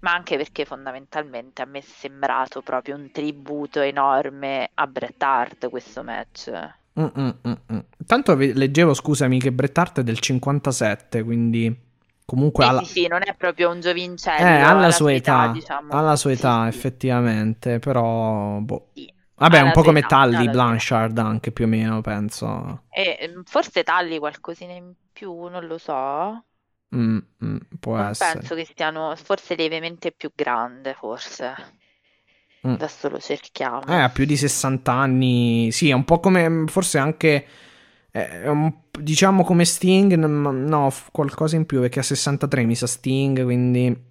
[0.00, 5.68] ma anche perché fondamentalmente a me è sembrato proprio un tributo enorme a Bret Hart
[5.68, 6.50] questo match.
[7.00, 7.78] Mm, mm, mm, mm.
[8.04, 11.88] Tanto leggevo, scusami, che Bret Hart è del 57, quindi
[12.24, 15.48] comunque Sì, alla, sì, sì, non è proprio un giovincello, eh, alla alla sua età,
[15.52, 15.92] diciamo.
[15.92, 18.88] alla sua età sì, effettivamente, però boh.
[18.92, 19.18] sì.
[19.40, 20.26] Vabbè, un po' come età.
[20.26, 22.82] Blanchard anche più o meno, penso.
[22.92, 26.44] E ehm, forse Talli qualcosina in più, non lo so.
[26.94, 28.38] Mm, mm, può Non essere.
[28.40, 31.54] penso che siano, forse lievemente più grande, forse.
[32.66, 32.74] Mm.
[32.74, 33.86] Adesso lo cerchiamo.
[33.86, 35.70] Eh, ha più di 60 anni.
[35.72, 36.64] Sì, è un po' come.
[36.66, 37.46] Forse anche.
[38.12, 40.14] eh, un- diciamo come Sting.
[40.14, 43.42] No, qualcosa in più perché ha 63 mi sa Sting.
[43.44, 44.08] Quindi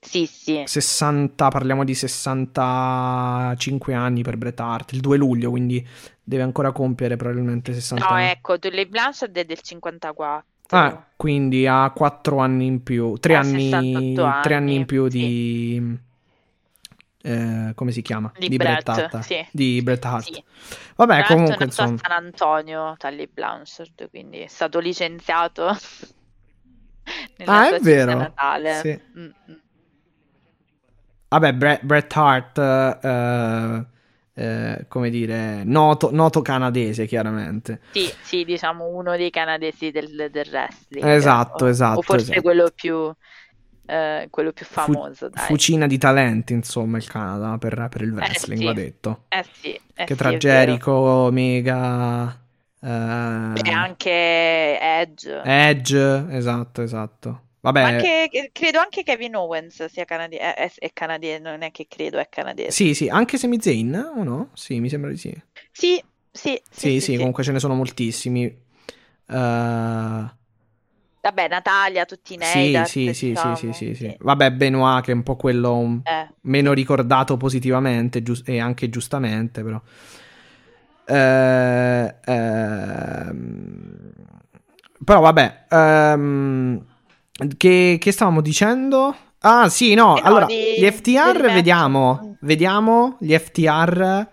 [0.00, 0.62] Sì, sì.
[0.64, 1.48] 60.
[1.48, 4.92] Parliamo di 65 anni per Bret Hart.
[4.92, 5.84] Il 2 luglio, quindi
[6.22, 8.30] deve ancora compiere probabilmente 60 No, anni.
[8.30, 10.44] ecco, Tully Blanchard è del 54.
[10.68, 13.16] Ah, quindi ha 4 anni in più.
[13.18, 15.18] 3 Ha anni, 68 tre anni in anni, più sì.
[15.18, 15.98] di.
[17.22, 18.30] eh, come si chiama?
[18.36, 19.18] Di Bret Bret, Hart.
[19.20, 19.46] sì.
[19.50, 20.24] Di Bret Hart.
[20.32, 20.44] Sì.
[20.96, 21.96] Vabbè, Tra l'altro è comunque, nato a insomma.
[21.96, 25.76] San Antonio, Tully Blanchard, quindi è stato licenziato
[27.44, 28.14] Ah, è vero?
[28.14, 28.74] natale.
[28.80, 29.00] Sì.
[29.18, 29.54] Mm, mm.
[31.28, 33.86] Vabbè, Bret, Bret Hart, eh,
[34.34, 37.80] eh, come dire, noto, noto canadese, chiaramente.
[37.90, 41.16] Sì, sì, diciamo uno dei canadesi del, del wrestling.
[41.16, 42.42] Esatto, o, esatto, O forse esatto.
[42.42, 43.10] quello più,
[43.86, 45.56] eh, quello più Fu- famoso, dai.
[45.56, 48.64] fucina di talenti, insomma, il Canada per, per il wrestling, sì.
[48.64, 49.24] va detto.
[49.28, 50.78] Eh sì, eh che sì, tra vero.
[50.78, 52.40] Jericho, Omega,
[52.80, 55.32] eh, E anche Edge.
[55.42, 57.42] Edge, esatto, esatto.
[57.66, 61.86] Vabbè, anche, che- credo anche Kevin Owens sia canadiese, è, è canadiese, non è che
[61.88, 62.70] credo, è canadese.
[62.70, 64.50] sì, sì, anche Sami Zayn o no?
[64.54, 65.34] Sì, mi sembra di sì.
[65.72, 68.44] Sì, sì, Sì, sì, comunque ce ne sono moltissimi.
[68.44, 70.34] Eh,
[71.20, 73.94] Vabbè, Natalia, tutti i sì, Neidhart, sì, sì, diciamo, sì, sì, sì, sì.
[74.10, 74.16] sì.
[74.20, 79.64] Vabbè, Benoit che è un po' quello Eh, meno ricordato positivamente gius- e anche giustamente,
[79.64, 79.80] però.
[81.08, 84.12] Eh, ehm,
[85.04, 86.84] però vabbè, ehm,
[87.56, 89.14] che, che stavamo dicendo?
[89.40, 94.26] Ah, sì, no, Eh no, allora, di- gli FTR vediamo, vediamo gli FTR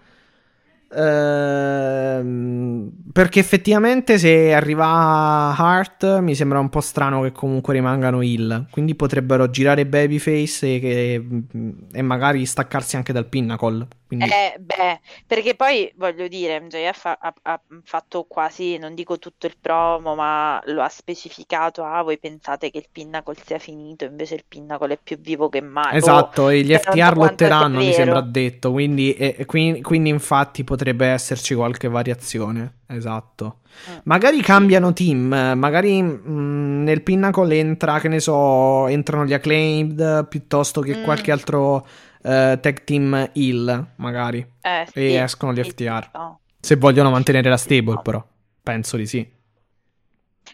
[0.95, 8.67] ehm, perché effettivamente se arriva Hart mi sembra un po' strano che comunque rimangano heal,
[8.71, 11.25] quindi potrebbero girare Babyface e, che-
[11.91, 13.87] e magari staccarsi anche dal Pinnacle.
[14.17, 14.25] Quindi...
[14.25, 19.55] Eh, beh, perché poi voglio dire, MJF ha, ha- fatto quasi, non dico tutto il
[19.59, 21.83] promo, ma lo ha specificato.
[21.83, 25.61] Ah, voi pensate che il Pinnacle sia finito, invece il Pinnacle è più vivo che
[25.61, 25.95] mai.
[25.95, 31.07] Esatto, e gli FTR lotteranno, mi sembra detto, quindi, e- e quindi, quindi infatti potrebbe
[31.07, 33.59] esserci qualche variazione, esatto.
[33.89, 33.95] Mm.
[34.03, 40.27] Magari cambiano team, eh, magari mm, nel Pinnacle entra, che ne so, entrano gli Acclaimed
[40.27, 41.03] piuttosto che Mm.
[41.03, 41.85] qualche altro
[42.23, 46.09] eh, tag team heal, magari, Eh, e sì, escono gli FTR.
[46.13, 46.39] no.
[46.59, 48.25] Se vogliono mantenere la stable però,
[48.61, 49.31] penso di sì.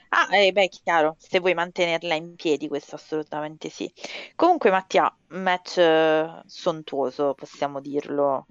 [0.09, 3.91] Ah, eh, beh, chiaro, se vuoi mantenerla in piedi, questo assolutamente sì.
[4.35, 8.47] Comunque, Mattia, match eh, sontuoso, possiamo dirlo.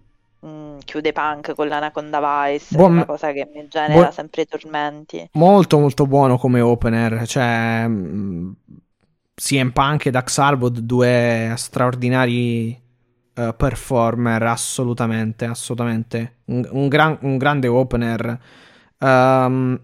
[0.47, 5.29] Mm, chiude Punk con l'Anaconda Vice, Buon- una cosa che mi genera buon- sempre tormenti.
[5.33, 8.57] Molto molto buono come opener, cioè mh,
[9.35, 12.81] CM Punk e Dax Harwood, due straordinari
[13.39, 16.39] eh, performer, assolutamente, assolutamente.
[16.47, 18.39] Un, un gran- un grande opener.
[18.99, 19.81] Ehm,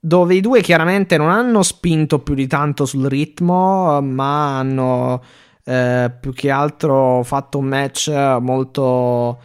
[0.00, 5.22] dove i due chiaramente non hanno spinto più di tanto sul ritmo, ma hanno
[5.64, 8.10] eh, più che altro fatto un match
[8.40, 9.38] molto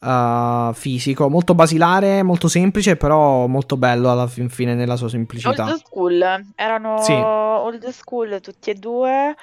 [0.00, 5.64] eh, fisico, molto basilare, molto semplice, però molto bello alla fin fine nella sua semplicità.
[5.64, 6.24] Old school,
[6.54, 7.12] erano Sì.
[7.12, 9.34] old school tutti e due,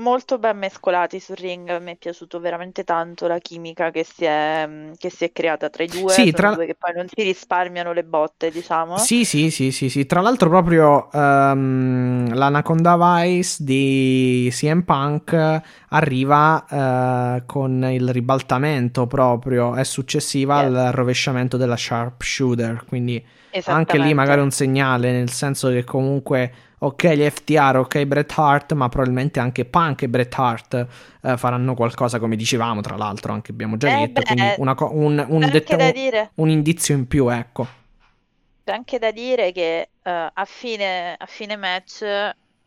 [0.00, 1.80] molto ben mescolati sul ring.
[1.80, 5.70] Mi è piaciuto veramente tanto la chimica che si è, mm, che si è creata
[5.70, 6.12] tra i due.
[6.12, 8.96] Sì, tra- due che poi non si risparmiano le botte, diciamo.
[8.98, 10.06] Sì, sì, sì, sì, sì.
[10.06, 19.74] Tra l'altro proprio ehm, l'Anaconda Vice di CM Punk arriva eh, con il ribaltamento proprio,
[19.74, 20.74] è successiva Yes.
[20.74, 23.24] al rovesciamento della sharpshooter, quindi
[23.64, 28.72] anche lì magari un segnale, nel senso che comunque, ok gli FTR, ok Bret Hart,
[28.74, 30.86] ma probabilmente anche Punk e Bret Hart
[31.22, 34.74] eh, faranno qualcosa come dicevamo, tra l'altro, anche abbiamo già Eh detto, beh, quindi una
[34.74, 35.94] co- un, un da un-
[36.34, 37.66] un indizio in più, ecco.
[38.64, 42.04] C'è anche da dire che eh, a fine, a fine match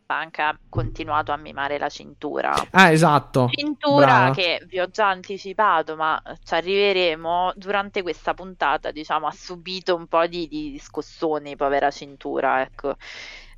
[0.06, 2.68] Punk ha continuato a mimare la cintura.
[2.72, 3.42] Ah, esatto.
[3.46, 4.32] Cintura Brava.
[4.32, 7.52] che vi ho già anticipato, ma ci arriveremo.
[7.56, 12.96] Durante questa puntata, diciamo, ha subito un po' di, di scossoni, povera cintura, ecco.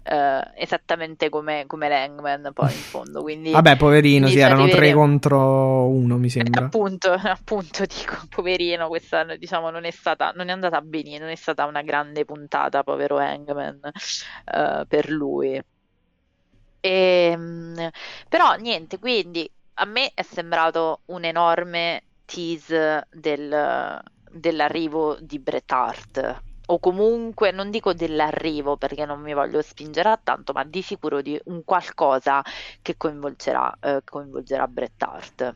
[0.09, 3.22] Eh, esattamente come, come l'Hangman poi in fondo.
[3.22, 6.62] Quindi, Vabbè, poverino, sì, erano tre contro uno, mi Eh, sembra.
[6.62, 11.36] appunto, appunto, dico, poverino, questa diciamo non è stata, non è andata benissimo, non è
[11.36, 13.80] stata una grande puntata, povero Hangman,
[14.44, 15.61] eh, per lui.
[16.80, 17.88] Ehm,
[18.28, 24.00] però niente, quindi a me è sembrato un enorme tease del-
[24.30, 26.44] dell'arrivo di Bret Hart.
[26.68, 31.22] O comunque, non dico dell'arrivo perché non mi voglio spingere a tanto, ma di sicuro
[31.22, 32.42] di un qualcosa
[32.82, 35.54] che coinvolgerà, eh, coinvolgerà Bret Hart.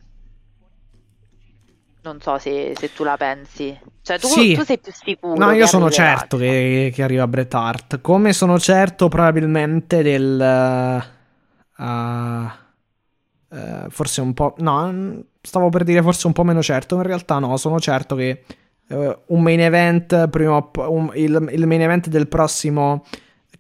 [2.02, 3.78] Non so se, se tu la pensi.
[4.02, 4.54] Cioè, tu, Sì.
[4.54, 8.00] tu sei più sicuro No, io sono arriverà, certo che, che arriva Bret Hart.
[8.00, 10.40] Come sono certo probabilmente del...
[10.40, 11.18] eh,
[13.52, 14.54] eh, forse un po'...
[14.58, 16.94] No, stavo per dire forse un po' meno certo.
[16.94, 18.44] In realtà no, sono certo che
[18.91, 23.05] eh, un main event, prima un- il, il main event del prossimo...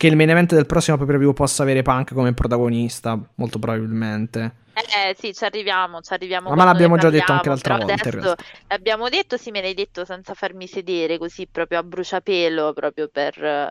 [0.00, 3.58] Che il main event del prossimo pay per view possa avere Punk come protagonista, molto
[3.58, 4.54] probabilmente.
[4.72, 8.34] Eh sì, ci arriviamo, ci arriviamo Ma l'abbiamo già detto anche l'altra volta,
[8.68, 13.44] l'abbiamo detto, sì, me l'hai detto senza farmi sedere, così proprio a bruciapelo, proprio per
[13.44, 13.70] eh,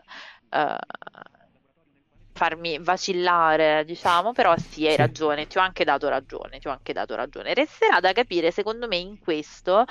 [2.40, 4.96] farmi vacillare, diciamo, però sì, hai Sì.
[4.96, 7.52] ragione, ti ho anche dato ragione, ti ho anche dato ragione.
[7.52, 9.84] Resterà da capire, secondo me, in questo,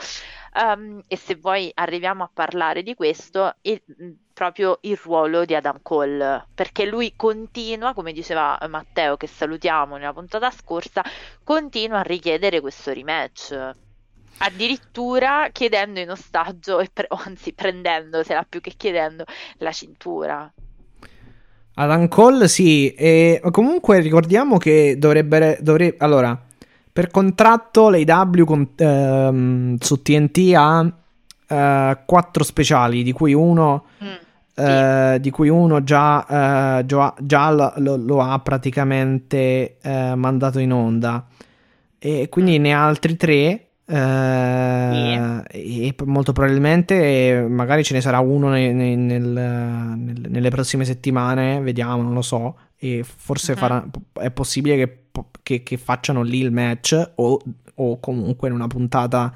[0.54, 3.84] ehm, e se vuoi arriviamo a parlare di questo, il-
[4.34, 10.14] proprio il ruolo di Adam Cole, perché lui continua, come diceva Matteo, che salutiamo nella
[10.14, 11.04] puntata scorsa,
[11.44, 13.72] continua a richiedere questo rematch.
[14.42, 19.24] Addirittura chiedendo in ostaggio, e pre- o anzi prendendosela più che chiedendo,
[19.58, 20.52] la cintura.
[21.80, 26.38] Adam Cole sì, e comunque ricordiamo che dovrebbe, dovrebbe allora,
[26.92, 30.92] per contratto l'AW con, ehm, su TNT ha
[31.48, 37.50] eh, quattro speciali, di cui uno, Mm, eh, di cui uno già, eh, già, già
[37.52, 41.26] lo, lo- ha praticamente eh, mandato in onda.
[41.98, 43.68] E quindi ne ha altri tre.
[43.90, 50.50] Eh, E p- molto probabilmente magari ce ne sarà uno ne- ne- nel- nel- nelle
[50.50, 52.56] prossime settimane, vediamo, non lo so.
[52.78, 53.58] E forse Mhm.
[53.58, 53.86] farà-
[54.22, 54.98] è possibile che,
[55.44, 57.40] che- che facciano lì il match o,
[57.76, 59.34] o comunque in una puntata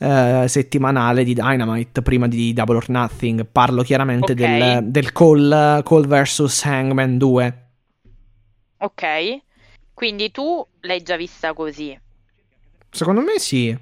[0.00, 3.44] eh, settimanale di Dynamite prima di Double or Nothing.
[3.50, 4.38] Parlo chiaramente Ok.
[4.38, 7.62] del, del Cole, Cole vs Hangman 2.
[8.78, 9.02] Ok,
[9.94, 11.98] quindi tu l'hai già vista così.
[12.90, 13.76] Secondo me sì.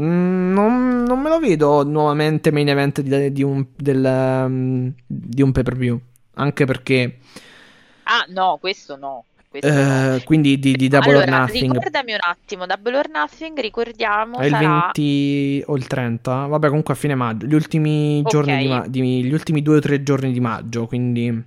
[0.00, 5.42] Mm, non, non me lo vedo nuovamente main event di, di un, del, um, di
[5.42, 5.98] un pay per view.
[6.34, 7.18] Anche perché,
[8.04, 9.24] Ah, no, questo no.
[9.48, 10.14] Questo no.
[10.16, 14.38] eh, quindi di, di Double or Allora, Nothing ricordami un attimo, Double or Nothing, ricordiamo,
[14.38, 16.46] è il sarà 20 o il 30.
[16.46, 17.46] Vabbè, comunque a fine maggio.
[17.46, 18.28] Gli ultimi Ok.
[18.30, 20.86] giorni di, ma- di- gli ultimi due o tre giorni di maggio.
[20.86, 21.42] Quindi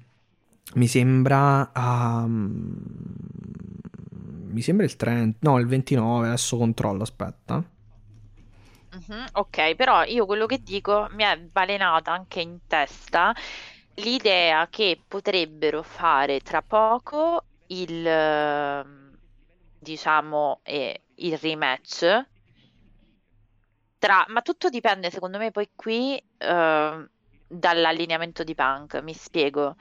[0.74, 1.72] mi sembra.
[1.76, 2.82] um,
[4.50, 5.38] mi sembra il 30.
[5.50, 6.28] No, il 29.
[6.28, 7.04] Adesso controllo.
[7.04, 7.64] Aspetta.
[8.92, 13.34] Mhm, ok, però io quello che dico mi è balenata anche in testa
[13.96, 19.16] l'idea che potrebbero fare tra poco il, ehm,
[19.78, 22.28] diciamo, eh, il rematch
[23.98, 27.10] tra, ma tutto dipende secondo me poi qui ehm,
[27.48, 29.76] dall'allineamento di Punk, mi spiego.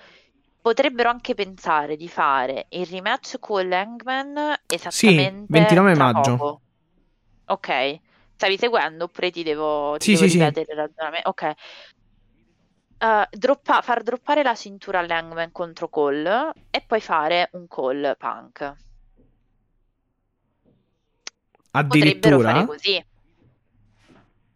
[0.69, 6.37] Potrebbero anche pensare di fare il rematch con Hangman esattamente 29 tra maggio.
[6.37, 6.61] poco.
[7.47, 8.01] Ok,
[8.37, 10.39] stavi seguendo oppure ti devo, ti Sì, devo sì, sì.
[10.39, 11.29] ripetere il ragionamento?
[11.31, 11.55] Ok.
[12.99, 18.77] Eh, droppa- far droppare la cintura all'Hangman contro Cole e poi fare un Cole Punk.
[21.87, 22.67] Potrebbero fare Addirittura.
[22.67, 23.03] così.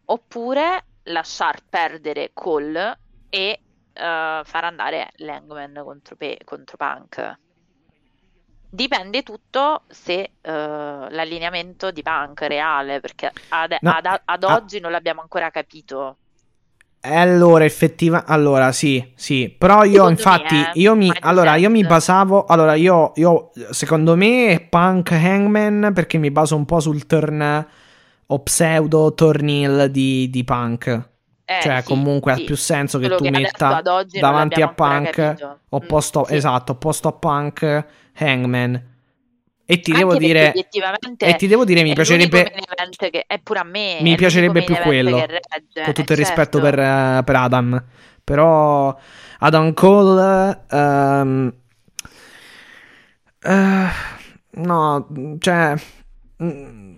[0.05, 2.99] Oppure lasciar perdere Cole
[3.29, 3.62] e
[3.93, 7.39] eh, far andare Langman contro, Pe- contro Punk.
[8.69, 14.55] Dipende tutto se eh, l'allineamento di Punk è reale, perché ad, No, ad- ad ah.
[14.55, 16.17] oggi non l'abbiamo ancora capito.
[17.05, 21.55] Eh, Allora, effettivamente, allora sì, sì, però io Secondo infatti, me, eh, io mi, allora,
[21.55, 26.63] io mi basavo, allora, io, io, secondo me è Punk Hangman perché mi baso un
[26.65, 27.67] po' sul turn
[28.27, 31.09] o pseudo turn heel di, di Punk,
[31.45, 32.41] Eh, cioè sì, comunque sì.
[32.41, 35.09] ha più senso che Solo tu che adesso, metta ad oggi, non davanti a Punk
[35.09, 35.59] capito.
[35.69, 36.35] opposto, Mm, sì.
[36.35, 37.85] esatto, opposto a Punk
[38.17, 38.91] Hangman.
[39.65, 42.51] E ti Anche devo dire, e ti devo dire, mi piacerebbe...
[43.09, 45.39] che è pure a me, Mi piacerebbe più quello, regge,
[45.83, 46.75] con tutto eh, il rispetto certo.
[46.75, 47.83] per, eh, per Adam.
[48.23, 48.97] Però
[49.39, 50.63] Adam Cole...
[50.69, 51.53] ehm,
[53.41, 53.87] eh,
[54.51, 55.07] no,
[55.39, 55.75] cioè...
[56.43, 56.92] mm,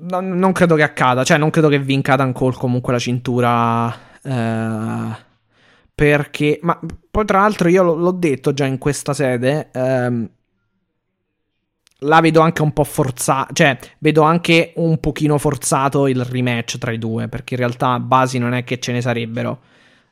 [0.00, 1.24] no- non credo che accada.
[1.24, 3.92] Cioè, non credo che vinca Adam Cole comunque la cintura.
[4.22, 5.28] eh,
[5.94, 6.58] perché...
[6.62, 6.78] Ma
[7.10, 9.70] poi tra l'altro io l- l'ho detto già in questa sede.
[9.72, 10.30] ehm,
[12.04, 13.52] la vedo anche un po' forzata.
[13.52, 17.28] Cioè, vedo anche un pochino forzato il rematch tra i due.
[17.28, 19.60] Perché in realtà basi non è che ce ne sarebbero.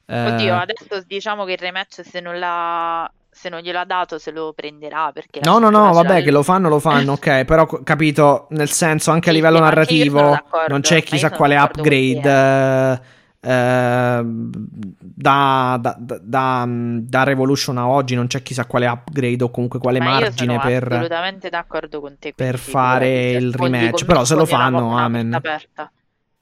[0.06, 4.18] Eh, Oddio, adesso diciamo che il rematch se non l'ha se non glielo ha dato
[4.18, 7.44] se lo prenderà perché No, no, no, vabbè, che lo fanno, lo fanno, ok.
[7.44, 13.00] Però, capito, nel senso, anche a livello sì, narrativo, non c'è chissà quale upgrade
[13.40, 14.22] eh,
[14.98, 19.78] da, da, da, da, da Revolution a oggi, non c'è chissà quale upgrade o comunque
[19.78, 20.92] quale Ma margine per...
[20.92, 22.32] assolutamente d'accordo con te.
[22.34, 25.32] per fare se il rematch, però se lo fanno, amen.
[25.32, 25.92] aperta.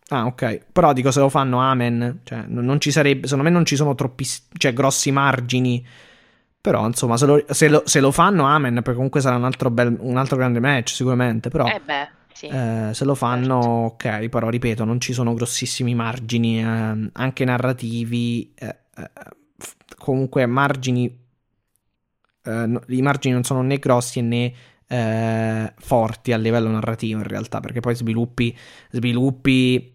[0.09, 0.67] Ah, ok.
[0.73, 2.21] Però dico, se lo fanno, amen.
[2.23, 4.25] Cioè, non, non ci sarebbe, secondo me non ci sono troppi,
[4.57, 5.85] cioè, grossi margini.
[6.67, 9.71] Però, insomma, se lo, se lo- se lo fanno, amen, perché comunque sarà un altro,
[9.71, 11.49] bel, un altro grande match, sicuramente.
[11.49, 11.65] Però...
[11.69, 12.47] Eh beh, sì.
[12.49, 13.57] Eh, se lo fanno,
[13.95, 19.11] ok, però ripeto, non ci sono grossissimi margini, ehm, anche narrativi, eh, eh,
[19.59, 21.07] f- comunque margini,
[22.45, 24.53] eh, no- i margini non sono né grossi né
[24.89, 28.57] eh, forti a livello narrativo in realtà, perché poi sviluppi,
[28.91, 29.95] sviluppi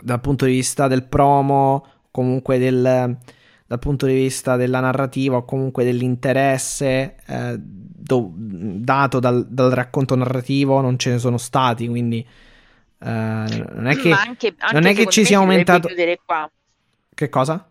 [0.00, 3.16] dal punto di vista del promo, comunque del,
[3.66, 10.14] dal punto di vista della narrativa o comunque dell'interesse eh, do- dato dal, dal racconto
[10.14, 14.10] narrativo non ce ne sono stati, quindi eh, non è che...
[14.10, 15.88] Ma anche, anche non è che ci sia aumentato-.
[17.14, 17.68] Che cosa?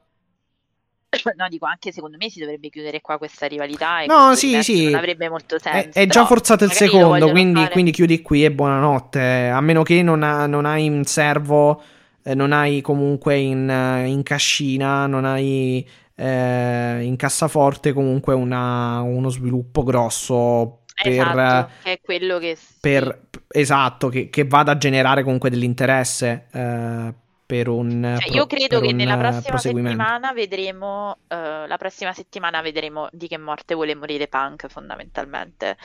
[1.37, 4.85] No, dico, anche secondo me si dovrebbe chiudere qua questa rivalità No, sì, sì.
[4.85, 5.99] non avrebbe molto È, senso.
[5.99, 9.49] è già però forzato il secondo, quindi, fare- quindi chiudi qui e buonanotte.
[9.49, 11.81] A meno che non, ha- non hai in servo,
[12.23, 19.01] eh, non hai comunque in, eh, in cascina, non hai eh, in cassaforte comunque una,
[19.01, 24.77] uno sviluppo grosso per, Esatto, che è quello che per esatto, che, che vada a
[24.77, 27.13] generare comunque dell'interesse eh,
[27.45, 32.61] per un Cioè, io credo che nella eh, prossima settimana vedremo, eh, la prossima settimana
[32.61, 35.77] vedremo di che morte vuole morire Punk, fondamentalmente.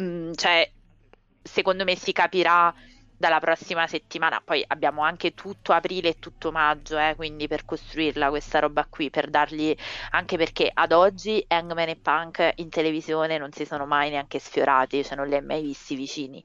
[0.00, 0.70] Mm, cioè,
[1.42, 2.72] secondo me si capirà
[3.16, 4.40] dalla prossima settimana.
[4.44, 9.10] Poi abbiamo anche tutto aprile e tutto maggio, eh, quindi per costruirla questa roba qui,
[9.10, 9.74] per dargli
[10.10, 15.02] anche perché ad oggi Hangman e Punk in televisione non si sono mai neanche sfiorati,
[15.04, 16.44] cioè non li hai mai visti vicini.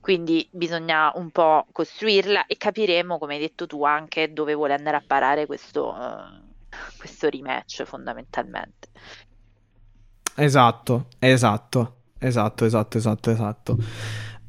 [0.00, 4.96] Quindi bisogna un po' costruirla e capiremo, come hai detto tu, anche dove vuole andare
[4.96, 8.88] a parare questo, eh, questo rematch fondamentalmente.
[10.36, 13.76] Esatto, esatto, esatto, esatto, esatto, esatto.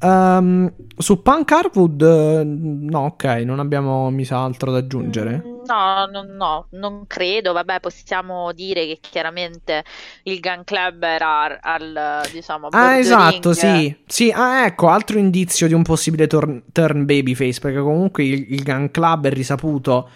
[0.02, 5.42] Ehm, su Punk Harwood, eh, no, ok, non abbiamo, mi sa, altro da aggiungere.
[5.46, 7.52] Mm, No, no, no, non credo.
[7.52, 9.84] Vabbè, possiamo dire che chiaramente
[10.24, 13.94] il Gun Club era al, diciamo, Ah, esatto, sì.
[14.06, 18.62] Sì, ah, ecco, altro indizio di un possibile turn, turn babyface, perché comunque il, il
[18.62, 20.08] Gun Club è risaputo.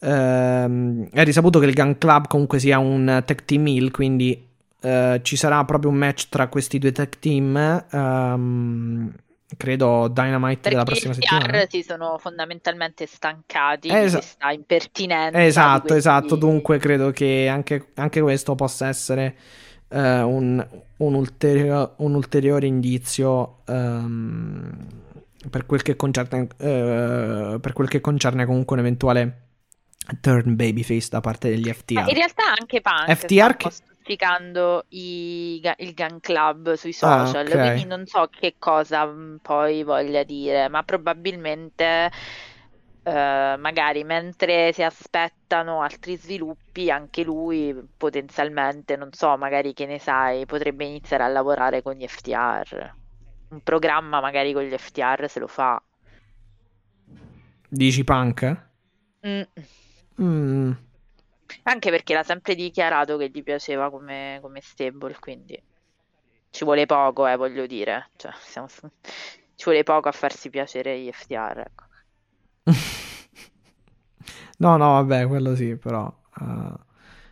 [0.00, 4.47] ehm, è risaputo che il Gun Club comunque sia un tag team heel, quindi
[4.80, 7.84] eh, ci sarà proprio un match tra questi due tag team.
[7.90, 9.12] ehm,
[9.56, 11.66] credo Dynamite della Perché prossima i TR settimana.
[11.70, 15.42] si sono fondamentalmente stancati Eh, di questa impertinenza.
[15.42, 16.26] Esatto, di esatto.
[16.26, 19.36] questi- Dunque, credo che anche, anche questo possa essere
[19.90, 20.64] eh, un,
[20.98, 24.86] un ulterio- un ulteriore indizio ehm,
[25.50, 29.42] per quel che concerne, eh, per quel che concerne comunque un eventuale
[30.20, 32.00] turn babyface da parte degli FTR.
[32.06, 33.70] in realtà anche Punk FTR che-
[34.16, 37.54] stuzzicando i il Gun Club sui Ah, social, ok.
[37.58, 42.10] quindi non so che cosa mm, poi voglia dire, ma probabilmente
[43.02, 49.98] eh, magari mentre si aspettano altri sviluppi, anche lui potenzialmente, non so, magari che ne
[49.98, 52.96] sai, potrebbe iniziare a lavorare con gli FTR.
[53.50, 55.82] Un programma magari con gli FTR se lo fa.
[57.70, 58.56] Dici Punk?
[59.24, 59.44] Mm.
[60.20, 60.72] Mm,
[61.68, 65.62] Anche perché l'ha sempre dichiarato che gli piaceva come, come stable, quindi
[66.50, 68.10] ci vuole poco, eh, voglio dire.
[68.16, 68.68] Cioè, siamo-
[69.54, 71.84] ci vuole poco a farsi piacere gli FTR, ecco.
[74.58, 76.12] No, no, vabbè, quello sì, però.
[76.40, 76.72] eh,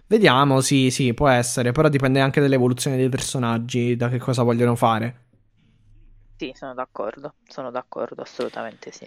[0.07, 1.73] vediamo, sì, sì, può essere.
[1.73, 5.25] Però dipende anche dall'evoluzione dei personaggi, da che cosa vogliono fare.
[6.37, 9.07] Sì, sono d'accordo, sono d'accordo, assolutamente sì.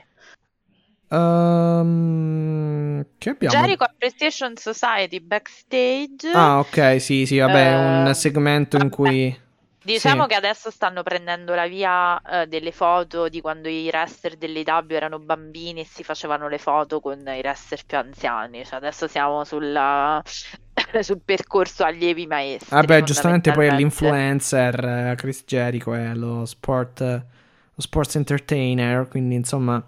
[1.09, 3.55] Ehm, che abbiamo?
[3.55, 6.29] Jericho Appreciation Society backstage.
[6.33, 8.93] Ah, ok, sì, sì, vabbè, Eh, un segmento in vabbè.
[8.95, 9.39] cui...
[9.81, 10.27] Diciamo Sì.
[10.29, 15.19] che adesso stanno prendendo la via eh, delle foto di quando i wrestler dell'IW erano
[15.19, 18.65] bambini e si facevano le foto con i wrestler più anziani.
[18.65, 20.21] Cioè adesso siamo sulla-
[21.01, 22.75] sul percorso allievi maestri.
[22.75, 29.81] Vabbè, giustamente poi l'influencer, eh, Chris Jericho è lo sport, lo sports entertainer, quindi insomma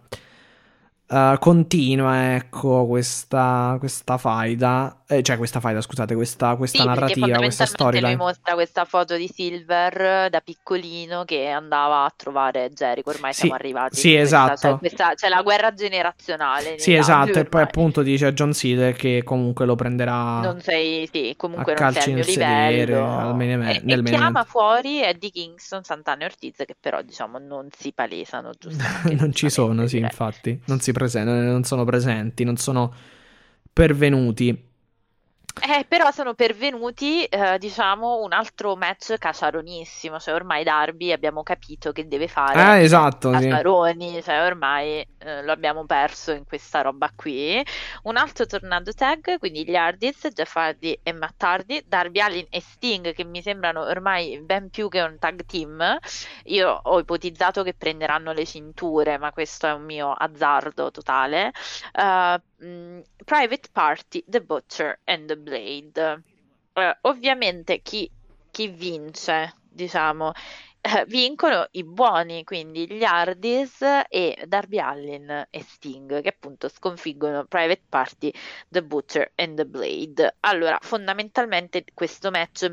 [1.12, 7.38] eh, continua, ecco, questa, questa faida, eh, cioè questa faida, scusate, questa, questa Sì, narrativa,
[7.38, 8.16] questa fondamentalmente lui storyline.
[8.16, 13.10] mostra questa foto di Silver da piccolino che andava a trovare Jericho.
[13.10, 13.96] Ormai Sì, siamo arrivati.
[14.00, 14.74] sì, questa- esatto.
[14.74, 16.78] C'è, questa- c'è la guerra generazionale.
[16.80, 21.30] Sì, esatto, e poi appunto dice John Cena che comunque lo prenderà Non sei, sì,
[21.32, 23.18] a comunque non sei al mio livello.
[23.18, 27.38] al main event- E, e chiama fuori Eddie Kingston, Santana e Ortiz, che però diciamo
[27.38, 29.14] non si palesano giustamente.
[29.16, 32.94] non ci sono, sì, infatti, non, si presen- non sono presenti, non sono
[33.74, 34.70] pervenuti.
[35.60, 41.92] Eh, però sono pervenuti, eh, diciamo, un altro match caciaronissimo, cioè ormai Darby abbiamo capito
[41.92, 43.48] che deve fare Ah, esatto, sì.
[43.48, 47.64] caciaroni, cioè ormai eh, lo abbiamo perso in questa roba qui.
[48.04, 52.62] Un altro tornado tag, quindi gli Hardys, Jeff Hardy e Matt Hardy, Darby Allin e
[52.62, 55.98] Sting che mi sembrano ormai ben più che un tag team.
[56.46, 61.52] Io ho ipotizzato che prenderanno le cinture, ma questo è un mio azzardo totale.
[61.94, 66.24] Uh, mh, Private Party, The Butcher and the Blade.
[66.74, 68.10] Eh, ovviamente chi,
[68.52, 70.32] chi vince, diciamo,
[70.82, 77.46] eh, vincono i buoni, quindi gli Hardys e Darby Allin e Sting, che appunto sconfiggono
[77.46, 78.32] Private Party,
[78.68, 80.38] The Butcher and the Blade.
[80.42, 82.72] Allora, fondamentalmente questo match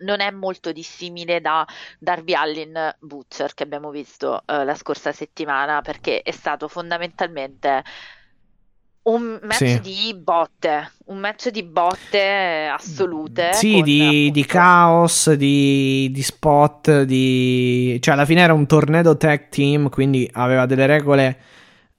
[0.00, 1.66] non è molto dissimile da
[1.98, 7.82] Darby Allin Butcher che abbiamo visto eh, la scorsa settimana perché è stato fondamentalmente
[9.08, 9.80] un match Sì.
[9.80, 13.52] di botte, un match di botte assolute.
[13.54, 17.98] Sì, con, di, di appunto, caos, di, di spot, di...
[18.00, 21.38] cioè alla fine era un tornado tag team, quindi aveva delle regole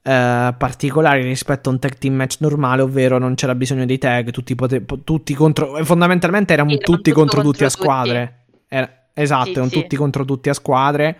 [0.02, 4.30] eh, particolari rispetto a un tag team match normale, ovvero non c'era bisogno dei tag,
[4.30, 5.82] tutti, pote- po- tutti contro...
[5.84, 7.82] Fondamentalmente erano Erano tutti contro, contro tutti a tutti.
[7.82, 8.44] squadre.
[8.68, 9.80] Era- esatto, Sì, erano sì.
[9.80, 11.18] tutti contro tutti a squadre.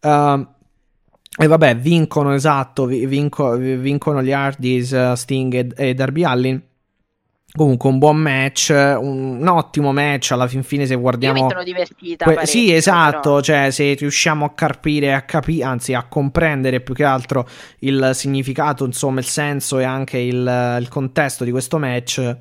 [0.00, 0.51] Ehm,
[1.36, 6.24] e vabbè, vincono, esatto, vi- vinco- vi- vincono gli Hardys, eh, Sting e, e Darby
[6.24, 6.62] Allin.
[7.54, 11.42] Comunque un buon match, un, un ottimo match alla fin fine se Io guardiamo...
[11.42, 12.24] mi sono divertita.
[12.24, 13.40] Que- sì, esatto, però.
[13.42, 17.46] cioè se riusciamo a carpire, a capire, anzi a comprendere più che altro
[17.80, 22.36] il significato, insomma il senso e anche il, il contesto di questo match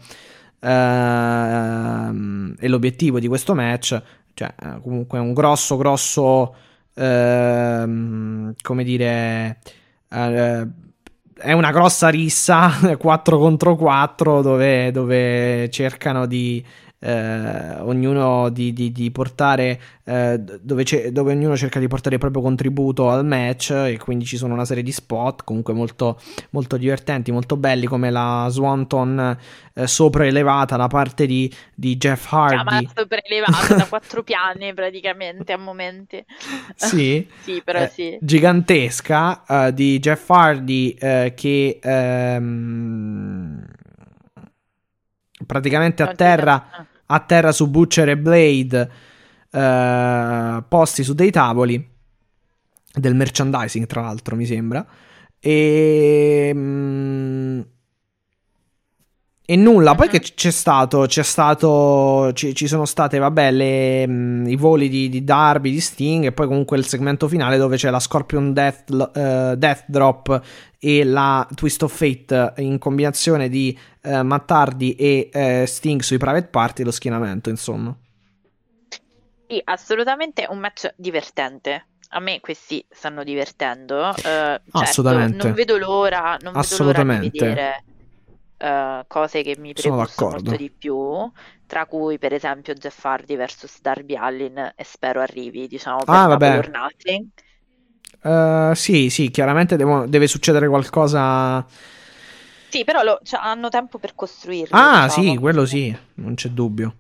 [0.61, 4.01] ehm, e l'obiettivo di questo match,
[4.33, 6.55] cioè eh, comunque un grosso, grosso,
[6.93, 9.59] ehm, come dire...
[10.09, 10.67] eh,
[11.41, 16.63] è una grossa rissa 4 contro 4 dove, dove cercano di
[17.03, 22.21] eh, ognuno di, di- di portare eh, dove, c'è- dove ognuno cerca di portare il
[22.21, 26.19] proprio contributo al match e quindi ci sono una serie di spot comunque molto,
[26.51, 29.37] molto divertenti molto belli come la Swanton
[29.73, 35.57] eh, sopraelevata da parte di, di Jeff Hardy Chiamato prelevato da quattro piani praticamente a
[35.57, 36.23] momenti.
[36.75, 38.19] sì Sì, però eh, sì.
[38.19, 43.65] gigantesca eh, di Jeff Hardy eh, che ehm,
[45.45, 46.89] praticamente a terra.
[47.13, 48.91] A terra su Butcher e Blade
[49.51, 51.89] eh, posti su dei tavoli
[52.93, 54.85] del merchandising tra l'altro mi sembra.
[55.39, 57.61] E mm,
[59.51, 64.47] e nulla, poi che c'è stato, c'è stato, ci, ci sono state, vabbè, le, mm,
[64.47, 67.89] i voli di, di Darby, di Sting e poi comunque il segmento finale dove c'è
[67.89, 70.41] la Scorpion Death, eh, Death Drop
[70.79, 76.17] e la Twist of Fate in combinazione di eh, Matt Hardy e eh, Sting sui
[76.17, 77.93] private party e lo schienamento, insomma.
[79.49, 81.87] Sì, assolutamente un match divertente.
[82.11, 84.11] A me questi stanno divertendo.
[84.11, 85.43] Eh, certo, Assolutamente.
[85.45, 87.83] non vedo l'ora, non vedo l'ora di vedere
[88.61, 90.51] eh, cose che mi d'accordo.
[90.51, 91.31] molto di più,
[91.65, 96.27] tra cui per esempio Jeff Hardy vs Darby Allin e spero arrivi, diciamo, per Ah,
[96.27, 96.61] vabbè.
[96.67, 97.29] Nothing.
[98.23, 101.65] Eh, sì, sì, chiaramente devo- deve succedere qualcosa.
[102.69, 105.21] Sì, però lo- cioè, hanno tempo per costruirlo, Ah, diciamo.
[105.23, 106.95] sì, quello sì, non c'è dubbio.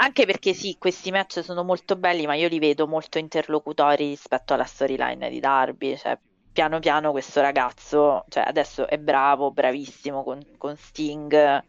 [0.00, 4.54] Anche perché sì, questi match sono molto belli, ma io li vedo molto interlocutori rispetto
[4.54, 5.94] alla storyline di Darby.
[5.96, 6.18] Cioè,
[6.58, 11.62] piano piano questo ragazzo, cioè adesso è bravo, bravissimo con, con Sting,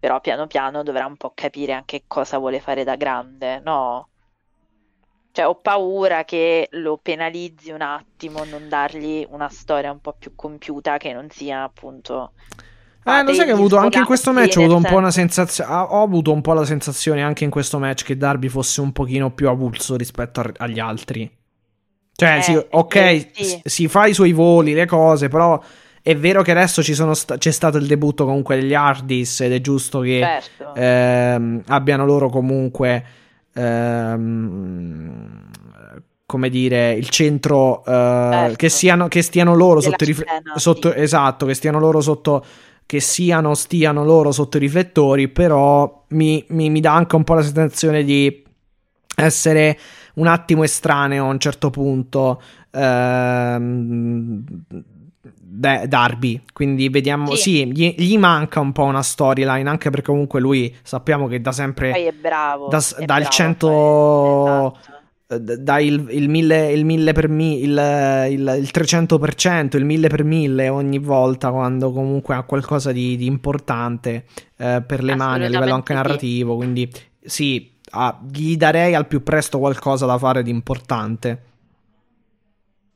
[0.00, 4.08] però piano piano dovrà un po' capire anche cosa vuole fare da grande, no?
[5.30, 10.34] Cioè, ho paura che lo penalizzi un attimo, non dargli una storia un po' più
[10.34, 12.32] compiuta che non sia appunto.
[13.04, 15.10] Eh, lo sai che ho avuto anche in questo match ho avuto un po' una
[15.10, 15.70] sensazione.
[15.70, 19.34] Ho avuto un po' la sensazione anche in questo match che Darby fosse un pochino
[19.34, 21.30] più avulso rispetto a- agli altri.
[22.16, 23.60] Cioè, Eh, sì, ok, sì.
[23.64, 25.60] si fa i suoi voli, le cose, però
[26.00, 29.52] è vero che adesso ci sono sta- c'è stato il debutto comunque degli Hardys ed
[29.52, 30.74] è giusto che Certo.
[30.76, 33.04] ehm, abbiano loro comunque
[34.24, 35.48] ehm,
[36.26, 38.56] come dire il centro eh, Certo.
[38.56, 40.98] che siano che stiano loro Della sotto i rifle- scena, sotto- sì.
[40.98, 42.44] esatto che stiano loro sotto
[42.86, 47.34] che siano stiano loro sotto i riflettori però mi, mi- mi dà anche un po'
[47.34, 48.42] la sensazione di
[49.16, 49.78] essere
[50.14, 52.40] un attimo estraneo a un certo punto
[52.70, 54.44] ehm,
[55.40, 57.42] de- Darby quindi vediamo Sì.
[57.42, 61.52] sì, gli, gli manca un po' una storyline anche perché comunque lui sappiamo che da
[61.52, 62.68] sempre Poi è bravo.
[62.68, 64.92] da- è dal bravo a 100 fare- esatto.
[65.52, 67.70] eh, dai il, il 1000 il 1000 per mi, il,
[68.30, 73.26] il, il 300% il 1000 per 1000 ogni volta quando comunque ha qualcosa di, di
[73.26, 74.24] importante
[74.58, 76.90] eh, per le mani a livello anche narrativo quindi
[77.24, 81.42] sì ah, gli darei al più presto qualcosa da fare di importante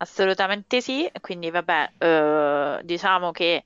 [0.00, 3.64] Assolutamente sì, quindi vabbè, eh, diciamo che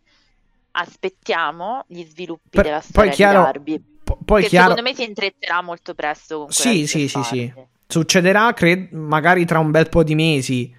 [0.70, 4.88] aspettiamo gli sviluppi Per- della poi storia chiaro- di Darby, Po- poi che chiaro secondo
[4.88, 7.52] me si intreccerà molto presto con Sì, sì, sì, sì.
[7.86, 10.74] Succederà, cred- magari tra un bel po' di mesi.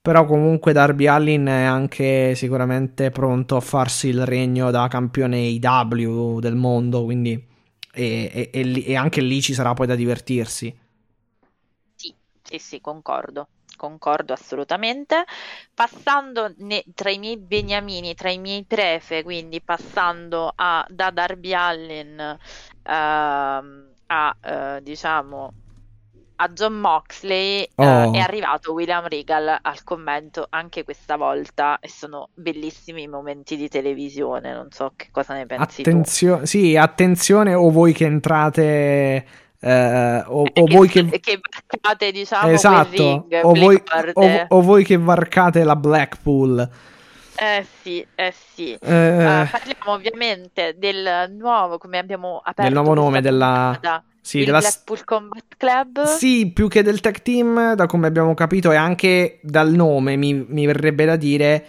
[0.00, 6.40] Però comunque Darby Allin è anche sicuramente pronto a farsi il regno da campione IW
[6.40, 7.04] del mondo.
[7.04, 7.52] Quindi.
[7.94, 10.74] E, e- e anche lì ci sarà poi da divertirsi.
[11.94, 15.24] Sì, sì, sì, concordo, concordo assolutamente.
[15.72, 21.52] Passando ne- tra i miei beniamini, tra i miei prefe, quindi passando a, da Darby
[21.54, 22.18] Allin
[22.82, 25.54] ehm, a, eh, diciamo,
[26.36, 28.12] a John Moxley, eh, Oh.
[28.12, 33.68] è arrivato William Regal al commento anche questa volta e sono bellissimi i momenti di
[33.68, 35.88] televisione, non so che cosa ne pensi tu.
[35.90, 39.26] Attenzio- sì, attenzione, o voi che entrate.
[39.66, 41.20] eh, o, Eh, o voi che, che.
[41.20, 42.90] che varcate, diciamo, Esatto,
[43.30, 43.82] ring, o voi,
[44.12, 46.68] o- o voi che varcate la Blackpool.
[47.36, 48.74] Eh sì, eh sì.
[48.74, 53.78] Eh, Uh, parliamo ovviamente del nuovo, come abbiamo aperto del nuovo nome della...
[54.24, 54.60] Sì, il della...
[54.60, 56.02] Blackpool Combat Club.
[56.04, 60.32] Sì, più che del tag team, da come abbiamo capito, e anche dal nome mi,
[60.48, 61.66] mi verrebbe da dire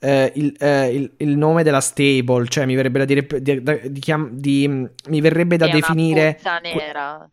[0.00, 4.02] eh, il, eh, il- il nome della stable, cioè mi verrebbe da dire di, di
[4.32, 4.68] di-
[5.08, 7.30] mi verrebbe da È una definire que- nera.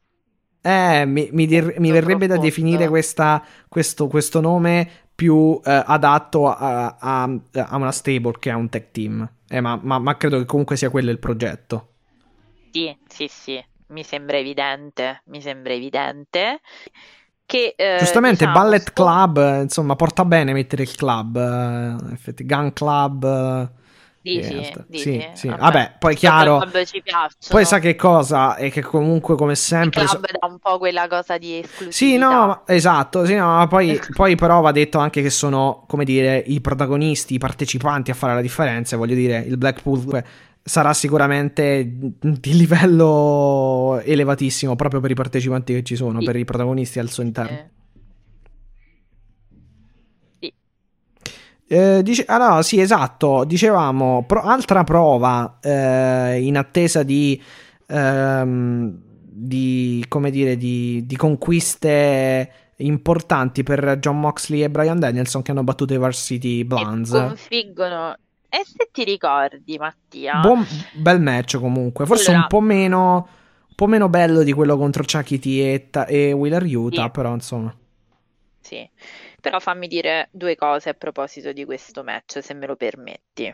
[0.62, 6.48] eh, mi, mi dir- mi verrebbe da definire questa- questo, questo nome più eh, adatto
[6.50, 9.30] a, a- a una stable che a un tag team.
[9.50, 11.88] Eh, ma, ma- ma credo che comunque sia quello il progetto.
[12.72, 16.62] Sì, sì, sì, mi sembra evidente, mi sembra evidente
[17.46, 21.36] che eh, Giustamente, diciamo, Ballet sto- Club, eh, insomma, porta bene mettere il club.
[21.38, 23.24] eh, effetti, Gun Club.
[23.26, 23.80] eh,
[24.24, 25.02] Dici, dici?
[25.10, 25.48] Sì, sì.
[25.48, 26.60] Vabbè, poi Questi chiaro.
[27.50, 28.56] Poi sa che cosa?
[28.56, 30.06] È che comunque, come Il sempre.
[30.08, 31.92] so- club dà un po' quella cosa di esclusività.
[31.92, 35.84] Sì, no, ma- esatto, sì, no, ma poi, poi però va detto anche che sono,
[35.88, 40.24] come dire, i protagonisti, i partecipanti a fare la differenza, voglio dire, il Blackpool
[40.64, 41.90] sarà sicuramente
[42.20, 46.26] di livello elevatissimo proprio per i partecipanti che ci sono, Sì.
[46.26, 47.52] per i protagonisti al suo interno.
[47.58, 47.70] Eh,
[50.40, 50.54] Sì.
[51.68, 57.42] Eh, dice- ah no, sì, esatto, dicevamo, pro- altra prova eh, in attesa di,
[57.88, 65.52] ehm, di, come dire, di, di conquiste importanti per John Moxley e Brian Danielson che
[65.52, 67.14] hanno battuto i Varsity Blondes.
[67.14, 68.16] E sconfiggono.
[68.54, 73.14] E se ti ricordi, Mattia, Buon, bel match comunque, forse Allora- un po' meno,
[73.70, 77.10] un po' meno bello di quello contro Chucky T e, e Wheeler Utah, Sì.
[77.12, 77.74] però insomma.
[78.60, 78.90] sì.
[79.40, 83.52] Però fammi dire due cose a proposito di questo match, se me lo permetti.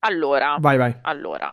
[0.00, 0.94] Allora, Vai, vai.
[1.02, 1.52] allora,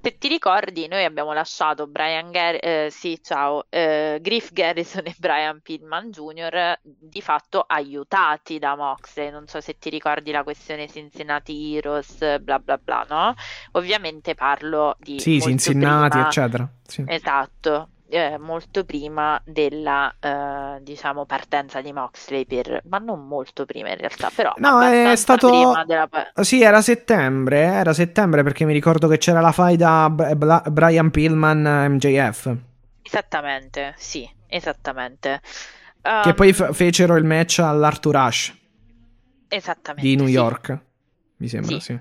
[0.00, 5.14] se ti ricordi, noi abbiamo lasciato Brian Gar- eh, sì, ciao, eh, Griff Garrison e
[5.18, 6.78] Brian Pillman Jr.
[6.82, 9.30] di fatto aiutati da Moxley.
[9.30, 13.34] Non so se ti ricordi la questione Cincinnati Heroes, bla bla bla, no?
[13.72, 16.68] Ovviamente parlo di Sì, Cincinnati, prima- eccetera.
[16.86, 17.04] Sì.
[17.06, 22.82] Esatto, eh, molto prima della, eh, diciamo, partenza di Moxley per...
[22.86, 26.08] ma non molto prima in realtà, però No, è stato- della...
[26.40, 31.10] Sì, era settembre, era settembre perché mi ricordo che c'era la faida Bra- Bla- Brian
[31.10, 32.56] Pillman eh, MJF,
[33.02, 35.40] Esattamente, sì, esattamente.
[36.00, 38.54] che Um, poi f- fecero il match all'Arthur Ashe
[39.48, 40.32] esattamente, di New sì.
[40.32, 40.78] York,
[41.38, 41.80] mi sembra, Sì.
[41.80, 41.98] sì.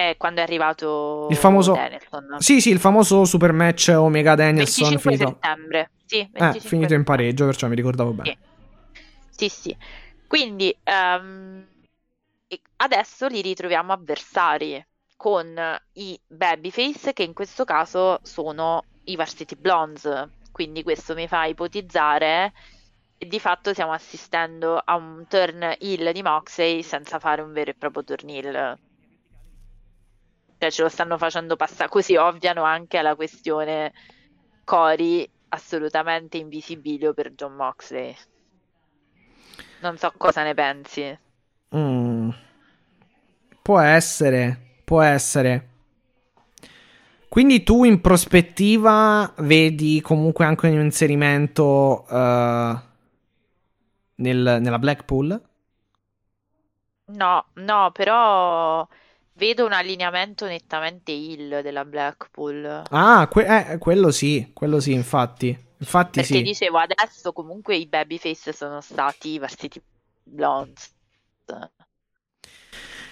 [0.00, 2.36] È quando è arrivato Il famoso- Danielson.
[2.38, 6.94] Sì, sì, il famoso super match Omega Danielson 25 finito, settembre, sì, eh, 25 finito
[6.94, 8.38] in pareggio, perciò mi ricordavo bene.
[9.28, 9.76] Sì, sì.
[10.26, 11.66] Quindi ehm,
[12.48, 14.82] e adesso li ritroviamo avversari
[15.16, 15.54] con
[15.92, 20.30] i Babyface, che in questo caso sono i Varsity Blondes.
[20.50, 22.54] Quindi questo mi fa ipotizzare
[23.18, 27.74] di fatto stiamo assistendo a un turn heel di Moxley senza fare un vero e
[27.74, 28.78] proprio turn heel.
[30.60, 33.94] Cioè ce lo stanno facendo passare così, ovviano anche alla questione
[34.64, 38.14] Cory assolutamente invisibilio per John Moxley.
[39.80, 41.18] Non so cosa ne pensi.
[41.72, 42.30] Mm.
[43.62, 45.68] Può essere, può essere.
[47.28, 52.78] Quindi tu in prospettiva vedi comunque anche un inserimento eh,
[54.16, 55.40] nel- nella Blackpool?
[57.08, 58.86] No, no, però
[59.40, 62.82] vedo un allineamento nettamente heel della Blackpool.
[62.90, 65.58] Ah, que- eh, quello sì, quello sì, infatti.
[65.78, 66.42] Infatti Perché sì.
[66.42, 69.80] dicevo, adesso comunque i babyface sono stati i Varsity
[70.24, 70.92] Blondes.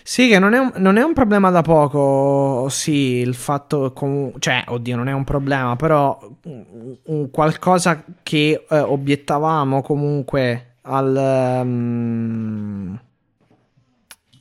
[0.03, 4.39] Sì, che non è un, non è un problema da poco, sì, il fatto comu-
[4.39, 11.15] cioè, oddio, non è un problema, però un, un qualcosa che eh, obiettavamo comunque al,
[11.15, 12.99] ehm,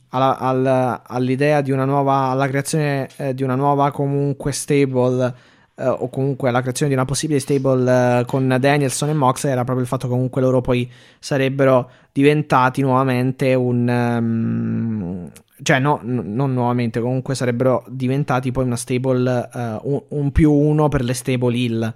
[0.09, 5.33] alla- al- all'idea di una nuova, alla creazione eh, di una nuova comunque stable
[5.75, 9.63] eh, o comunque alla creazione di una possibile stable eh, con Danielson e Mox era
[9.63, 10.89] proprio il fatto che comunque loro poi
[11.19, 15.31] sarebbero diventati nuovamente un ehm,
[15.61, 20.51] cioè no, n- non nuovamente comunque sarebbero diventati poi una stable eh, un, un più
[20.51, 21.93] uno per le stable hill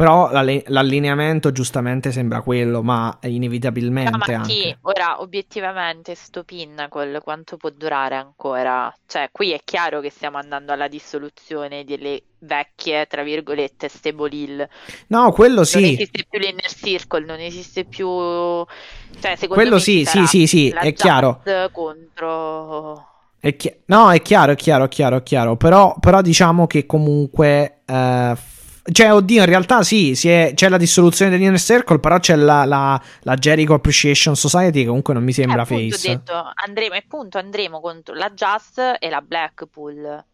[0.00, 7.20] però l'allineamento giustamente sembra quello ma No, inevitabilmente ma anche sì, ora obiettivamente sto Pinnacle
[7.20, 8.90] quanto può durare ancora?
[9.06, 14.68] Cioè, qui è chiaro che stiamo andando alla dissoluzione delle vecchie, tra virgolette, stable hill.
[15.08, 18.06] no quello Non sì esiste più l'inner circle, non esiste più...
[18.06, 21.42] Cioè, secondo Quello me sì, sì, sì, sì, è chiaro.
[21.72, 23.06] Contro...
[23.38, 25.56] È chi- no, è chiaro, è chiaro, è chiaro, è chiaro.
[25.56, 28.34] Però, però diciamo che comunque eh,
[28.82, 32.64] Cioè, oddio, in realtà sì, si è- c'è la dissoluzione dell'Inner Circle, però c'è la,
[32.64, 36.08] la- la Jericho Appreciation Society che comunque non mi Eh, sembra appunto, ho face.
[36.08, 40.24] detto, andremo, appunto andremo contro la Just e la Blackpool.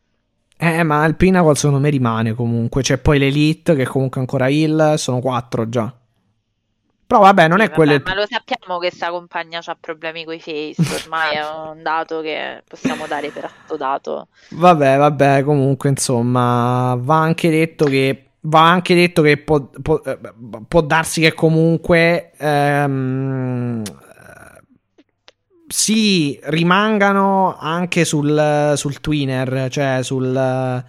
[0.59, 2.83] Eh, ma il Pinnacle secondo me rimane comunque.
[2.83, 5.93] C'è poi l'Elite che comunque ancora il sono quattro già.
[7.07, 10.25] Però vabbè, non Sì, è quello vabbè, ma lo sappiamo che sta compagna ha problemi
[10.25, 15.89] con i face, ormai è un dato che possiamo dare per atto Vabbè, vabbè, comunque,
[15.89, 20.19] insomma, va anche detto che va anche detto che può, può- eh,
[20.69, 23.95] può darsi che comunque ehm, eh,
[25.69, 30.85] sì, rimangano anche sul, sul twinner, cioè sul, Ah,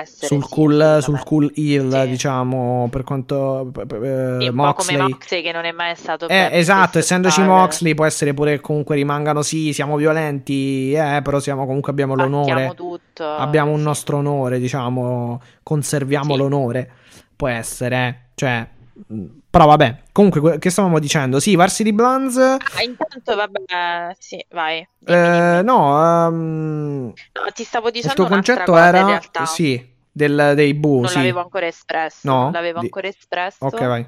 [0.00, 2.08] essere, sul sì, cool, sul cool heel, Sì.
[2.10, 4.96] diciamo, per quanto eh, Sì, un po' come Moxley.
[4.98, 7.58] Moxley che non è mai stato Eh, esatto, essendoci sfruttato.
[7.58, 12.14] Moxley può essere pure che comunque rimangano, sì, siamo violenti, eh, però siamo, comunque abbiamo
[12.14, 12.74] l'onore.
[13.20, 13.84] Abbiamo un sì.
[13.84, 16.90] nostro onore, diciamo, conserviamo l'onore.
[17.38, 18.66] Può essere, cioè,
[19.06, 20.02] mh, però vabbè.
[20.10, 21.38] Comunque, que- che stavamo dicendo?
[21.38, 22.36] Sì, Varsity Blondes.
[22.36, 24.78] Ah, intanto, vabbè, sì, vai.
[25.06, 29.46] Eh, no, ehm, No, ti stavo il dicendo tuo un'altra concetto cosa in era, realtà.
[29.46, 31.14] sì, del- dei bu, Non sì.
[31.18, 32.18] l'avevo ancora espresso.
[32.28, 32.42] No?
[32.42, 33.64] Non l'avevo ancora espresso.
[33.64, 34.04] Ok, vai.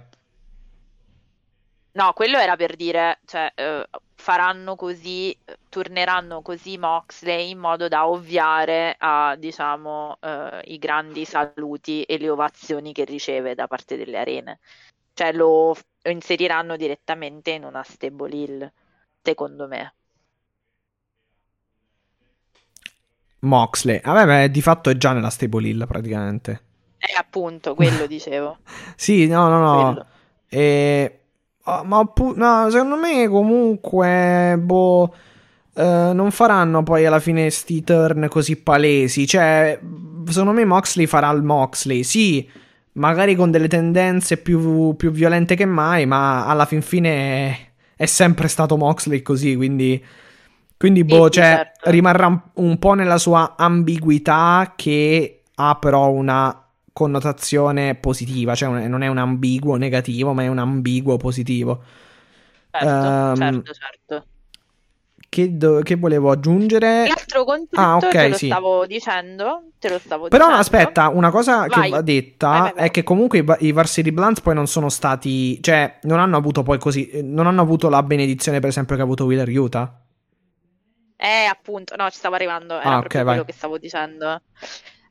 [1.93, 5.37] No, quello era per dire, cioè, eh, faranno così,
[5.69, 12.31] torneranno così Moxley in modo da ovviare a, diciamo, eh, i grandi saluti e le
[12.31, 14.61] ovazioni che riceve da parte delle arene.
[15.15, 18.73] Cioè, lo, lo inseriranno direttamente in una stable hill,
[19.21, 19.95] secondo me.
[23.41, 24.01] Moxley.
[24.01, 26.63] Vabbè, beh, di fatto è già nella stable hill praticamente.
[26.99, 28.59] Eh, appunto, quello dicevo.
[28.95, 29.85] Sì, no, no, no.
[29.85, 30.07] Quello.
[30.49, 31.20] E...
[31.65, 35.15] ah, ma appu- no, secondo me comunque, boh,
[35.75, 39.27] eh, non faranno poi alla fine sti turn così palesi.
[39.27, 39.79] Cioè,
[40.27, 42.03] secondo me Moxley farà il Moxley.
[42.03, 42.49] Sì,
[42.93, 47.11] magari con delle tendenze più, più violente che mai, ma alla fin fine
[47.49, 47.59] è,
[47.97, 50.03] è sempre stato Moxley così, quindi...
[50.81, 51.91] Quindi, boh, sì, cioè, certo.
[51.91, 56.70] rimarrà un- un po' nella sua ambiguità che ha però una
[57.01, 61.83] connotazione positiva, cioè non è un ambiguo negativo, ma è un ambiguo positivo.
[62.73, 64.27] Certo, Ehm, certo, certo.
[65.29, 67.07] Che, do- che volevo aggiungere?
[67.45, 67.45] Concetto
[67.77, 68.47] Ah, ok, te lo sì.
[68.47, 70.59] stavo dicendo, te lo stavo Però dicendo.
[70.59, 71.91] aspetta, una cosa che Vai.
[71.91, 75.61] va detta Vai, vai, è che comunque i, i Varsity Blunts poi non sono stati,
[75.63, 79.03] cioè non hanno avuto poi così, eh, non hanno avuto la benedizione per esempio che
[79.03, 80.01] ha avuto Wheeler Utah.
[81.17, 83.25] Eh, appunto, no, ci stavo arrivando, era Ah, ok, proprio vai.
[83.25, 84.43] quello che stavo dicendo.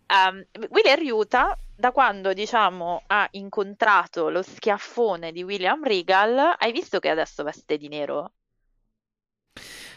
[0.07, 6.99] Um, Wheeler Yuta, da quando, diciamo, ha incontrato lo schiaffone di William Regal, hai visto
[6.99, 8.33] che adesso veste di nero?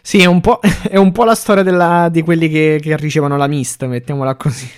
[0.02, 3.36] Sì, è un po', è un po' la storia della- di quelli che, che ricevono
[3.36, 4.68] la mist, mettiamola così.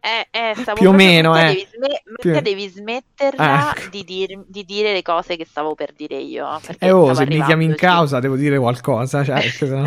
[0.00, 1.44] Eh, eh, stavo Più o meno, eh.
[1.46, 3.88] devi, sme- Più- devi smetterla Ah, ecco.
[3.90, 6.58] di, dir- di dire le cose che stavo per dire io.
[6.64, 9.80] perché E oh, se mi chiami in causa devo dire qualcosa, cioè, No,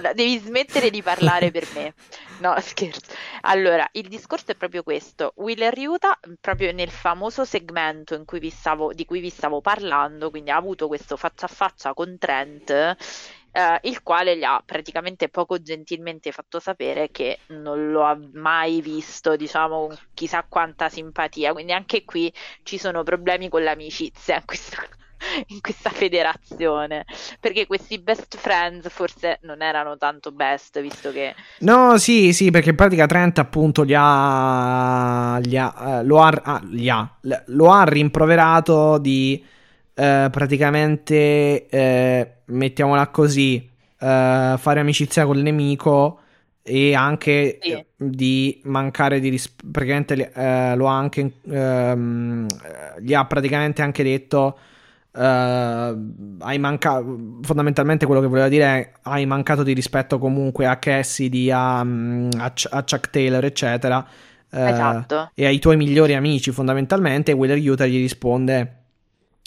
[0.00, 1.94] no, devi smettere di parlare per me.
[2.40, 3.00] No, scherzo.
[3.42, 5.32] Allora, il discorso è proprio questo.
[5.36, 10.30] Wheeler Utah, proprio nel famoso segmento in cui vi stavo, di cui vi stavo parlando,
[10.30, 12.96] quindi ha avuto questo faccia a faccia con Trent,
[13.52, 18.80] eh, il quale gli ha praticamente poco gentilmente fatto sapere che non lo ha mai
[18.80, 21.52] visto, diciamo, con chissà quanta simpatia.
[21.52, 24.82] Quindi anche qui ci sono problemi con l'amicizia in questa,
[25.48, 27.04] in questa federazione
[27.40, 32.70] perché questi best friends forse non erano tanto best, visto che No, sì, sì, perché
[32.70, 37.70] in pratica Trent appunto gli ha, gli ha, eh, lo, ha, ah, gli ha- lo
[37.70, 39.44] ha rimproverato di
[39.98, 43.56] eh, praticamente, eh, mettiamola così,
[44.00, 46.20] eh, fare amicizia col nemico
[46.62, 47.84] e anche Sì.
[47.96, 49.66] di mancare di rispetto.
[49.72, 52.46] Praticamente eh, lo ha anche, ehm,
[52.96, 54.58] eh, gli ha praticamente anche detto.
[55.10, 55.20] eh,
[56.40, 61.50] hai mancato fondamentalmente quello che voleva dire è hai mancato di rispetto comunque a Cassidy
[61.50, 64.06] a, mm, a, Ch- a Chuck Taylor eccetera
[64.50, 65.30] Esatto.
[65.34, 68.74] e ai tuoi migliori amici fondamentalmente Wheeler Utah gli risponde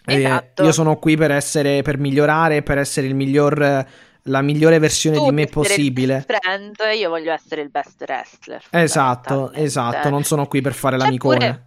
[0.05, 0.63] eh, Esatto.
[0.63, 3.85] io sono qui per essere per migliorare per essere il miglior
[4.25, 8.63] la migliore versione tu di me possibile friend, io voglio essere il best wrestler.
[8.71, 11.65] esatto esatto non sono qui per fare C'è l'amicone pure-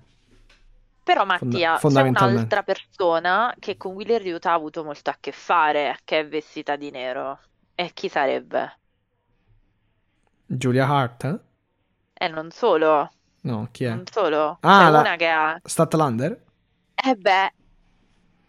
[1.05, 2.36] Però Mattia, c'è fondamentalmente.
[2.39, 6.77] un'altra persona che con Wheeler Utah ha avuto molto a che fare, che è vestita
[6.77, 7.39] di nero.
[7.74, 8.78] E chi sarebbe?
[10.47, 11.39] Giulia Hart eh?
[12.24, 13.11] E non solo,
[13.43, 14.56] no chi è non solo.
[14.61, 15.61] Ah, C'è la- una che ha...
[15.62, 16.43] Statlander
[16.94, 17.52] Eh beh,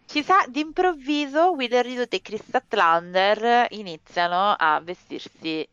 [0.06, 5.68] chissà, d'improvviso Wheeler Utah e Chris Statlander iniziano a vestirsi eh,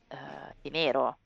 [0.61, 1.17] di nero.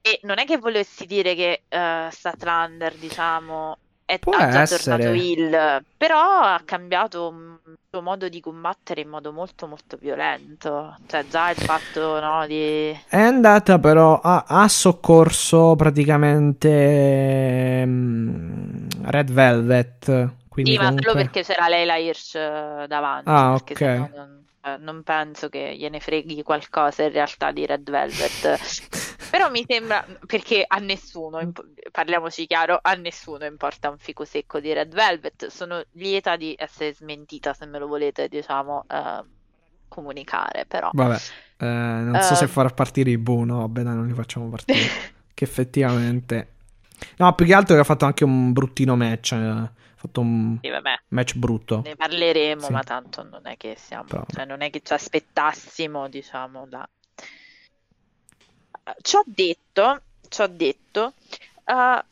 [0.00, 4.82] E non è che volessi dire che uh, Statlander, diciamo, è Può ha già essere.
[4.82, 7.32] tornato heel, però ha cambiato
[7.66, 10.96] il suo modo di combattere in modo molto molto violento.
[11.06, 12.90] Cioè, già il fatto, no, di...
[13.08, 20.40] È andata però a, ha soccorso praticamente mm, Red Velvet.
[20.52, 21.14] Quindi Sì, ma solo comunque...
[21.14, 23.80] perché c'era Leila Hirsch eh, davanti, Ah, ok.
[24.14, 28.58] non, eh, non penso che gliene freghi qualcosa in realtà di Red Velvet.
[29.32, 31.50] Però mi sembra, perché a nessuno,
[31.90, 35.46] parliamoci chiaro, a nessuno importa un fico secco di Red Velvet.
[35.46, 39.22] Sono lieta di essere smentita, se me lo volete, diciamo, eh,
[39.88, 40.90] comunicare, però.
[40.92, 41.16] Vabbè,
[41.56, 42.50] eh, non so se Ehm.
[42.50, 44.78] far partire i Bu, no, vabbè, dai, non li facciamo partire.
[45.32, 46.48] che effettivamente...
[47.16, 49.32] No, più che altro che ha fatto anche un bruttino match.
[49.32, 50.70] eh, fatto un Sì,
[51.08, 51.82] match brutto.
[51.84, 52.72] ne parleremo, Sì.
[52.72, 56.88] ma tanto non è che siamo, Però- cioè non è che ci aspettassimo, diciamo, da...
[59.00, 61.12] Ci ho detto, ci ho detto,
[61.64, 62.04] eh,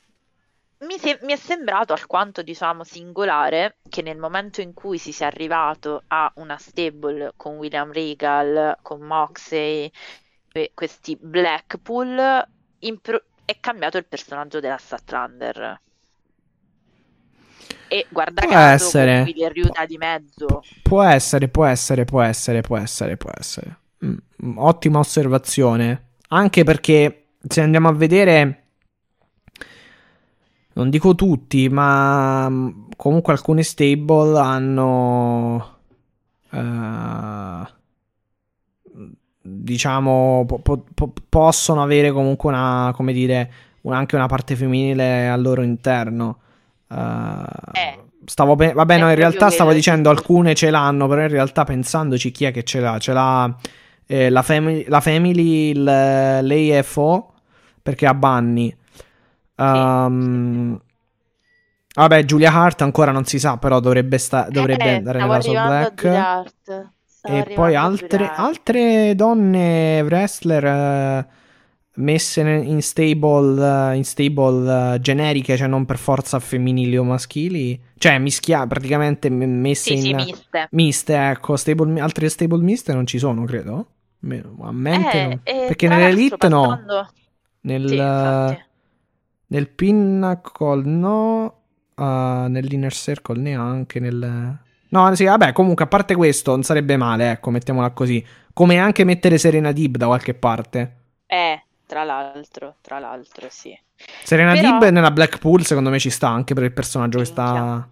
[0.87, 5.27] mi, se- mi è sembrato alquanto, diciamo, singolare che nel momento in cui si sia
[5.27, 9.91] arrivato a una stable con William Regal, con Moxley,
[10.53, 12.47] que- questi Blackpool,
[12.81, 15.81] impro- è cambiato il personaggio della Statlander.
[17.93, 19.15] E guarda Può caso essere.
[19.25, 20.63] con Wheeler Ryuta di mezzo.
[20.83, 23.79] Può essere, può essere, può essere, può essere, può essere.
[24.05, 24.15] Mm,
[24.47, 26.11] mm, ottima osservazione.
[26.29, 28.65] Anche perché se andiamo a vedere,
[30.75, 35.79] non dico tutti, ma mm, comunque alcune stable hanno,
[36.53, 37.67] eh,
[39.43, 43.53] diciamo, po- po- possono avere comunque una, come dire,
[43.83, 46.39] un- anche una parte femminile al loro interno.
[46.91, 47.99] Eh, Eh.
[48.25, 50.17] Stavo pe- vabbè, no, in realtà stavo dicendo sì.
[50.17, 52.99] alcune ce l'hanno, però in realtà pensandoci chi è che ce l'ha?
[52.99, 53.53] Ce l'ha
[54.07, 57.33] eh, la, family, la Family, il- l'AFO,
[57.83, 58.75] perché ha Bunny.
[59.57, 60.81] Ehm,
[61.93, 65.67] Vabbè, Julia Hart ancora non si sa, però dovrebbe, sta- dovrebbe Eh, andare nella Soul
[65.67, 66.05] Black.
[67.23, 71.27] E poi altre, altre donne wrestler eh,
[71.97, 77.81] messe in stable, eh, in stable eh, generiche, cioè non per forza femminili o maschili,
[77.99, 80.69] cioè mischia praticamente messe Sì, sì, in miste.
[80.71, 83.87] miste, ecco, stable, altre stable miste non ci sono, credo.
[84.61, 85.41] A mente Eh, no.
[85.45, 87.09] e Perché nell'Elite l'altro no, passando-
[87.63, 88.65] nel, Sì,
[89.47, 91.45] nel Pinnacle no,
[91.97, 92.03] uh,
[92.49, 94.59] nell'Inner Circle neanche, nel...
[94.91, 98.25] No, sì, vabbè, comunque a parte questo non sarebbe male, ecco, mettiamola così.
[98.53, 100.97] Come anche mettere Serena Dib da qualche parte.
[101.27, 103.77] Eh, tra l'altro, tra l'altro, sì.
[104.23, 107.89] Serena Però- Dib nella Blackpool secondo me ci sta anche per il personaggio che sta.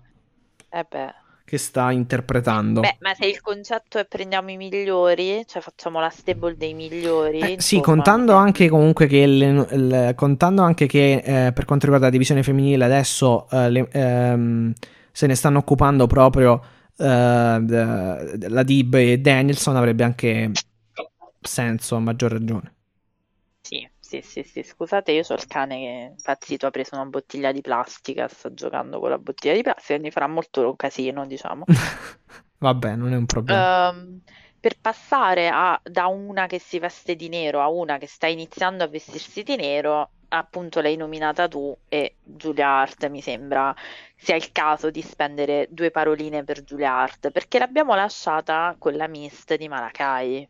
[0.70, 1.14] Eh beh.
[1.48, 2.82] che sta interpretando.
[2.82, 7.54] Beh, ma se il concetto è prendiamo i migliori, cioè facciamo la stable dei migliori,
[7.54, 11.14] Eh, sì, contando anche comunque che il- il- contando anche che
[11.46, 14.72] eh, per quanto riguarda la divisione femminile adesso eh, le- ehm,
[15.10, 16.62] se ne stanno occupando proprio
[16.98, 20.50] eh, la Dib e Danielson avrebbe anche
[21.40, 22.74] senso a maggior ragione.
[24.08, 27.52] Sì, sì, sì, scusate, io ho il cane che è impazzito, ha preso una bottiglia
[27.52, 31.64] di plastica, sta giocando con la bottiglia di plastica, quindi farà molto casino, diciamo.
[32.56, 33.90] Vabbè, non è un problema.
[33.90, 34.22] Ehm,
[34.58, 38.82] per passare a- da una che si veste di nero a una che sta iniziando
[38.82, 43.74] a vestirsi di nero, appunto l'hai nominata tu e Giulia Hart mi sembra
[44.16, 49.06] sia il caso di spendere due paroline per Giulia Hart, perché l'abbiamo lasciata con la
[49.06, 50.48] Mist di Malakai.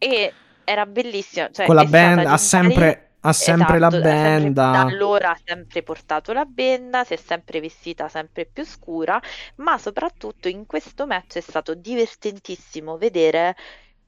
[0.00, 0.32] E
[0.68, 4.52] era bellissima, cioè Con la band ha sempre, ha sempre la Esatto, sempre- band.
[4.54, 9.20] da allora ha sempre portato la benda, si è sempre vestita sempre più scura,
[9.56, 13.56] ma soprattutto in questo match è stato divertentissimo vedere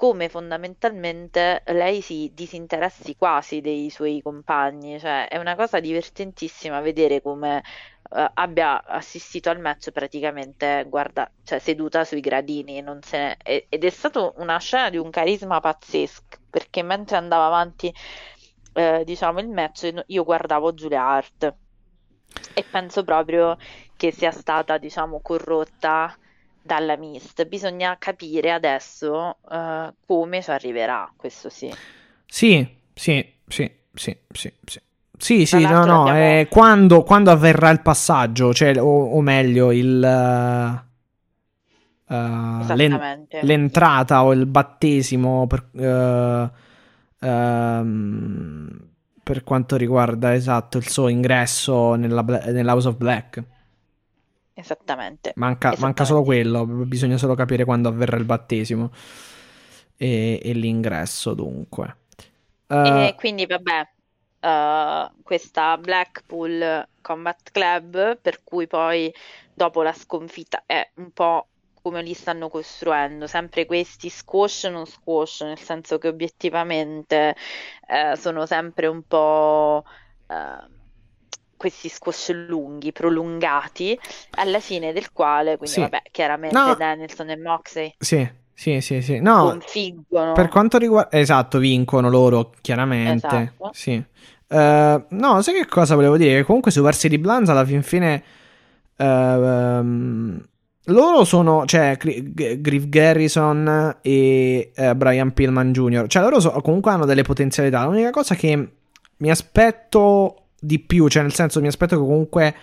[0.00, 7.20] come fondamentalmente lei si disinteressi quasi dei suoi compagni, cioè è una cosa divertentissima vedere
[7.20, 7.62] come
[8.10, 14.32] eh, abbia assistito al match praticamente, guarda, cioè seduta sui gradini, ne- ed è stata
[14.36, 17.94] una scena di un carisma pazzesco, perché mentre andava avanti
[18.72, 21.54] eh, diciamo il match, io guardavo Giulia Hart.
[22.54, 23.58] E penso proprio
[23.98, 26.16] che sia stata, diciamo, corrotta
[26.70, 27.46] dalla Mist.
[27.46, 31.72] Bisogna capire adesso eh, come ci arriverà, questo sì.
[32.26, 34.80] Sì, sì, sì, sì, sì, sì.
[35.18, 39.70] Sì, sì, no, no, abbiamo- eh, quando, quando avverrà il passaggio, cioè, o, o meglio,
[39.70, 40.84] il, eh,
[42.74, 46.50] l'en- l'entrata o il battesimo per, eh,
[47.20, 48.88] ehm,
[49.22, 53.42] per quanto riguarda, esatto, il suo ingresso nella, Bla- nell'House of Black.
[54.60, 55.34] Esattamente.
[55.34, 56.24] Manca, manca solo Esattamente.
[56.24, 58.90] quello, bisogna solo capire quando avverrà il battesimo
[59.96, 61.96] e, e l'ingresso, dunque.
[62.66, 63.88] Eh, E quindi vabbè,
[64.40, 69.12] uh, questa Blackpool Combat Club, per cui poi
[69.52, 71.48] dopo la sconfitta è un po'
[71.82, 77.34] come li stanno costruendo, sempre questi squash non squash, nel senso che obiettivamente
[77.88, 79.84] eh, sono sempre un po'
[80.28, 80.68] eh,
[81.60, 83.98] questi squash lunghi, prolungati,
[84.36, 85.80] alla fine del quale, quindi Sì.
[85.80, 86.74] vabbè, chiaramente No.
[86.74, 89.20] Danielson e Moxley Sì, sì, sì, sì.
[89.20, 90.32] No, configgono.
[90.32, 91.18] per quanto riguarda...
[91.18, 93.26] Esatto, vincono loro, chiaramente.
[93.26, 93.70] Esatto.
[93.74, 94.02] Sì.
[94.48, 96.36] Eh, no, sai che cosa volevo dire?
[96.36, 98.22] Che comunque su Varsity Blondes alla fin fine...
[98.96, 100.42] ehm,
[100.84, 106.06] loro sono, cioè, Griff Garrison e eh, Brian Pillman Jr.
[106.08, 107.84] Cioè, loro so- comunque hanno delle potenzialità.
[107.84, 108.72] L'unica cosa che
[109.18, 112.54] mi aspetto di più, cioè, nel senso, mi aspetto che comunque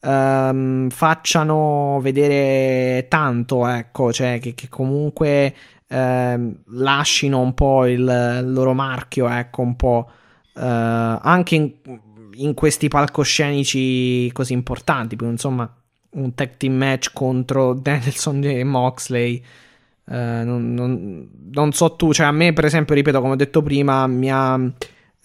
[0.00, 5.54] ehm, facciano vedere tanto, ecco, cioè, che, che comunque
[5.88, 10.10] ehm, lascino un po' il, il loro marchio, ecco, un po'
[10.54, 11.72] eh, anche in,
[12.34, 15.72] in questi palcoscenici così importanti, perché insomma
[16.16, 19.42] un tag team match contro Danielson e Moxley.
[20.06, 23.62] eh, non, non- non so tu, cioè a me, per esempio, ripeto, come ho detto
[23.62, 24.58] prima, mi ha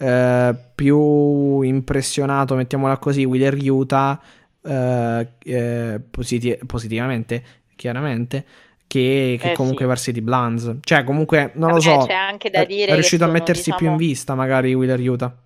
[0.00, 4.20] eh, più impressionato, mettiamola così, Wheeler Utah
[4.62, 7.44] eh, eh, positi- positivamente,
[7.76, 8.44] chiaramente.
[8.90, 9.88] Che, che Eh, comunque sì.
[9.88, 11.98] Varsity Blondes, cioè comunque non lo Vabbè, so.
[11.98, 15.00] c'è anche da è- dire è riuscito a mettersi più in diciamo, vista, magari Wheeler
[15.00, 15.36] Utah.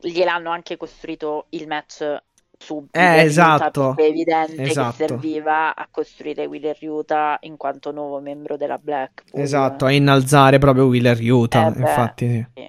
[0.00, 2.22] gliel'hanno anche costruito il match
[2.56, 2.90] subito.
[2.98, 3.94] Eh, esatto.
[3.94, 4.96] È evidente Esatto.
[4.96, 9.42] che serviva a costruire Wheeler Utah in quanto nuovo membro della Blackpool.
[9.42, 11.66] Esatto, a innalzare proprio Wheeler Utah.
[11.66, 12.68] Eh beh, infatti, sì.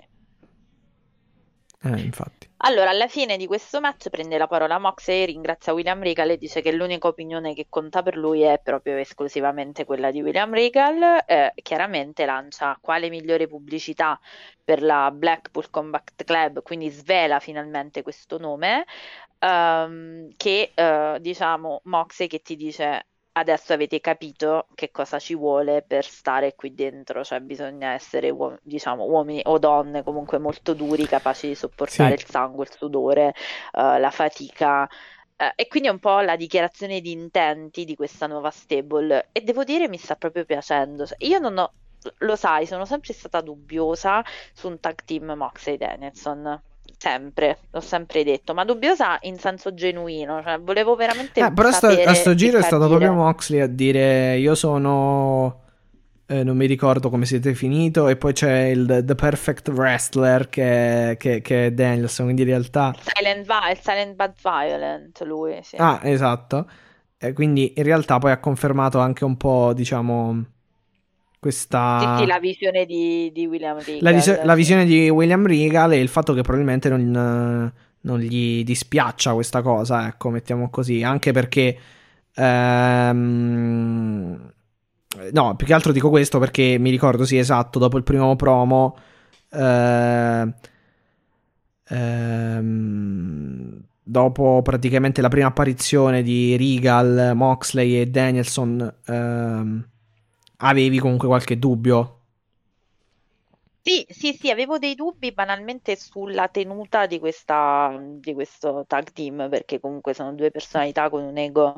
[1.82, 2.48] Eh, infatti.
[2.62, 6.62] Allora, alla fine di questo match prende la parola Moxley, ringrazia William Regal e dice
[6.62, 11.24] che l'unica opinione che conta per lui è proprio esclusivamente quella di William Regal.
[11.26, 14.20] Eh, chiaramente lancia quale migliore pubblicità
[14.62, 18.86] per la Blackpool Combat Club, quindi svela finalmente questo nome,
[19.40, 25.82] ehm, che eh, diciamo Moxley che ti dice adesso avete capito che cosa ci vuole
[25.84, 31.08] per stare qui dentro, cioè bisogna essere uom- diciamo uomini o donne comunque molto duri,
[31.08, 32.24] capaci di sopportare Sì.
[32.24, 33.34] il sangue, il sudore,
[33.74, 34.88] eh, la fatica.
[35.36, 39.42] Eh, e quindi è un po' la dichiarazione di intenti di questa nuova stable e
[39.42, 41.06] devo dire mi sta proprio piacendo.
[41.20, 41.74] Io non ho,
[42.20, 44.24] lo sai, sono sempre stata dubbiosa
[44.54, 46.62] su un tag team Moxley Danielson.
[46.98, 51.88] Sempre, l'ho sempre detto, ma dubbiosa in senso genuino, cioè volevo veramente Eh, però sto-
[51.88, 55.62] a sto giro è stato proprio Moxley a dire io sono...
[56.26, 61.16] eh, non mi ricordo come siete finito e poi c'è il The Perfect Wrestler che,
[61.18, 62.94] che- che è Danielson, quindi in realtà...
[63.02, 65.76] Silent, Vi- il Silent But Violent, lui, sì.
[65.78, 66.70] Ah, esatto.
[67.18, 70.44] E quindi in realtà poi ha confermato anche un po', diciamo,
[71.40, 72.16] questa...
[72.18, 74.00] Sì, sì, la visione di, di William Regal.
[74.02, 77.72] La, visi- la visione di William Regal e il fatto che probabilmente non,
[78.02, 81.78] non gli dispiaccia questa cosa, ecco, mettiamo così, anche perché...
[82.36, 83.32] ehm,
[85.32, 88.98] no, più che altro dico questo perché mi ricordo, sì, esatto, dopo il primo promo...
[89.52, 90.54] eh,
[91.92, 99.88] ehm, dopo praticamente la prima apparizione di Regal, Moxley e Danielson, ehm,
[100.62, 102.16] avevi comunque qualche dubbio
[103.82, 109.50] Sì, sì, sì, avevo dei dubbi banalmente sulla tenuta di questa, di questo tag team,
[109.50, 111.76] perché comunque sono due personalità con un ego,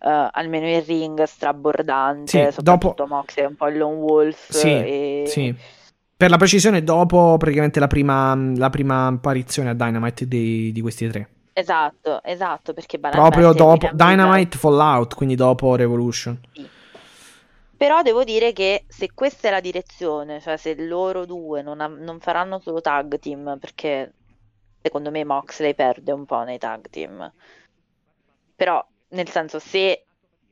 [0.00, 4.50] eh, almeno in ring, strabordante, Sì, soprattutto dopo- Moxley è un po' il lone wolf
[4.50, 5.22] Sì, e...
[5.26, 5.54] sì.
[6.16, 11.06] Per la precisione, dopo praticamente la prima, la prima apparizione a Dynamite di, di questi
[11.08, 11.28] tre.
[11.52, 16.40] Esatto, esatto, perché banalmente Proprio dopo Dynamite Fallout, quindi dopo Revolution.
[16.54, 16.68] Sì.
[17.82, 21.88] Però devo dire che se questa è la direzione, cioè se loro due non, ha-
[21.88, 24.12] non faranno solo tag team, perché
[24.80, 27.28] secondo me Moxley perde un po' nei tag team,
[28.54, 30.04] però nel senso se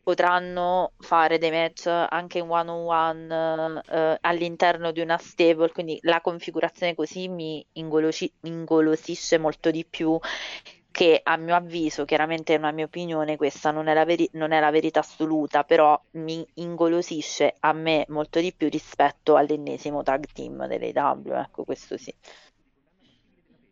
[0.03, 5.99] potranno fare dei match anche in one on one eh, all'interno di una stable, quindi
[6.03, 10.19] la configurazione così mi ingolosi- ingolosisce molto di più
[10.91, 14.53] che a mio avviso, chiaramente è una mia opinione, questa non è la, veri- non
[14.53, 20.27] è la verità assoluta, però mi ingolosisce a me molto di più rispetto all'ennesimo tag
[20.33, 22.15] team dell'AEW, ecco questo sì.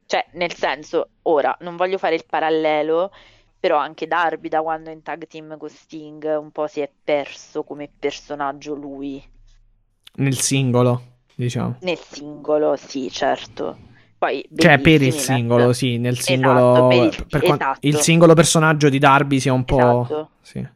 [0.07, 3.11] Cioè, nel senso, ora, non voglio fare il parallelo,
[3.59, 6.91] però anche Darby da quando è in tag team con Sting un po' si è
[7.05, 9.23] perso come personaggio lui,
[10.17, 11.01] Nel singolo,
[11.35, 11.77] diciamo.
[11.81, 13.77] nel singolo, sì, certo.
[14.19, 16.87] Poi Cioè, per il singolo, sì, nel Esatto, singolo.
[16.89, 17.79] per il- per esatto.
[17.83, 20.03] il singolo personaggio di Darby sia un po'.
[20.03, 20.29] Esatto.
[20.43, 20.67] Sì.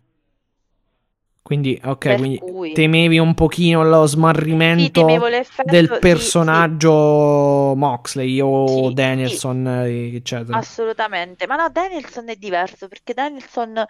[1.53, 5.99] Quindi, ok, Per quindi cui- temevi un pochino lo Sì, smarrimento l'effetto- del sì, sì.
[5.99, 10.57] personaggio Moxley o Sì, Danielson, eh, eccetera.
[10.57, 13.85] Assolutamente, ma no, Danielson è diverso perché Danielson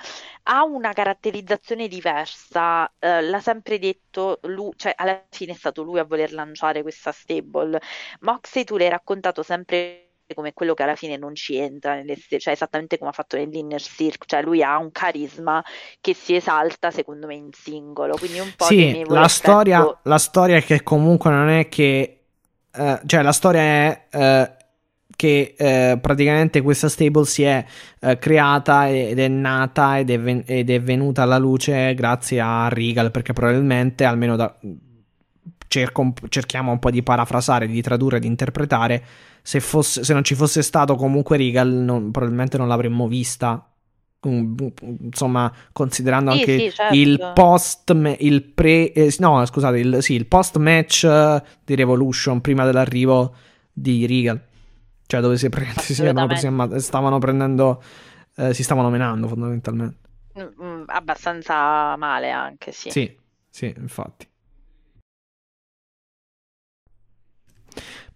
[0.44, 6.00] ha una caratterizzazione diversa, eh, l'ha sempre detto lui, cioè alla fine è stato lui
[6.00, 7.80] a voler lanciare questa stable.
[8.22, 12.52] Moxley tu l'hai raccontato sempre come quello che alla fine non ci entra, nelle cioè
[12.52, 15.64] esattamente come ha fatto nell'Inner Circle, cioè lui ha un carisma
[16.00, 20.56] che si esalta secondo me in singolo, quindi un po' Sì, la storia, la storia
[20.56, 22.24] è che comunque non è che...
[22.72, 24.56] eh, cioè, la storia è eh,
[25.14, 27.64] che eh, praticamente questa stable si è
[28.00, 32.68] eh, creata ed è nata ed è, ven- ed è venuta alla luce grazie a
[32.68, 34.56] Regal, perché probabilmente, almeno da...
[35.68, 39.04] cerco cerchiamo un po' di parafrasare, di tradurre, di interpretare,
[39.42, 43.66] se, fosse- se non ci fosse stato comunque Regal, probabilmente non l'avremmo vista.
[44.26, 44.54] Mm,
[45.00, 46.94] Insomma, considerando Sì, anche sì, certo.
[46.94, 47.90] il post
[48.20, 53.34] il pre eh, no scusate il, sì, il post match eh, di Revolution prima dell'arrivo
[53.72, 54.40] di Regal
[55.06, 56.00] cioè dove si, pre- si
[56.50, 57.82] ma- stavano prendendo
[58.36, 59.98] eh, si stavano menando fondamentalmente
[60.38, 62.90] Mm, mm, abbastanza male anche, sì.
[62.90, 63.18] sì
[63.50, 64.26] sì infatti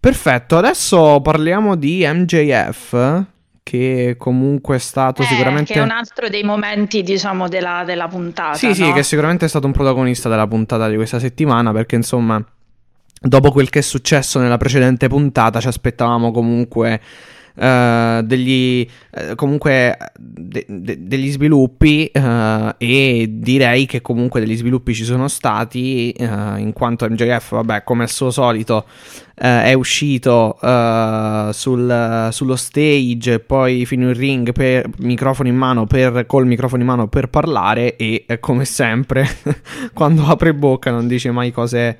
[0.07, 3.25] perfetto adesso parliamo di MJF
[3.61, 8.07] che comunque è stato Eh, sicuramente che è un altro dei momenti, diciamo, della, della
[8.07, 8.53] puntata.
[8.53, 8.93] Sì, sì, no?
[8.93, 12.41] che sicuramente è stato un protagonista della puntata di questa settimana perché insomma,
[13.19, 17.01] dopo quel che è successo nella precedente puntata, ci aspettavamo comunque
[17.59, 24.93] eh, degli eh, comunque de- de- degli sviluppi eh, e direi che comunque degli sviluppi
[24.93, 28.85] ci sono stati in quanto MJF, vabbè, come al suo solito
[29.33, 30.57] è uscito
[31.51, 36.87] sul- sullo stage poi fino in ring per microfono in mano per, col microfono in
[36.87, 39.27] mano per parlare e come sempre
[39.93, 41.97] quando apre bocca non dice mai cose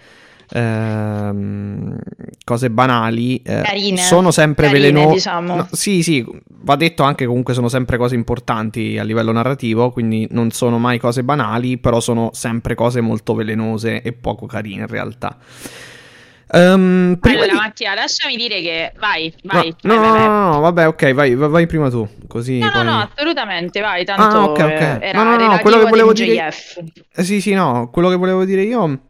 [0.52, 1.98] ehm,
[2.44, 3.98] cose banali eh, Carine.
[3.98, 5.68] sono sempre Carine, velenosi diciamo.
[5.72, 10.52] sì sì va detto anche comunque sono sempre cose importanti a livello narrativo quindi non
[10.52, 15.38] sono mai cose banali però sono sempre cose molto velenose e poco carine in realtà
[16.50, 18.94] Ehm, prima Allora, di- Mattia, lasciami dire che.
[19.00, 19.76] Vai, No, vai.
[19.82, 22.72] no, vai, no, vai, no, no, vabbè, ok, vai, vai prima tu, così No, no,
[22.72, 22.86] poi...
[22.86, 24.62] no, assolutamente, vai, tanto Ah, ok, ok.
[24.62, 26.48] eh, era No, no, no, quello che volevo dire-.
[27.16, 29.07] Eh, sì, sì, no, quello che volevo dire io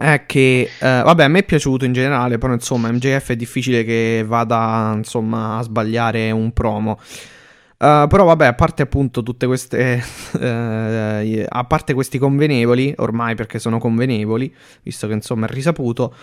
[0.00, 3.84] è che, eh, vabbè, a me è piaciuto in generale, però insomma MJF è difficile
[3.84, 6.98] che vada, insomma, a sbagliare un promo.
[7.82, 10.02] Eh, però vabbè, a parte appunto tutte queste,
[10.40, 16.14] eh, a parte questi convenevoli, ormai perché sono convenevoli, visto che insomma è risaputo,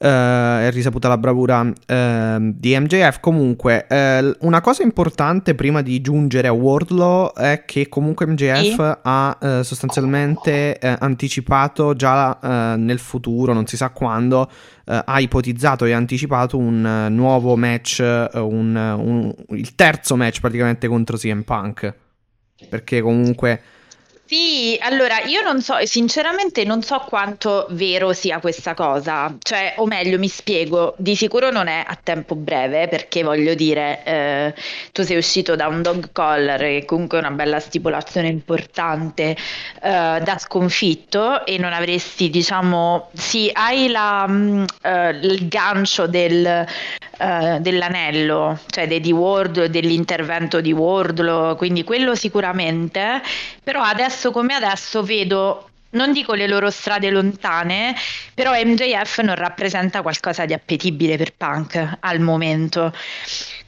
[0.00, 3.18] è risaputa la bravura ehm, di MJF.
[3.20, 8.96] Comunque, eh, una cosa importante prima di giungere a Wardlow è che comunque MJF Sì.
[9.02, 14.48] ha eh, sostanzialmente eh, anticipato già eh, nel futuro, non si sa quando,
[14.86, 20.40] eh, ha ipotizzato e anticipato un eh, nuovo match, eh, un- un- il terzo match
[20.40, 21.94] praticamente contro CM Punk.
[22.68, 23.60] Perché comunque...
[24.30, 29.86] Sì, allora io non so, sinceramente non so quanto vero sia questa cosa, cioè, o
[29.86, 34.54] meglio, mi spiego, di sicuro non è a tempo breve, perché voglio dire, eh,
[34.92, 39.30] tu sei uscito da un dog collar, che comunque è una bella stipulazione importante,
[39.82, 46.66] eh, da sconfitto, e non avresti, diciamo, sì, hai la, mm, eh, il gancio del,
[47.20, 53.22] eh, dell'anello, cioè de- di Ward, dell'intervento di Wardlow, quindi quello sicuramente,
[53.62, 57.94] però adesso come adesso vedo, non dico le loro strade lontane,
[58.34, 62.92] però MJF non rappresenta qualcosa di appetibile per Punk al momento.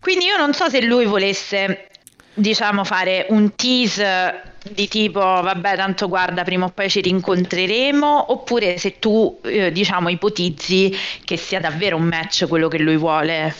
[0.00, 1.88] Quindi io non so se lui volesse,
[2.34, 8.76] diciamo, fare un tease di tipo, vabbè, tanto guarda, prima o poi ci rincontreremo, oppure
[8.78, 10.94] se tu, eh, diciamo, ipotizzi
[11.24, 13.54] che sia davvero un match quello che lui vuole.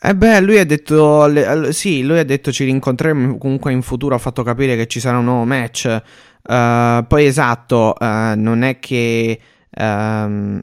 [0.00, 4.14] Eh beh, lui ha detto, le- sì, lui ha detto ci rincontreremo comunque in futuro,
[4.14, 5.86] ha fatto capire che ci sarà un nuovo match.
[5.86, 9.40] Eh, poi esatto, eh, non è che...
[9.70, 10.60] ehm,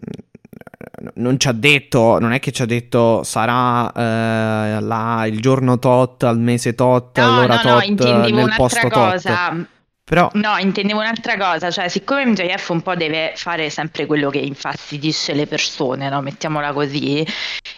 [1.16, 5.78] non ci ha detto, non è che ci ha detto sarà eh, là il giorno
[5.80, 9.68] tot, al mese tot, No, all'ora no, no, tot, intendevo nel posto un'altra tot.
[10.08, 14.38] Però, No, intendevo un'altra cosa, cioè siccome MJF un po' deve fare sempre quello che
[14.38, 16.22] infastidisce le persone, no?
[16.22, 17.26] Mettiamola così,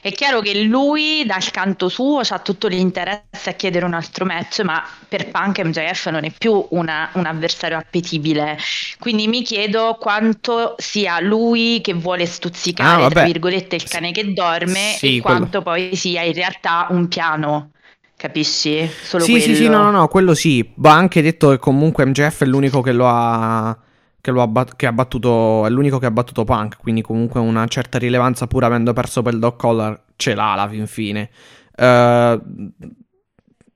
[0.02, 4.60] è chiaro che lui dal canto suo ha tutto l'interesse a chiedere un altro match,
[4.60, 8.58] ma per Punk MJF non è più una- un avversario appetibile,
[9.00, 14.34] quindi mi chiedo quanto sia lui che vuole stuzzicare, Ah, tra virgolette, il cane che
[14.34, 17.72] dorme Sì, e quello- quanto poi sia in realtà un piano
[18.18, 18.90] capisci?
[19.04, 19.46] Solo sì, quello.
[19.46, 20.70] sì, sì, no, no, no, quello sì.
[20.76, 23.78] Va anche detto che comunque MJF è l'unico che lo ha.
[24.20, 25.66] Che, lo ha, bat- che ha battuto.
[25.66, 26.78] È l'unico che ha battuto Punk.
[26.78, 30.88] Quindi, comunque, una certa rilevanza, pur avendo perso per Doc Collar, ce l'ha alla fin
[30.88, 31.30] fine.
[31.76, 32.42] Eh,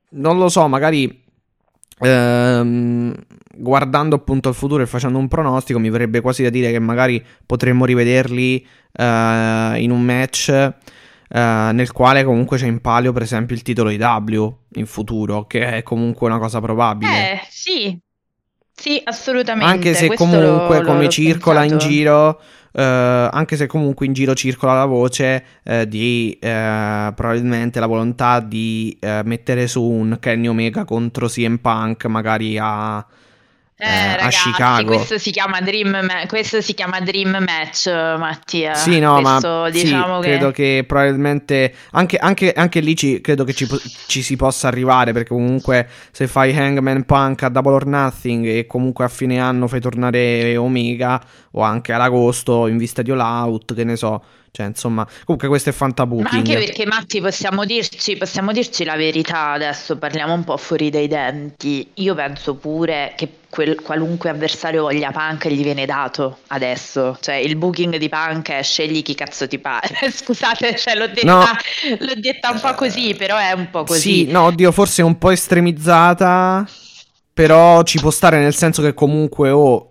[0.09, 1.23] non lo so, magari.
[1.99, 3.13] ehm,
[3.53, 7.23] guardando appunto il futuro e facendo un pronostico, mi verrebbe quasi da dire che magari
[7.45, 10.73] potremmo rivederli eh, in un match
[11.33, 15.65] eh, nel quale comunque c'è in palio, per esempio, il titolo IW in futuro, che
[15.77, 17.31] è comunque una cosa probabile.
[17.33, 17.99] Eh, sì.
[18.73, 19.71] Sì, assolutamente.
[19.71, 21.91] Anche se Questo comunque lo- come circola in pensato.
[21.91, 22.41] giro,
[22.71, 22.81] eh,
[23.31, 28.97] anche se comunque in giro circola la voce eh, di eh, probabilmente la volontà di
[29.23, 33.05] mettere su un Kenny Omega contro CM Punk, magari a,
[33.83, 34.93] Eh, eh, a ragazzi, Chicago.
[34.93, 38.75] questo si chiama Dream, Ma- questo si chiama Dream Match, Mattia.
[38.75, 40.27] Sì, no, Questo, ma sì, diciamo che...
[40.27, 43.67] credo che probabilmente anche, anche- anche lì ci, credo che ci,
[44.05, 48.67] ci si possa arrivare perché comunque se fai Hangman Punk a Double or Nothing e
[48.67, 51.19] comunque a fine anno fai tornare Omega
[51.53, 55.47] o anche ad agosto in vista di All Out, che ne so, cioè insomma, comunque
[55.47, 56.27] questo è Ma fantabooking.
[56.33, 61.07] anche perché Matti possiamo dirci, possiamo dirci la verità adesso, parliamo un po' fuori dai
[61.07, 61.89] denti.
[61.95, 67.17] Io penso pure che quel- qualunque avversario voglia Punk gli viene dato adesso.
[67.21, 69.87] Cioè il booking di Punk è scegli chi cazzo ti pare.
[70.11, 71.43] Scusate, cioè, l'ho, detta, No.
[71.99, 74.25] l'ho detta un po' così, però è un po' così.
[74.25, 76.67] Sì, no, oddio, forse è un po' estremizzata,
[77.33, 79.87] però ci può stare nel senso che comunque, oh,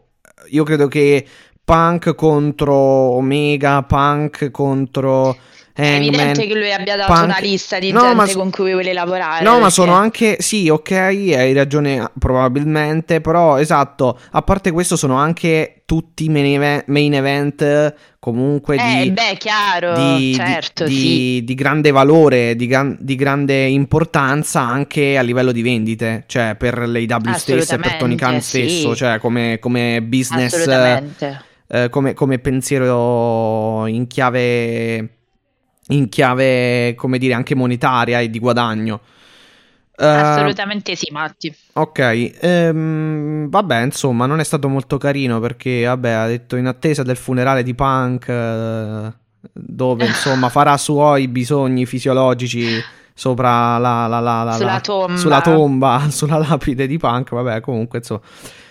[0.51, 1.27] io credo che
[1.71, 5.37] Punk contro Omega, Punk contro
[5.73, 8.51] È evidente che lui abbia dato Punk- una lista di No, gente ma so- con
[8.51, 9.45] cui vuole lavorare.
[9.45, 10.37] No, ma perché- sono anche.
[10.41, 13.21] Sì, ok, hai ragione, probabilmente.
[13.21, 14.19] Però, esatto.
[14.33, 19.11] A parte questo, sono anche tutti main event, comunque Eh, di.
[19.13, 21.45] beh, chiaro, di, certo, di- sì.
[21.45, 26.77] di grande valore, di, gran- di grande importanza anche a livello di vendite, cioè per
[26.89, 28.97] l'AW stesso e per Tony Khan Assolutamente, stesso, sì.
[28.97, 31.45] cioè come, come business, Assolutamente.
[31.71, 35.09] Eh, come, come pensiero in chiave,
[35.89, 39.01] in chiave, come dire, anche monetaria e di guadagno.
[39.97, 41.55] Eh, Assolutamente sì, Matti.
[41.75, 47.03] Ok, ehm, vabbè, insomma, non è stato molto carino perché, vabbè, ha detto in attesa
[47.03, 49.13] del funerale di Punk, eh,
[49.53, 52.83] dove, insomma, farà suoi bisogni fisiologici
[53.13, 55.17] sopra la, la- la- la- Sulla la- tomba.
[55.19, 58.23] sulla tomba, sulla lapide di Punk, vabbè, comunque, insomma.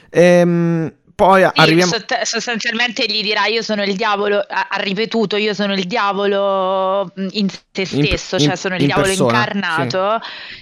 [0.10, 1.91] Ehm, poi Sì, arriviamo...
[1.91, 7.28] sott- sostanzialmente gli dirà io sono il diavolo, ha, ripetuto io sono il diavolo mh,
[7.32, 10.20] in se In- stesso, in- cioè sono il in diavolo persona, incarnato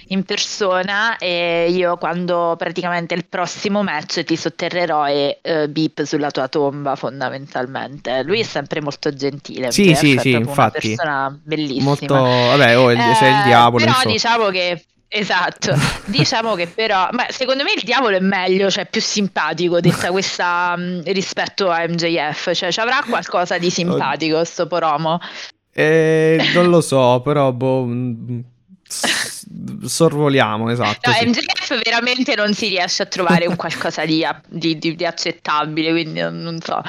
[0.08, 6.30] in persona e io quando praticamente il prossimo match ti sotterrerò e eh, beep sulla
[6.32, 8.22] tua tomba fondamentalmente.
[8.24, 10.58] Lui è sempre molto gentile, Sì, MJF sì, è sì, infatti.
[10.58, 11.84] una persona bellissima.
[11.84, 12.14] Molto...
[12.14, 14.12] Vabbè, oh, il- sei il Eh, diavolo, Però insomma.
[14.12, 15.74] diciamo che esatto,
[16.06, 20.76] diciamo che però, ma secondo me il diavolo è meglio, cioè più simpatico detta questa
[20.76, 25.18] mh, rispetto a MJF, cioè ci avrà qualcosa di simpatico sto poromo.
[25.72, 27.86] Eh, non lo so, però, boh...
[29.84, 31.08] Sorvoliamo, esatto.
[31.08, 31.26] No, sì.
[31.26, 36.20] MJF veramente non si riesce a trovare un qualcosa di, di- di- di accettabile, quindi
[36.20, 36.82] non, so.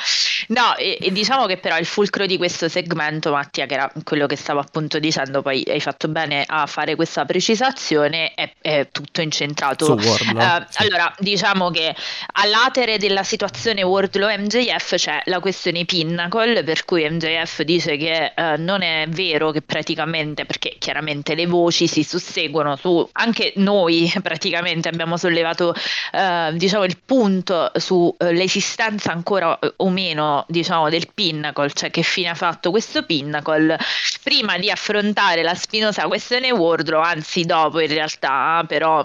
[0.48, 4.26] No, e, e diciamo che però il fulcro di questo segmento, Mattia, che era quello
[4.26, 9.22] che stavo appunto dicendo, poi hai fatto bene a fare questa precisazione, è, è tutto
[9.22, 9.86] incentrato.
[9.86, 10.82] Su Wardlow, Eh, sì.
[10.82, 11.96] Allora, diciamo che
[12.34, 18.58] all'atere della situazione Wardlow MJF c'è la questione Pinnacle, per cui MJF dice che eh,
[18.58, 22.48] non è vero che praticamente, perché chiaramente le voci si susseguono
[22.78, 25.74] su, anche noi praticamente abbiamo sollevato
[26.12, 32.30] eh, diciamo il punto sull'esistenza ancora eh, o meno diciamo del Pinnacle, cioè che fine
[32.30, 33.78] ha fatto questo Pinnacle.
[34.24, 39.04] Prima di affrontare la spinosa questione Wardlow, anzi dopo in realtà, però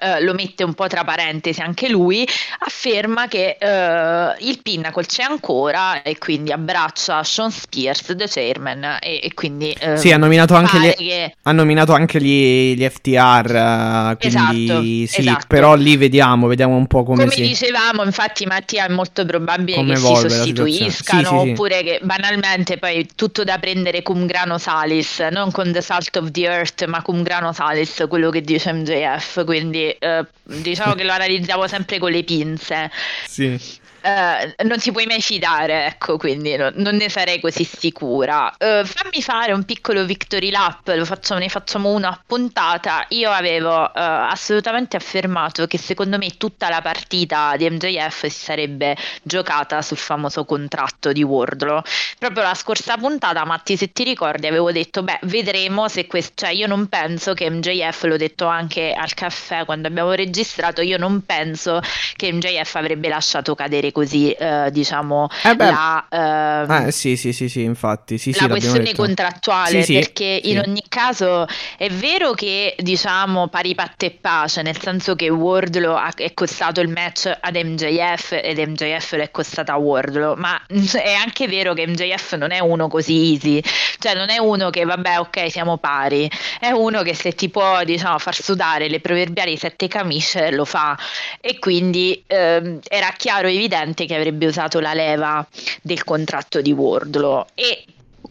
[0.00, 2.26] eh, lo mette un po' tra parentesi anche lui,
[2.60, 9.20] afferma che eh, il Pinnacle c'è ancora e quindi abbraccia Sean Spears, The Chairman, e,
[9.22, 13.54] e quindi eh, Sì, ha nominato anche gli, che- ha nominato anche gli, gli FTR,
[13.54, 15.46] eh, quindi Esatto, sì, esatto.
[15.48, 17.42] però lì vediamo, vediamo un po' come, Come si...
[17.42, 21.50] dicevamo, infatti, Mattia è molto probabile Come che si sostituiscano sì, sì.
[21.50, 26.30] oppure che banalmente poi tutto da prendere cum grano salis, non con The Salt of
[26.30, 29.44] the Earth, ma cum grano salis, quello che dice MJF.
[29.44, 32.90] Quindi eh, diciamo che lo analizziamo sempre con le pinze.
[33.26, 33.82] Sì.
[34.04, 38.54] Eh, non ti puoi mai fidare, ecco, quindi no, non ne sarei così sicura.
[38.58, 43.06] Eh, fammi fare un piccolo victory lap, facciamo, ne facciamo una puntata.
[43.10, 48.94] Io avevo eh, assolutamente affermato che secondo me tutta la partita di MJF si sarebbe
[49.22, 51.80] giocata sul famoso contratto di Wardlow.
[52.18, 56.50] Proprio la scorsa puntata, Matti, se ti ricordi, avevo detto, beh, vedremo se questo, cioè
[56.50, 61.24] io non penso che MJF, l'ho detto anche al caffè quando abbiamo registrato, io non
[61.24, 61.80] penso
[62.16, 67.48] che MJF avrebbe lasciato cadere così, eh, diciamo, Eh la, ehm, Eh, sì, sì, sì,
[67.48, 68.18] sì, infatti.
[68.18, 70.68] Sì, sì, la l'abbiamo questione contrattuale, Sì, sì, perché in sì.
[70.68, 71.46] ogni caso
[71.76, 76.80] è vero che diciamo pari patte e pace, nel senso che Wardlow ha- è costato
[76.80, 81.74] il match ad MJF ed MJF lo è costata a Wardlow, ma è anche vero
[81.74, 83.60] che MJF non è uno così easy,
[83.98, 86.30] cioè non è uno che vabbè ok siamo pari,
[86.60, 90.96] è uno che se ti può diciamo far sudare le proverbiali sette camicie lo fa
[91.40, 95.46] e quindi ehm, era chiaro e evidente che avrebbe usato la leva
[95.82, 97.46] del contratto di Wardlow.
[97.54, 97.84] E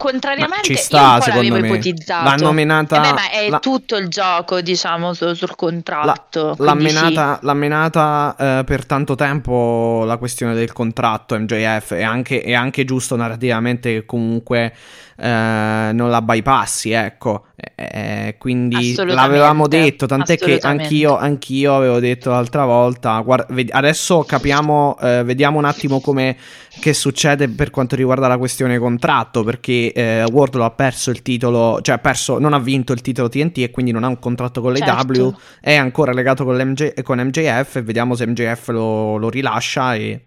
[0.04, 1.68] contrariamente Ma ci io sta, secondo l'avevo me.
[1.74, 5.56] ipotizzato L'hanno menata- Eh beh, ma è la- tutto il gioco diciamo su- sul La-
[5.56, 6.96] contratto l'ha quindi sì.
[6.96, 11.94] menata, l'ha menata, eh, per tanto tempo la questione del contratto MJF.
[11.94, 14.74] È anche, è anche giusto narrativamente che comunque
[15.16, 17.46] eh, non la bypassi, ecco.
[17.76, 23.20] Eh, quindi Assolutamente, l'avevamo detto, tant'è che anch'io, anch'io avevo detto l'altra volta.
[23.20, 26.36] guarda, adesso capiamo, eh, vediamo un attimo come
[26.80, 29.44] che succede per quanto riguarda la questione contratto.
[29.44, 33.30] Perché eh, Wardlow ha perso il titolo, cioè ha perso, non ha vinto il titolo
[33.30, 34.82] TNT e quindi non ha un contratto con l'AEW
[35.14, 35.40] Certo.
[35.62, 40.26] è ancora legato con, con MJF e vediamo se MJF lo, lo rilascia e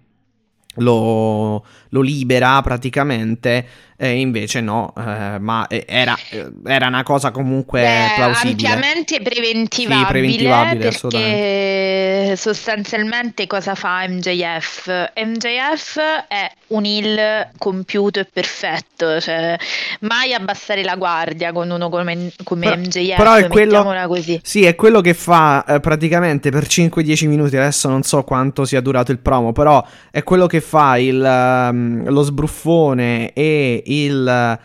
[0.76, 3.66] lo, lo libera praticamente
[3.96, 9.20] e invece no eh, ma eh, era, eh, era una cosa comunque Beh, plausibile ampiamente
[9.22, 15.12] preventivabile, Sì, preventivabile, perché sostanzialmente cosa fa MJF?
[15.16, 15.98] MJF
[16.28, 19.56] è un heel compiuto e perfetto, cioè
[20.00, 24.38] mai abbassare la guardia con uno come, come Però- MJF, però è quello- così.
[24.42, 27.56] Sì, è quello che fa eh, praticamente per 5-10 minuti.
[27.56, 32.08] Adesso non so quanto sia durato il promo, però è quello che fa il, ehm,
[32.10, 34.58] lo sbruffone e il.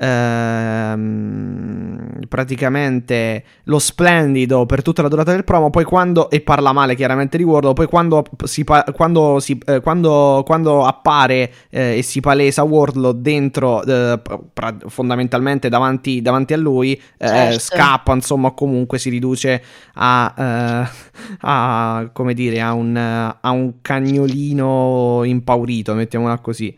[0.00, 5.70] ehm, praticamente lo splendido per tutta la durata del promo.
[5.70, 6.30] Poi quando.
[6.30, 7.72] E parla male chiaramente di Wardlow.
[7.72, 8.64] Poi quando, si,
[8.94, 14.20] quando, si- eh, quando, quando appare eh, e si palesa Wardlow dentro, eh,
[14.52, 17.58] pra- fondamentalmente davanti, davanti a lui, eh, Certo.
[17.58, 19.62] scappa, insomma, comunque si riduce
[19.94, 20.88] a, eh,
[21.40, 26.76] a come dire, a un, a un cagnolino impaurito, mettiamola così,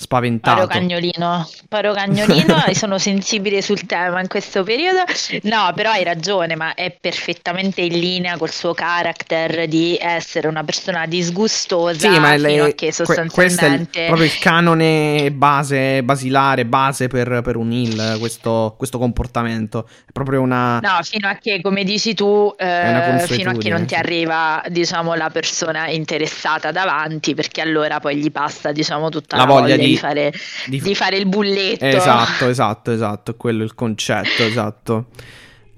[0.00, 0.66] spaventato.
[0.66, 5.00] Paro cagnolino, paro cagnolino e sono sensibile sul tema in questo periodo.
[5.42, 10.64] No, però hai ragione, ma è perfettamente in linea col suo character di essere una
[10.64, 14.38] persona disgustosa Sì, ma fino le- a che que- questo è il- sostanzialmente proprio il
[14.38, 19.86] canone base, basilare, base per, per un heel, questo, questo comportamento.
[20.06, 20.78] È proprio una...
[20.80, 25.14] No, fino a che, come dici tu, eh, fino a che non ti arriva, diciamo,
[25.14, 29.76] la persona interessata davanti, perché allora poi gli passa, diciamo, tutta La la, voglia voglia,
[29.76, 30.32] di, di- fare,
[30.66, 31.84] di- di fare il bulletto.
[31.84, 35.06] Esatto, esatto, esatto, quello è il concetto, esatto.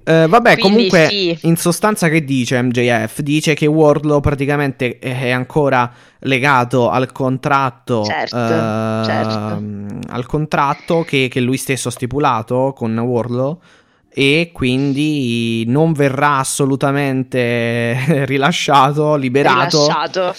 [0.05, 1.37] Eh, vabbè, Quindi comunque, sì.
[1.43, 3.21] in sostanza che dice MJF?
[3.21, 9.63] Dice che Wardlow praticamente è ancora legato al contratto, Certo, ehm, certo.
[10.13, 13.61] al contratto che, che lui stesso ha stipulato con Wardlow
[14.09, 17.95] e quindi non verrà assolutamente
[18.27, 20.35] rilasciato, liberato Rilasciato.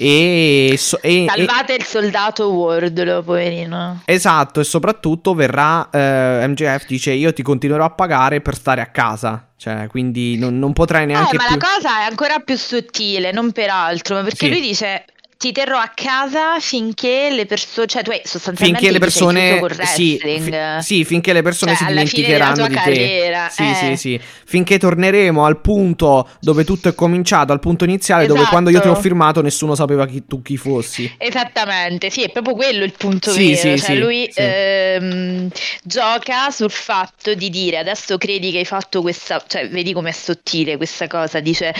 [0.00, 4.02] E, so- e- e- Salvate il soldato Wardlow, poverino.
[4.04, 8.86] Esatto, e soprattutto verrà eh, MJF dice io ti continuerò a pagare per stare a
[8.86, 11.56] casa, cioè quindi non, non potrai neanche Eh, ma più...
[11.56, 14.50] la cosa è ancora più sottile, non per altro, ma perché Sì.
[14.52, 15.04] lui dice
[15.38, 20.18] ti terrò a casa finché le persone, cioè tu hai sostanzialmente Finché le persone, sì,
[20.18, 22.80] fi- sì, finché le persone Cioè, si dimenticheranno di te.
[22.80, 23.74] carriera, Sì, eh.
[23.74, 24.20] sì, sì.
[24.46, 28.50] Finché torneremo al punto dove tutto è cominciato, al punto iniziale, dove Esatto.
[28.50, 31.08] quando io ti ho firmato nessuno sapeva chi tu chi fossi.
[31.18, 33.56] Esattamente, sì, è proprio quello il punto Sì, vero.
[33.60, 34.40] sì, cioè, sì, lui sì.
[34.42, 35.48] ehm,
[35.84, 40.76] gioca sul fatto di dire adesso credi che hai fatto questa, cioè vedi com'è sottile
[40.76, 41.72] questa cosa, dice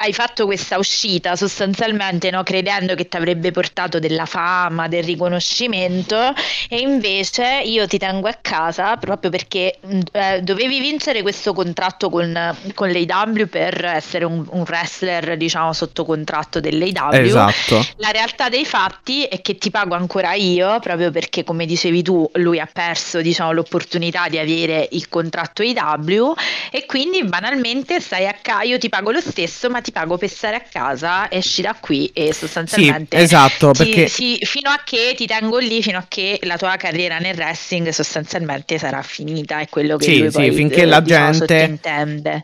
[0.00, 6.34] hai fatto questa uscita sostanzialmente no, credendo che ti avrebbe portato della fama, del riconoscimento
[6.68, 12.10] e invece io ti tengo a casa proprio perché mh, eh, dovevi vincere questo contratto
[12.10, 17.12] con, con l'AW per essere un, un wrestler diciamo sotto contratto dell'AW.
[17.12, 17.86] Esatto.
[17.96, 22.28] La realtà dei fatti è che ti pago ancora io, proprio perché, come dicevi tu,
[22.34, 26.34] lui ha perso diciamo, l'opportunità di avere il contratto IW
[26.70, 30.28] e quindi banalmente stai a casa, io ti pago lo stesso, ma ti pago per
[30.28, 35.14] stare a casa, esci da qui e sostanzialmente esatto, Ti- perché sì, fino a che
[35.16, 39.68] ti tengo lì, fino a che la tua carriera nel wrestling sostanzialmente sarà finita, è
[39.68, 41.78] quello che Sì, lui sì, poi finché eh, la diciamo, gente-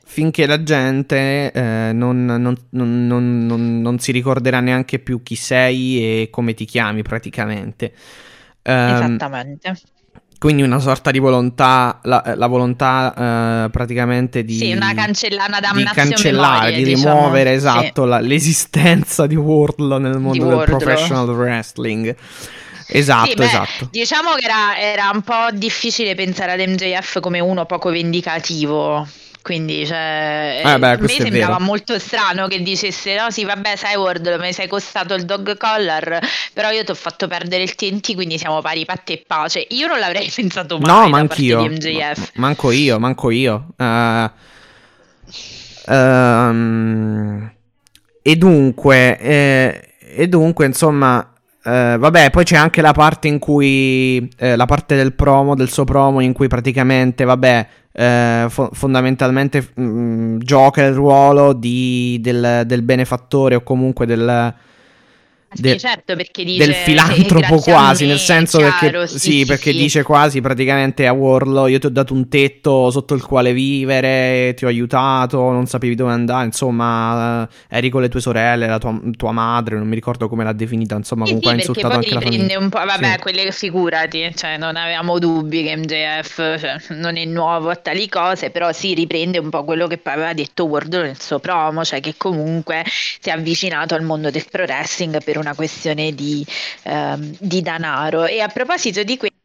[0.05, 6.29] finché la gente eh, non, non- non- non- si ricorderà neanche più chi sei e
[6.31, 7.93] come ti chiami praticamente.
[8.63, 9.75] Ehm, Esattamente.
[10.45, 15.59] Quindi una sorta di volontà, la, la volontà eh, praticamente di, Sì, una cancella- una
[15.73, 17.15] di cancellare, memoria, di diciamo.
[17.15, 17.57] rimuovere Sì.
[17.57, 22.15] esatto la- l'esistenza di Wardlow nel mondo del professional wrestling.
[22.89, 23.89] Esatto, Sì, beh, esatto.
[23.91, 29.09] Diciamo che era, era un po' difficile pensare ad MJF come uno poco vendicativo.
[29.45, 33.95] Quindi, cioè, Eh beh, a me sembrava molto strano che dicesse: No, sì, vabbè, sai,
[33.97, 36.19] Ward, mi sei costato il dog collar,
[36.55, 39.67] però io ti ho fatto perdere il TNT, quindi siamo pari patte e pace.
[39.71, 41.57] Io non l'avrei pensato mai No, da ma parte anch'io.
[41.57, 42.31] di MJF.
[42.35, 43.67] Ma- Manco io, manco io.
[43.77, 44.31] Eh,
[45.87, 47.53] ehm,
[48.23, 51.34] e dunque, eh, e dunque, insomma,
[51.65, 55.71] eh, vabbè, poi c'è anche la parte in cui, eh, la parte del promo, del
[55.71, 62.65] suo promo, in cui praticamente, vabbè, eh, fo- fondamentalmente mm, gioca il ruolo di- del,
[62.67, 64.55] del benefattore o comunque del...
[65.55, 69.19] Sì, del- certo, perché dice del "Sì, filantropo quasi, me", nel senso chiaro, perché, sì,
[69.19, 69.77] sì, perché sì.
[69.77, 74.55] dice quasi praticamente a Warlow io ti ho dato un tetto sotto il quale vivere,
[74.55, 78.79] ti ho aiutato, non sapevi dove andare, insomma, eh, eri con le tue sorelle, la
[78.79, 81.81] tua, tua madre, non mi ricordo come l'ha definita, insomma, Sì, comunque ha sì, perché
[81.81, 82.59] insultato anche la famiglia.
[82.59, 87.71] un po', vabbè, quelle figurati, cioè non avevamo dubbi che MJF cioè, non è nuovo
[87.71, 91.21] a tali cose, però si riprende un po' quello che poi aveva detto Wardlow nel
[91.21, 95.55] suo promo, cioè che comunque si è avvicinato al mondo del pro wrestling per una
[95.55, 96.45] questione di,
[96.85, 98.25] ehm, di denaro.
[98.25, 99.37] E a proposito di questo,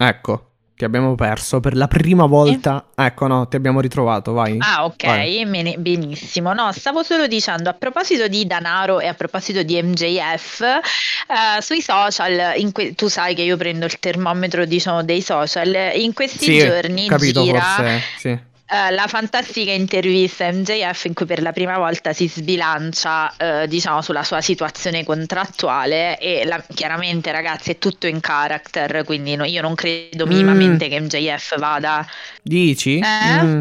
[0.00, 2.86] Ecco, ti abbiamo perso per la prima volta.
[2.94, 4.56] Ecco, no, ti abbiamo ritrovato, vai.
[4.60, 5.44] Ah, ok, Vai.
[5.44, 6.52] bene- benissimo.
[6.54, 11.80] No, stavo solo dicendo a proposito di denaro e a proposito di MJF, eh, sui
[11.80, 16.44] social, in que- tu sai che io prendo il termometro, diciamo, dei social, in questi
[16.44, 18.38] Sì, giorni capito, gira forse, sì.
[18.70, 24.02] Eh, la fantastica intervista MJF in cui per la prima volta si sbilancia, eh, diciamo,
[24.02, 29.62] sulla sua situazione contrattuale e la- chiaramente, ragazzi, è tutto in character, quindi no- io
[29.62, 30.28] non credo Mm.
[30.28, 32.06] minimamente che MJF vada
[32.42, 32.98] Dici?
[32.98, 33.42] Eh?
[33.42, 33.60] Mm.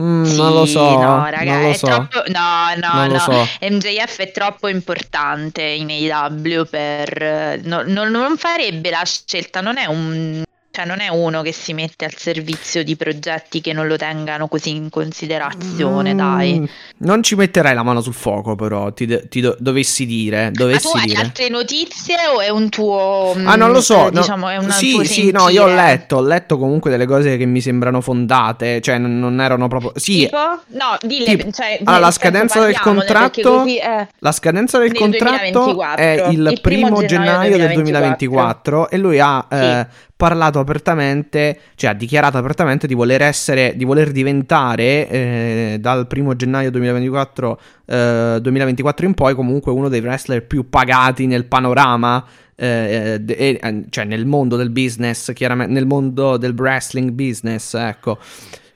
[0.00, 1.86] Mm, Sì, non lo so, no, raga, non lo è so.
[1.86, 2.22] troppo...
[2.28, 3.18] No, no, Non no.
[3.18, 3.46] so.
[3.60, 7.60] MJF è troppo importante in AEW per...
[7.64, 10.42] no- no- non farebbe la scelta, non è un...
[10.74, 14.48] Cioè, non è uno che si mette al servizio di progetti che non lo tengano
[14.48, 16.70] così in considerazione, Mm, dai.
[16.98, 18.90] Non ci metterei la mano sul fuoco, però.
[18.92, 20.44] Ti, ti do- dovessi dire.
[20.44, 21.20] Ma Dovessi tu hai dire.
[21.20, 23.34] altre notizie o è un tuo...
[23.44, 24.06] Ah, non lo so.
[24.08, 24.20] eh, no.
[24.20, 26.16] diciamo, è una sì, sì, no, io ho letto.
[26.16, 28.80] Ho letto comunque delle cose che mi sembrano fondate.
[28.80, 29.92] Cioè, non, non erano proprio.
[29.96, 30.38] Sì, Tipo?
[30.68, 34.08] No, dille, Tipo, cioè, allora, la scadenza del contratto- così, eh.
[34.20, 36.02] La scadenza del contratto 2024.
[36.02, 39.86] è il, Il primo, gennaio, gennaio del 2024 e lui ha eh,
[40.22, 46.36] parlato apertamente, cioè ha dichiarato apertamente di voler essere, di voler diventare eh, dal primo
[46.36, 52.24] gennaio 2024, eh, 2024 in poi comunque uno dei wrestler più pagati nel panorama.
[52.54, 57.74] eh, de- e- eh, cioè nel mondo del business, chiaramente nel mondo del wrestling business,
[57.74, 58.18] ecco.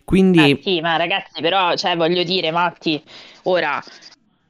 [0.05, 3.01] Quindi Eh, sì, ma ragazzi, però, cioè, voglio dire, Matti,
[3.44, 3.81] ora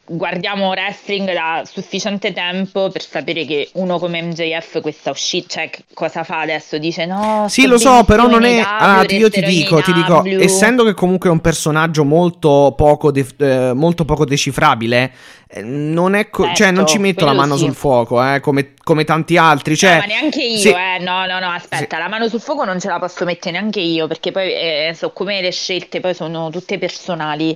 [0.08, 6.22] guardiamo wrestling da sufficiente tempo per sapere che uno come MJF questa uscita, cioè, cosa
[6.24, 6.78] fa adesso?
[6.78, 8.62] Dice no, Sì, lo so, però non è.
[9.06, 13.26] Ti- io ti dico, ti dico, essendo che comunque è un personaggio molto poco, de-
[13.38, 15.12] eh, molto poco decifrabile,
[15.48, 16.30] eh, non è.
[16.30, 17.64] co- cioè, non Certo, ci metto la mano sì.
[17.64, 19.76] sul fuoco, eh, come, come tanti altri.
[19.76, 20.68] Cioè, No, ma neanche io, sì.
[20.70, 20.98] eh.
[21.00, 24.06] No, no, no, aspetta, la mano sul fuoco non ce la posso mettere neanche io,
[24.06, 27.54] perché poi eh, so come le scelte poi sono tutte personali.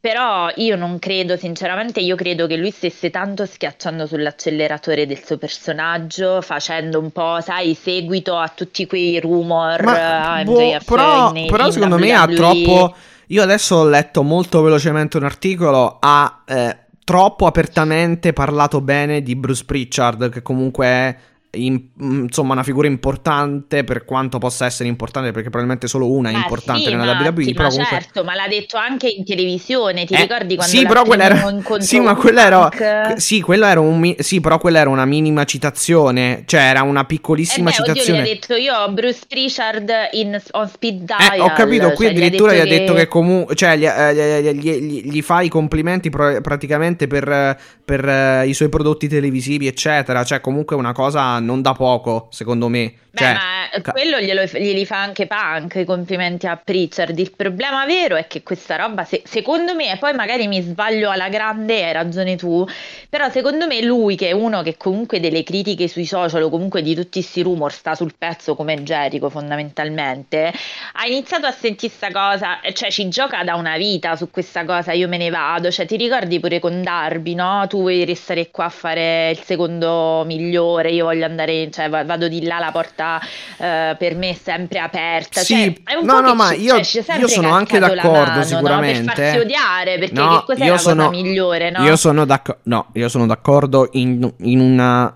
[0.00, 5.38] Però io non credo, sinceramente, io credo che lui stesse tanto schiacciando sull'acceleratore del suo
[5.38, 9.82] personaggio, facendo un po', sai, seguito a tutti quei rumor.
[9.82, 12.34] Ma, ah, boh, però, in- però in secondo me ha WWE.
[12.34, 12.94] troppo.
[13.26, 15.96] Io adesso ho letto molto velocemente un articolo.
[16.00, 21.16] Ha eh, troppo apertamente parlato bene di Bruce Pritchard, che comunque è.
[21.52, 26.30] In- mm, insomma, una figura importante per quanto possa essere importante, perché probabilmente solo una
[26.30, 27.44] è Ma importante sì, nella ma, WWE.
[27.44, 27.98] sì, però comunque.
[27.98, 31.36] certo, ma l'ha detto anche in televisione, ti Eh, ricordi quando sì, però quella era,
[31.78, 36.42] sì, ma quella era, sì, quella era un sì, però quella era una minima citazione,
[36.46, 38.22] cioè era una Eh piccolissima beh, oddio, gli ha citazione.
[38.22, 41.40] detto io ho Bruce Pritchard in, on speed Eh, dial.
[41.40, 44.70] ho capito, qui cioè, addirittura gli ha detto detto che comunque, cioè, gli, eh, gli-
[44.80, 49.66] gli- gli- fa i complimenti pro- praticamente per, eh, per eh, i suoi prodotti televisivi,
[49.66, 50.22] eccetera.
[50.22, 52.92] Cioè, comunque è una cosa non da poco, secondo me.
[53.10, 57.18] Beh, Cioè, ma ca- quello glielo, glieli fa anche Punk, i complimenti a Pritchard.
[57.18, 61.10] Il problema vero è che questa roba, se- secondo me, e poi magari mi sbaglio
[61.10, 62.64] alla grande, hai ragione tu,
[63.08, 66.82] però secondo me lui, che è uno che comunque delle critiche sui social o comunque
[66.82, 70.52] di tutti questi rumor sta sul pezzo come Jericho fondamentalmente,
[70.92, 74.64] ha iniziato a sentire sta cosa, eh, cioè ci gioca da una vita su questa
[74.64, 77.64] cosa, io me ne vado, cioè ti ricordi pure con Darby, no?
[77.68, 82.28] Tu vuoi restare qua a fare il secondo migliore, io voglio andare, cioè va- vado
[82.28, 83.20] di là, la porta
[83.58, 86.82] eh, per me è sempre aperta, Sì, cioè è un no, po' no, ma io-
[86.82, 88.42] cioè, io sono anche d'accordo, mano, no?
[88.44, 89.12] sicuramente.
[89.12, 91.84] Per farsi odiare, perché No, che cos'è io la sono- cosa migliore, no?
[91.84, 95.12] Io sono, d'acc- no, io sono d'accordo in, in una.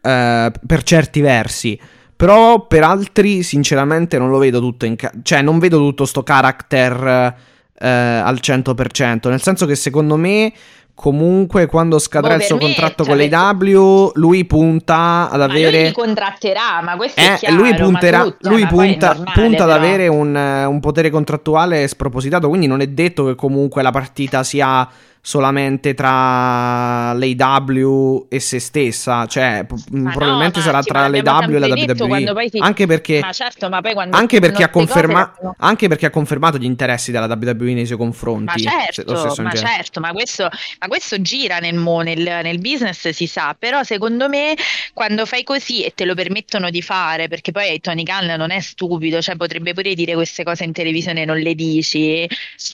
[0.00, 1.78] eh, per certi versi.
[2.16, 4.96] Però per altri, sinceramente, non lo vedo tutto in.
[4.96, 7.34] ca- cioè, non vedo tutto sto character
[7.78, 9.28] eh, al 100%.
[9.28, 10.52] Nel senso che secondo me.
[11.00, 15.46] Comunque, quando scadrà Boh, il suo me, contratto cioè, con l'AW, lui punta ad Ma
[15.46, 15.92] lui avere.
[15.92, 19.70] contratterà, ma questo è Eh, chiaro, lui punterà, tutti, lui è punta, normale, punta ad
[19.70, 24.88] avere un, un potere contrattuale spropositato, quindi non è detto che comunque la partita sia
[25.20, 31.54] solamente tra l'AW e se stessa, cioè Ma no, probabilmente ma sarà tra ma l'AW
[31.54, 33.80] e la WWE, si- anche perché Ma certo, ma
[34.10, 37.86] anche perché, ha cose conferma- fanno- anche perché ha confermato gli interessi della WWE nei
[37.86, 38.60] suoi Ma confronti.
[38.60, 40.48] se- lo certo, ma certo, ma questo,
[40.80, 44.54] ma questo gira nel, mo- nel, nel business, si sa, però secondo me
[44.94, 48.60] quando fai così e te lo permettono di fare, perché poi Tony Khan non è
[48.60, 52.28] stupido, cioè potrebbe pure dire queste cose in televisione e non le dici,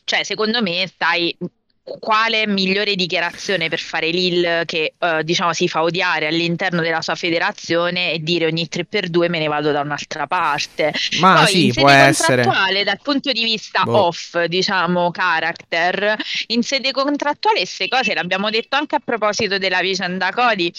[0.05, 1.37] cioè secondo me stai...
[1.85, 7.15] Quale migliore dichiarazione per fare Lil che eh, diciamo si fa odiare all'interno della sua
[7.15, 10.95] federazione e dire ogni 3x2 me ne vado da un'altra parte.
[11.21, 12.43] Ma Poi sì, in può sede essere.
[12.43, 14.07] contrattuale, dal punto di vista Boh.
[14.07, 16.17] off, diciamo, character,
[16.47, 20.73] in sede contrattuale queste cose, l'abbiamo detto anche a proposito della vicenda Cody,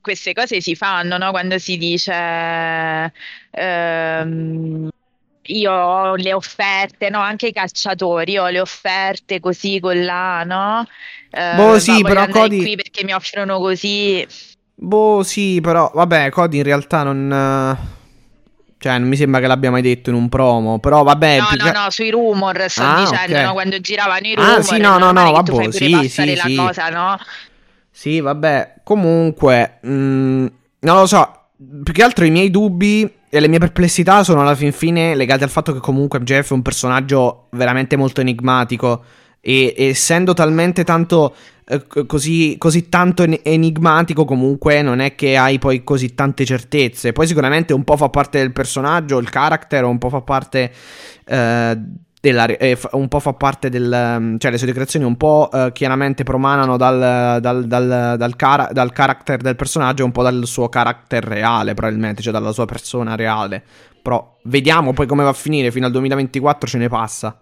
[0.00, 1.30] queste cose si fanno, no?
[1.30, 3.12] Quando si dice
[3.50, 4.88] ehm,
[5.46, 7.18] io ho le offerte, no?
[7.20, 10.86] Anche i calciatori, ho le offerte così con là, no?
[11.30, 14.26] Eh, Boh, sì, però Cody- qui perché mi offrono così.
[14.76, 17.30] Boh, sì, però vabbè, Cody in realtà non
[18.78, 21.56] cioè non mi sembra che l'abbia mai detto in un promo, però vabbè, No, più
[21.56, 23.44] no, no, sui rumor sto Ah, dicendo, ok.
[23.46, 23.52] no?
[23.52, 26.54] Quando giravano i Ah, rumor, sì, è no, no, no, vabbè, sì, sì, la sì.
[26.54, 27.16] cosa, no?
[27.90, 29.88] Sì, vabbè, comunque, mh,
[30.80, 31.46] non lo so,
[31.82, 35.42] più che altro i miei dubbi e le mie perplessità sono alla fin fine legate
[35.42, 39.02] al fatto che comunque MJF è un personaggio veramente molto enigmatico
[39.40, 41.34] e essendo talmente tanto
[41.66, 47.10] eh, così, così tanto en- enigmatico comunque non è che hai poi così tante certezze.
[47.10, 50.72] Poi sicuramente un po' fa parte del personaggio, il character, un po' fa parte
[51.24, 51.78] eh,
[52.24, 55.72] della, eh, un po' fa parte del um, cioè le sue decreazioni un po' eh,
[55.74, 60.70] chiaramente promanano dal, dal, dal, dal, cara- dal character del personaggio un po' dal suo
[60.70, 63.62] character reale probabilmente cioè dalla sua persona reale
[64.00, 67.38] però vediamo poi come va a finire fino al 2024 ce ne passa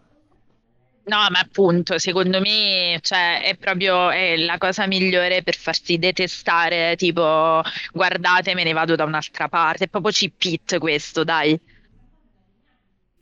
[1.04, 6.94] No, ma appunto, secondo me, cioè, è proprio è la cosa migliore per farsi detestare,
[6.94, 7.60] tipo,
[7.92, 9.84] guardate, me ne vado da un'altra parte.
[9.84, 11.58] È proprio cheap it questo, dai.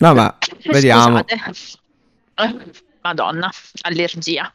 [0.01, 0.37] No ma
[0.71, 1.39] vediamo Scusate.
[3.03, 3.51] Madonna,
[3.83, 4.51] allergia.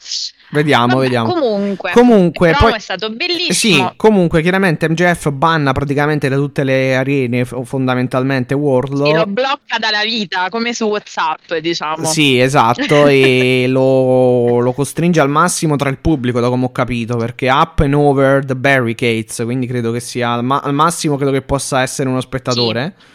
[0.52, 3.94] vediamo Vabbè, vediamo Comunque, Comunque, poi- è stato Sì, bellissimo.
[3.96, 10.04] comunque chiaramente MJF banna praticamente da tutte le arene fondamentalmente Wardlow E lo blocca dalla
[10.04, 12.06] vita, come su WhatsApp, diciamo.
[12.06, 17.18] Sì, esatto, e lo, lo costringe al massimo tra il pubblico, da come ho capito,
[17.18, 21.32] perché up and over the barricades, quindi credo che sia al, ma- al massimo, credo
[21.32, 22.94] che possa essere uno spettatore.
[22.96, 23.14] Sì,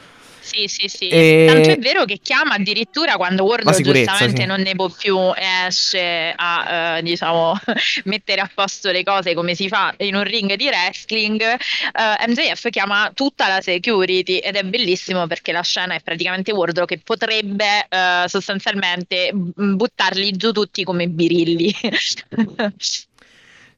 [0.67, 1.09] sì, sì.
[1.09, 4.47] E- Tanto è vero che chiama addirittura quando Wardlow giustamente sì.
[4.47, 7.59] non ne può più esce a, eh, diciamo,
[8.05, 11.41] mettere a posto le cose come si fa in un ring di wrestling.
[11.41, 16.87] eh, MJF chiama tutta la security ed è bellissimo perché la scena è praticamente Wardlow
[16.87, 21.75] che potrebbe eh, sostanzialmente buttarli giù tutti come birilli.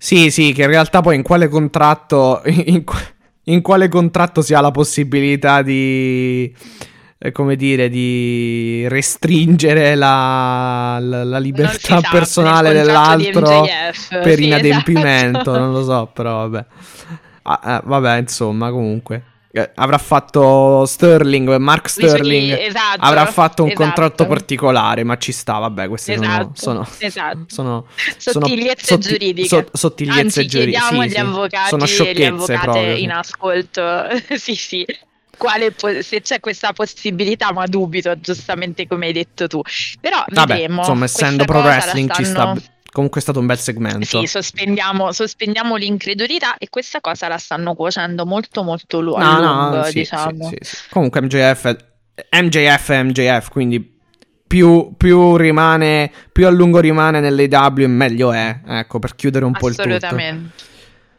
[0.02, 2.98] Sì, sì, che in realtà poi in quale contratto, in, qu-
[3.44, 6.55] in quale contratto si ha la possibilità di,
[7.19, 14.44] eh, come dire, di restringere la, la- la libertà sa, personale dell'altro MJF, per sì,
[14.47, 15.59] inadempimento, esatto.
[15.59, 16.66] non lo so, però vabbè.
[17.43, 19.24] Ah, eh, vabbè, insomma, comunque.
[19.55, 23.85] Eh, avrà fatto Sterling, Mark Sterling esatto, avrà fatto un esatto.
[23.85, 27.45] contratto particolare, ma ci sta, vabbè, queste sono- Esatto, sono, esatto.
[27.49, 29.49] sono, sono Sottigliezze sotti- giuridiche.
[29.49, 30.79] so- sottigliezze Anzi, giuridiche.
[30.79, 31.20] chiediamo sì, agli sì.
[31.20, 32.97] avvocati Sono sciocchezze avvocate proprio.
[32.97, 33.83] in ascolto.
[34.39, 34.87] sì, sì.
[35.37, 39.61] Quale po- se c'è questa possibilità, ma dubito, giustamente come hai detto tu.
[40.01, 40.79] Però Vabbè, vedremo.
[40.81, 42.62] insomma, essendo pro wrestling ci sta stanno-
[42.93, 44.20] Comunque è stato un bel segmento.
[44.20, 49.77] Sì, sospendiamo, sospendiamo l'incredulità e questa cosa la stanno cuocendo molto molto lu- No, lungo,
[49.77, 50.48] no, sì, diciamo.
[50.48, 50.89] sì, sì, sì.
[50.90, 51.77] Comunque MJF,
[52.31, 53.98] MJF è MJF, quindi
[54.47, 59.69] più, più rimane, più a lungo rimane nell'AW meglio è, ecco, per chiudere un po'
[59.69, 59.89] il tutto.
[59.89, 60.70] Assolutamente.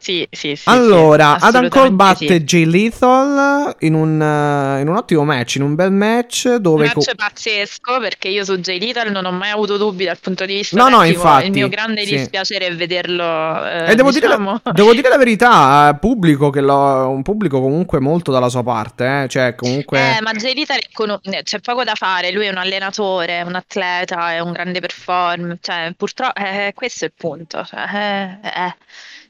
[0.04, 0.68] Sì, sì, sì.
[0.68, 2.44] Allora, sì, Adam Cole batte sì.
[2.44, 6.84] Jay Lethal in un, eh, in un ottimo match, in un bel match dove...
[6.84, 10.18] Un co- match pazzesco perché io su Jay Lethal non ho mai avuto dubbi dal
[10.18, 12.16] punto di vista No, no, infatti, il mio grande sì.
[12.16, 13.24] dispiacere è vederlo
[13.64, 14.60] eh, E devo, dire diciamo...
[14.62, 18.62] la, devo dire la verità, eh, pubblico che lo, un pubblico comunque molto dalla sua
[18.62, 20.18] parte, eh, cioè comunque...
[20.18, 23.40] Eh, ma Jay Lethal è cono- eh, c'è poco da fare, lui è un allenatore,
[23.40, 28.48] un atleta, è un grande performer, cioè purtroppo eh, questo è il punto, cioè, eh,
[28.48, 28.76] eh,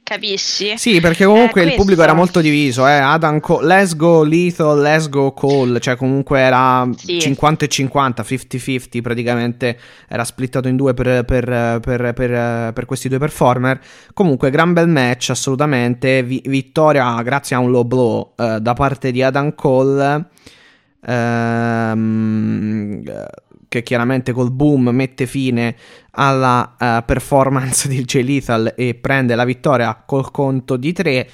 [0.04, 0.76] capisci?
[0.78, 2.92] Sì, perché comunque Eh, il pubblico era molto diviso, eh.
[2.92, 7.18] Adam Cole, let's go Lethal, let's go Cole, cioè comunque era Sì.
[7.18, 9.76] 50 e 50, 50-50, praticamente
[10.06, 13.80] era splittato in due per, per- per- per- per questi due performer.
[14.12, 19.10] Comunque gran bel match, assolutamente, Vi- vittoria grazie a un low blow eh, da parte
[19.10, 20.26] di Adam Cole.
[21.06, 23.02] ehm,
[23.68, 25.74] che chiaramente col boom mette fine
[26.14, 31.28] alla eh, performance di Jay Lethal e prende la vittoria col conto di 3.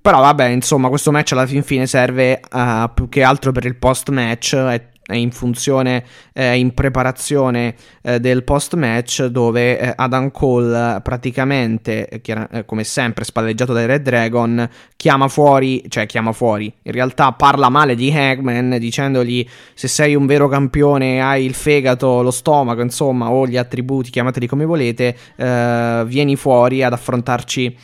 [0.00, 3.76] però vabbè, insomma, questo match alla fin fine serve eh, più che altro per il
[3.76, 4.56] post match.
[4.56, 11.00] È in funzione, è in preparazione eh, del post match dove eh, Adam Cole eh,
[11.02, 16.72] praticamente, eh, chiara- eh, come sempre, spalleggiato dai Red Dragon, chiama fuori, cioè chiama fuori,
[16.82, 22.22] in realtà parla male di Hagman dicendogli se sei un vero campione hai il fegato,
[22.22, 27.76] lo stomaco, insomma, o gli attributi, chiamateli come volete, eh, vieni fuori ad affrontarci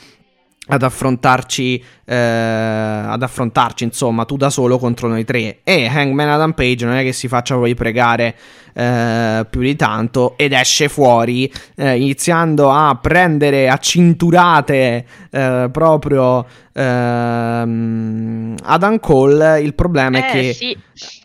[0.70, 6.52] ad affrontarci eh, ad affrontarci insomma tu da solo contro noi tre e Hangman Adam
[6.52, 8.34] Page non è che si faccia poi pregare
[8.74, 16.44] eh, più di tanto ed esce fuori eh, iniziando a prendere a cinturate eh, proprio
[16.72, 20.76] ehm, Adam Cole il problema è Eh, che sì.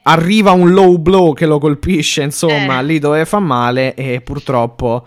[0.03, 2.83] arriva un low blow che lo colpisce, insomma, Eh.
[2.83, 5.05] lì dove fa male e purtroppo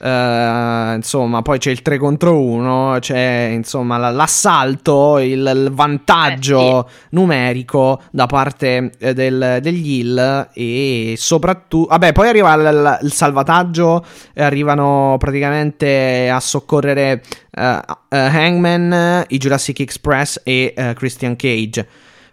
[0.00, 6.88] eh, insomma, poi c'è il 3 contro 1, c'è insomma la- l'assalto, il, il vantaggio
[7.10, 14.04] numerico da parte eh, del- degli Hill e soprattutto, vabbè, poi arriva il, il- salvataggio,
[14.32, 21.86] e arrivano praticamente a soccorrere eh, eh, Hangman, i Jurassic Express e eh, Christian Cage.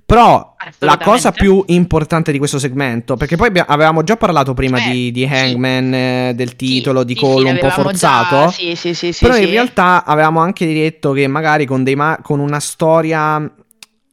[0.08, 4.90] Però la cosa più importante di questo segmento, perché poi avevamo già parlato prima Eh,
[4.90, 5.34] di, di sì.
[5.34, 8.36] Hangman, eh, del titolo, Sì, di sì, Cole sì, un po' forzato.
[8.46, 9.50] già- Sì, sì, sì, sì, però in sì.
[9.52, 13.38] realtà avevamo anche detto che magari con, dei ma- con una storia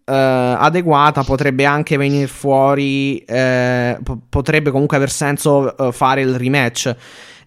[0.07, 6.37] eh, adeguata potrebbe anche venire fuori, eh, po- potrebbe comunque aver senso eh, fare il
[6.37, 6.97] rematch.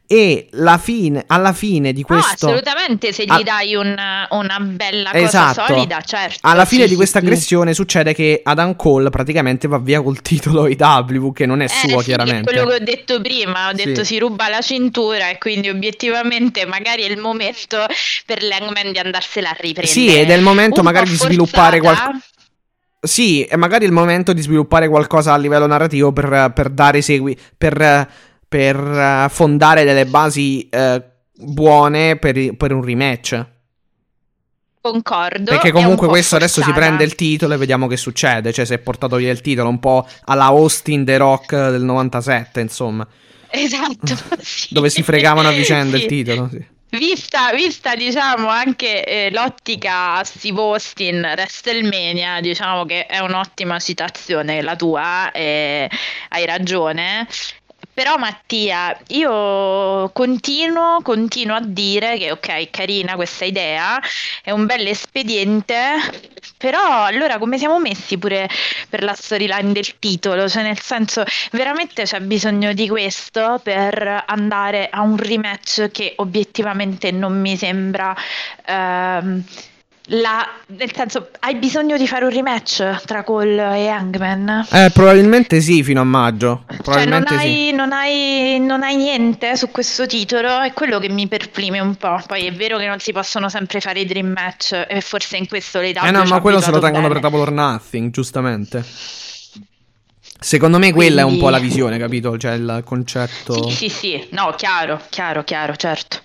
[0.10, 2.48] E la fine, alla fine di No, questo...
[2.48, 3.42] assolutamente, se gli Ah.
[3.44, 3.94] dai un-
[4.30, 5.60] una bella Esatto.
[5.62, 6.40] cosa solida, certo.
[6.48, 7.26] Alla fine sì, di sì, questa sì.
[7.26, 11.68] aggressione succede che Adam Cole praticamente va via col titolo IW, che non è Eh,
[11.68, 12.50] suo sì, chiaramente.
[12.50, 13.84] È quello che ho detto prima, ho Sì.
[13.84, 17.86] detto si ruba la cintura e quindi obiettivamente magari è il momento
[18.26, 19.88] per l'Hangman di andarsela a riprendere.
[19.88, 22.18] Sì, ed è il momento Un magari di sviluppare qualcosa.
[23.00, 27.38] Sì, è magari il momento di sviluppare qualcosa a livello narrativo per, per dare segui.
[27.58, 28.08] per,
[28.48, 31.04] per eh, fondare delle basi eh,
[31.34, 33.46] buone per, per un rematch.
[34.82, 35.52] Concordo.
[35.52, 36.80] Perché comunque questo adesso si forzata.
[36.86, 38.54] prende il titolo e vediamo che succede.
[38.54, 42.62] Cioè, si è portato via il titolo un po' alla Austin The Rock del 97,
[42.62, 43.06] insomma.
[43.50, 44.16] Esatto.
[44.40, 44.68] sì.
[44.74, 46.04] Dove si fregavano a vicenda Sì.
[46.04, 46.50] il titolo.
[46.50, 46.76] Sì.
[46.90, 54.76] Vista, vista diciamo anche eh, l'ottica Steve Austin WrestleMania, diciamo che è un'ottima citazione la
[54.78, 55.90] tua, e
[56.30, 57.28] hai ragione.
[57.98, 64.00] Però Mattia, io continuo, continuo a dire che ok, carina questa idea,
[64.44, 65.96] è un bel espediente,
[66.58, 68.48] però allora come siamo messi pure
[68.88, 70.48] per la storyline del titolo?
[70.48, 77.10] Cioè nel senso, veramente c'è bisogno di questo per andare a un rematch che obiettivamente
[77.10, 78.16] non mi sembra...
[78.66, 79.44] ehm,
[80.10, 84.68] la, nel senso, hai bisogno di fare un rematch tra Cole e Hangman?
[84.72, 86.64] Eh, probabilmente sì, fino a maggio.
[86.68, 87.46] Cioè, non Probabilmente sì.
[87.46, 91.96] hai, non, hai, non hai niente su questo titolo, è quello che mi perplime un
[91.96, 92.22] po'.
[92.26, 95.48] Poi è vero che non si possono sempre fare i dream match, e forse in
[95.48, 98.84] questo le Eh no, ma quello se lo tengono per Double or Nothing, giustamente.
[100.40, 102.38] Secondo me quella è un Quindi- po' la visione, capito?
[102.38, 103.70] Cioè il concetto.
[103.70, 106.20] Sì, sì, sì, no, chiaro, chiaro, chiaro, certo.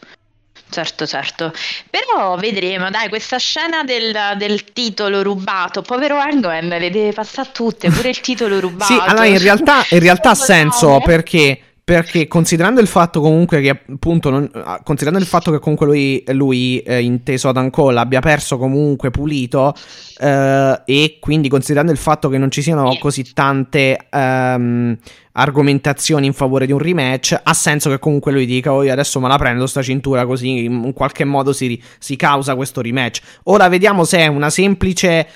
[0.72, 1.52] Certo, certo.
[1.90, 7.90] Però vedremo, dai, questa scena del, del titolo rubato, povero Hangman, le deve passare tutte,
[7.90, 8.90] pure il titolo rubato.
[8.90, 13.70] Sì, allora in realtà, in realtà ha senso perché perché considerando il fatto comunque che
[13.70, 18.20] appunto non- ah, considerando il fatto che comunque lui, lui eh, inteso ad Cole abbia
[18.20, 19.74] perso comunque pulito
[20.18, 24.96] eh, e quindi considerando il fatto che non ci siano così tante ehm,
[25.32, 29.18] argomentazioni in favore di un rematch ha senso che comunque lui dica oh io adesso
[29.18, 33.20] me la prendo sta cintura così in qualche modo si, si causa questo rematch.
[33.44, 35.26] Ora vediamo se è una semplice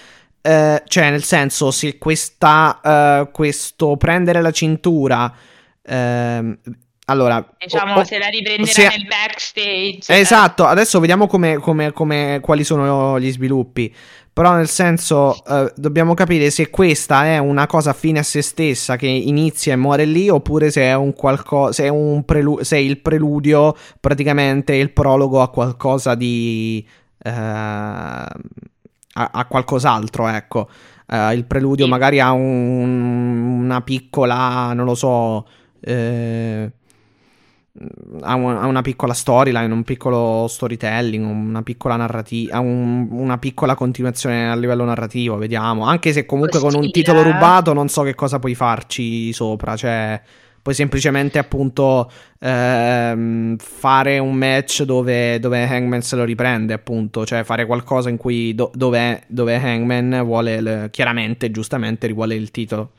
[0.42, 5.34] eh, cioè nel senso se questa eh, questo prendere la cintura
[5.86, 6.58] Ehm,
[7.08, 10.12] allora, Diciamo, o- o- se la riprenderà se- nel backstage.
[10.12, 10.18] eh.
[10.20, 13.94] Esatto, adesso vediamo come, come- come- quali sono gli sviluppi.
[14.32, 18.96] Però nel senso, eh, dobbiamo capire se questa è una cosa fine a se stessa
[18.96, 22.76] che inizia e muore lì, oppure se è un qualcosa, se è un prelu- se
[22.76, 26.86] è il preludio, praticamente il prologo a qualcosa di
[27.24, 28.30] eh, a,
[29.14, 30.68] a qualcos'altro, ecco.
[31.08, 31.90] Eh, il preludio Sì.
[31.90, 35.46] magari a un- una piccola, non lo so,
[35.86, 36.70] eh,
[38.22, 44.50] ha, un- ha una piccola storyline, un piccolo storytelling, una piccola narrativa, una piccola continuazione
[44.50, 45.84] a livello narrativo, vediamo.
[45.84, 50.20] Anche se comunque con un titolo rubato non so che cosa puoi farci sopra, cioè
[50.62, 52.10] puoi semplicemente appunto
[52.40, 58.16] ehm, fare un match dove, dove Hangman se lo riprende, appunto, cioè fare qualcosa in
[58.16, 62.90] cui do- dove, dove Hangman vuole, il- chiaramente, giustamente, vuole il titolo.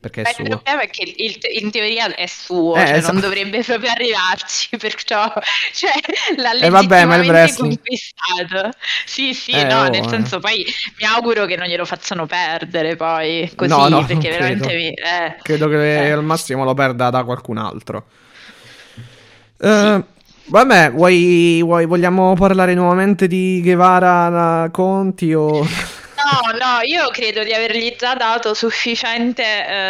[0.00, 3.12] Perché è Ma il problema è che il- in teoria è suo, Eh, cioè esatto.
[3.14, 5.32] non dovrebbe proprio arrivarci, perciò
[5.74, 5.90] cioè,
[6.36, 8.70] l'ha Eh, vabbè, ma il conquistato.
[9.04, 10.08] Sì, sì, Eh, no, oh, nel eh.
[10.08, 10.64] senso poi
[11.00, 14.78] mi auguro che non glielo facciano perdere poi, così, No, no, perché veramente credo.
[14.78, 14.88] mi...
[14.90, 15.36] eh.
[15.42, 16.10] Credo che Eh.
[16.12, 18.06] al massimo lo perda da qualcun altro.
[19.60, 20.02] Eh,
[20.44, 25.66] vabbè, vuoi, vuoi- vogliamo parlare nuovamente di Guevara Conti o...
[26.30, 29.42] No, no, io credo di avergli già dato sufficiente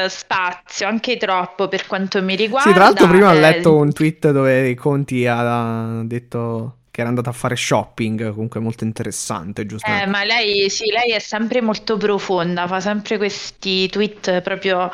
[0.05, 2.69] eh, spazio, anche troppo per quanto mi riguarda.
[2.69, 7.09] Sì, tra l'altro prima ho eh, letto un tweet dove Conti ha detto che era
[7.12, 10.06] andato a fare shopping, comunque molto interessante, Eh, giustamente.
[10.06, 14.90] ma lei, sì, lei è sempre molto profonda, fa sempre questi tweet proprio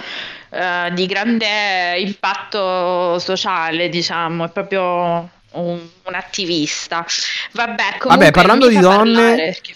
[0.50, 4.82] eh, di grande impatto sociale, diciamo, è proprio
[5.52, 7.06] un, un attivista.
[7.52, 9.74] Vabbè, comunque parlando non mi di donne- parlare, perché-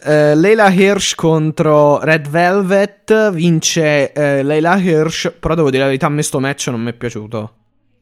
[0.00, 6.06] Eh, Leila Hirsch contro Red Velvet vince eh, Leila Hirsch, però devo dire la verità,
[6.06, 7.52] a me sto match non mi è piaciuto.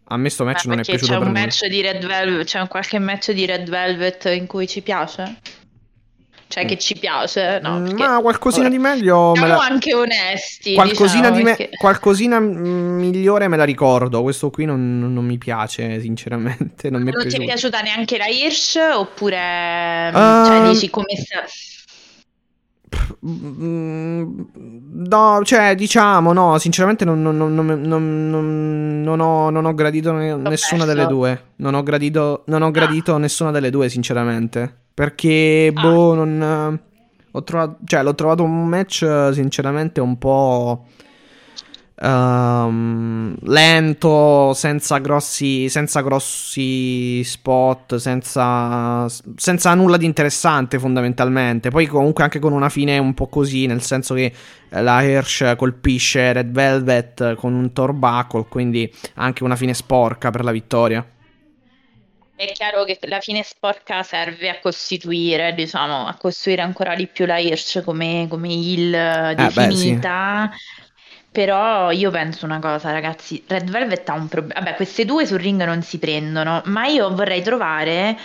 [0.08, 2.60] A me sto match Ma non è piaciuto c'è un match di Red Velvet, c'è
[2.60, 5.36] un qualche match di Red Velvet in cui ci piace?
[6.48, 7.58] Cioè che ci piace?
[7.60, 11.36] No, Mm, perché- Ma qualcosina Ora, di meglio me Siamo la- anche onesti, Qualcosina, diciamo,
[11.38, 14.22] di me- perché- qualcosina mm, migliore me la ricordo.
[14.22, 16.88] Questo qui non, non- mi piace, sinceramente.
[16.88, 19.36] Non mi è Non ti è piaciuta neanche la Hirsch oppure
[20.14, 21.42] Ehm, cioè dici come sta...
[23.26, 24.40] Mm,
[25.08, 29.74] No, cioè, diciamo, no, sinceramente non, non- non- non- non- non- non ho, non ho
[29.74, 31.42] gradito ne- nessuna delle due.
[31.56, 34.74] Non ho gradito, non ho gradito nessuna delle due, sinceramente.
[34.94, 35.80] Perché, Ah.
[35.80, 36.80] boh, non...
[37.32, 40.86] Ho trovato, cioè, l'ho trovato un match, sinceramente, un po'...
[42.00, 49.06] ehm, lento, senza grossi, senza grossi spot, senza,
[49.36, 51.70] senza nulla di interessante fondamentalmente.
[51.70, 54.32] Poi comunque anche con una fine un po' così, nel senso che
[54.68, 60.44] eh, la Hirsch colpisce Red Velvet con un torbacle, quindi anche una fine sporca per
[60.44, 61.04] la vittoria.
[62.36, 67.24] È chiaro che la fine sporca serve a costituire, diciamo, a costruire ancora di più
[67.24, 69.98] la Hirsch come, come heel Eh, beh, sì.
[71.36, 74.58] Però io penso una cosa, ragazzi, Red Velvet ha un problema.
[74.60, 78.16] Vabbè, queste due sul ring non si prendono, ma io vorrei trovare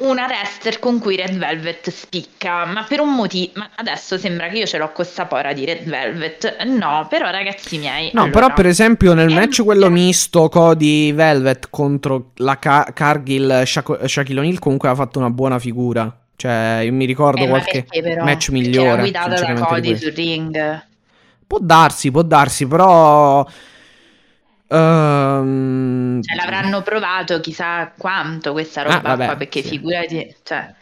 [0.00, 3.52] una wrestler con cui Red Velvet spicca, ma per un motivo.
[3.54, 6.62] Ma adesso sembra che io ce l'ho con sta pora di Red Velvet.
[6.64, 8.10] No, però ragazzi miei.
[8.12, 9.90] No, allora, però per esempio nel Eh, match quello eh.
[9.90, 16.14] misto Cody Velvet contro la Ca- Cargill Shaquille O'Neal comunque ha fatto una buona figura.
[16.36, 18.88] Cioè, io mi ricordo eh, qualche perché match migliore.
[18.88, 20.86] Era guidata da Cody sul ring.
[21.48, 23.44] Può darsi, può darsi, però.
[24.68, 29.68] ehm, Cioè, l'avranno provato chissà quanto questa roba Ah, vabbè, qua, perché sì.
[29.68, 30.74] figurati, cioè,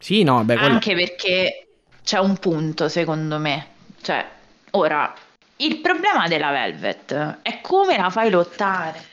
[0.00, 1.68] Sì, no, beh, quello- anche perché
[2.02, 3.66] c'è un punto secondo me.
[4.02, 4.26] Cioè,
[4.72, 5.14] ora,
[5.58, 9.04] il problema della Velvet è come la fai lottare.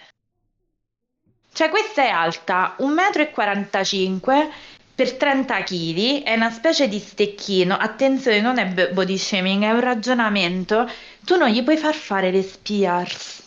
[1.53, 4.49] Cioè, questa è alta 1,45 m
[4.95, 7.75] per 30 kg, è una specie di stecchino.
[7.75, 10.89] Attenzione, non è body shaming, è un ragionamento.
[11.25, 13.43] Tu non gli puoi far fare le spears.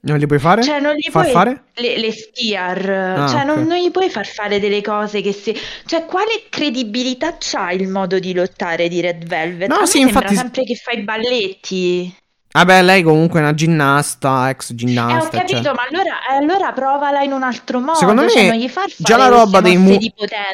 [0.00, 0.62] Non li puoi fare?
[0.62, 1.64] Cioè, non gli Far puoi fare?
[1.76, 3.66] le, le spear, Ah, cioè, non, ok.
[3.66, 5.56] non gli puoi far fare delle cose che si.
[5.86, 9.68] Cioè, quale credibilità c'ha il modo di lottare di Red Velvet?
[9.70, 12.14] No, A sì, sembra infatti- sempre che fai balletti.
[12.56, 15.38] Vabbè, lei comunque è una ginnasta, ex Eh, ho ginnasta.
[15.38, 15.72] capito, cioè.
[15.74, 17.94] ma allora, eh, allora provala in un altro modo.
[17.98, 19.98] Secondo cioè, me non gli far già la roba dei mu-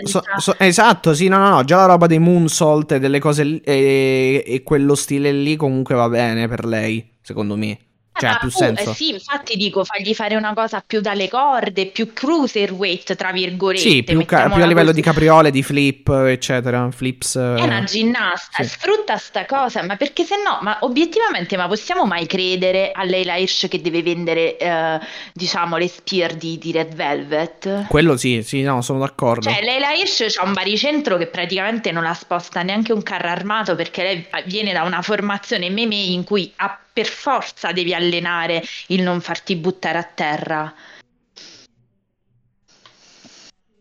[0.04, 3.44] so- so- esatto, sì, no, no, no, già la roba dei moonsault e delle cose
[3.44, 7.78] lì- e, e quello stile lì comunque va bene per lei, secondo me.
[8.20, 8.90] Eh, Cioè, ha più senso.
[8.90, 13.88] eh sì, infatti dico, fagli fare una cosa più dalle corde, più cruiserweight, tra virgolette.
[13.88, 15.14] Sì, più, ca- più a livello di così.
[15.14, 16.90] capriole, di flip, eccetera.
[16.90, 17.36] Flips.
[17.36, 18.68] È una ginnasta, sì.
[18.68, 23.36] sfrutta sta cosa, ma perché se no, ma obiettivamente, ma possiamo mai credere a Leila
[23.36, 24.98] Hirsch che deve vendere, eh,
[25.32, 27.86] diciamo, le spear di, di Red Velvet?
[27.88, 29.48] Quello sì, sì, no, sono d'accordo.
[29.50, 33.74] Cioè, Leila Hirsch ha un baricentro che praticamente non la sposta neanche un carro armato
[33.74, 39.02] perché lei viene da una formazione meme in cui a- per forza devi allenare il
[39.02, 40.74] non farti buttare a terra.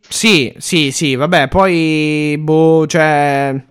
[0.08, 3.64] Sì, sì, sì, vabbè, poi, boh, cioè...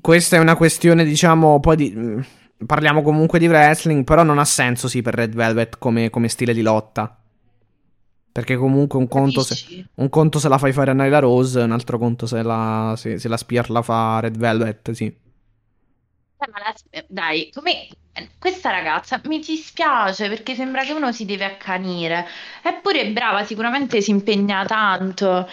[0.00, 1.92] Questa è una questione, diciamo, poi di...
[1.94, 2.20] mm,
[2.66, 6.52] Parliamo comunque di wrestling, però non ha senso, sì, per Red Velvet come, come stile
[6.52, 7.16] di lotta.
[8.32, 11.72] Perché comunque un conto, se, un conto se la fai fare a Nyla Rose, un
[11.72, 15.12] altro conto se la, se, se la Spear la fa Red Velvet, sì.
[16.50, 17.88] Ma la- dai, come
[18.38, 22.26] questa ragazza mi dispiace perché sembra che uno si deve accanire.
[22.62, 25.46] Eppure è brava, sicuramente si impegna tanto.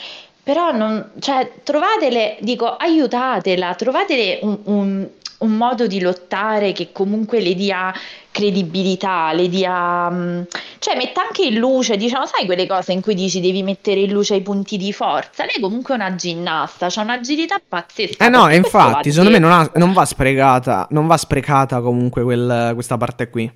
[0.46, 5.08] Però non, cioè, trovatele, dico, aiutatela, trovatele un, un-
[5.38, 7.92] un modo di lottare che comunque le dia
[8.30, 10.42] credibilità, le dia, mm,
[10.80, 14.12] cioè metta anche in luce, diciamo, sai quelle cose in cui dici devi mettere in
[14.12, 15.44] luce i punti di forza.
[15.46, 18.24] Lei comunque è una ginnasta, ha un'agilità pazzesca.
[18.26, 22.22] Eh no, e infatti, secondo me non, ha- non va sprecata, non va sprecata comunque
[22.24, 23.52] quel- questa parte qui.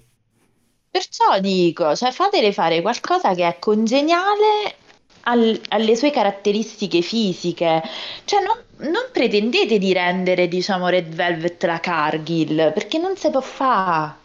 [0.91, 4.75] Perciò dico, cioè fatele fare qualcosa che è congeniale
[5.29, 7.81] al- alle sue caratteristiche fisiche.
[8.25, 13.41] Cioè non, non pretendete di rendere, diciamo, Red Velvet la Cargill, perché non si può
[13.41, 14.17] fare.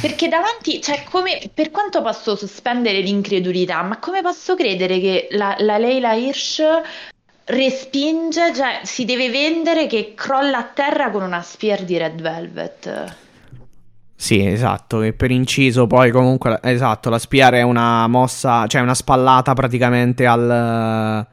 [0.00, 5.56] Perché davanti, cioè come, per quanto posso sospendere l'incredulità, ma come posso credere che la,
[5.58, 6.62] la Leila Hirsch
[7.46, 13.16] respinge, cioè si deve vendere che crolla a terra con una spear di Red Velvet?
[14.22, 18.94] Sì, esatto, e per inciso poi comunque, esatto, la spiare è una mossa, cioè una
[18.94, 21.26] spallata praticamente al,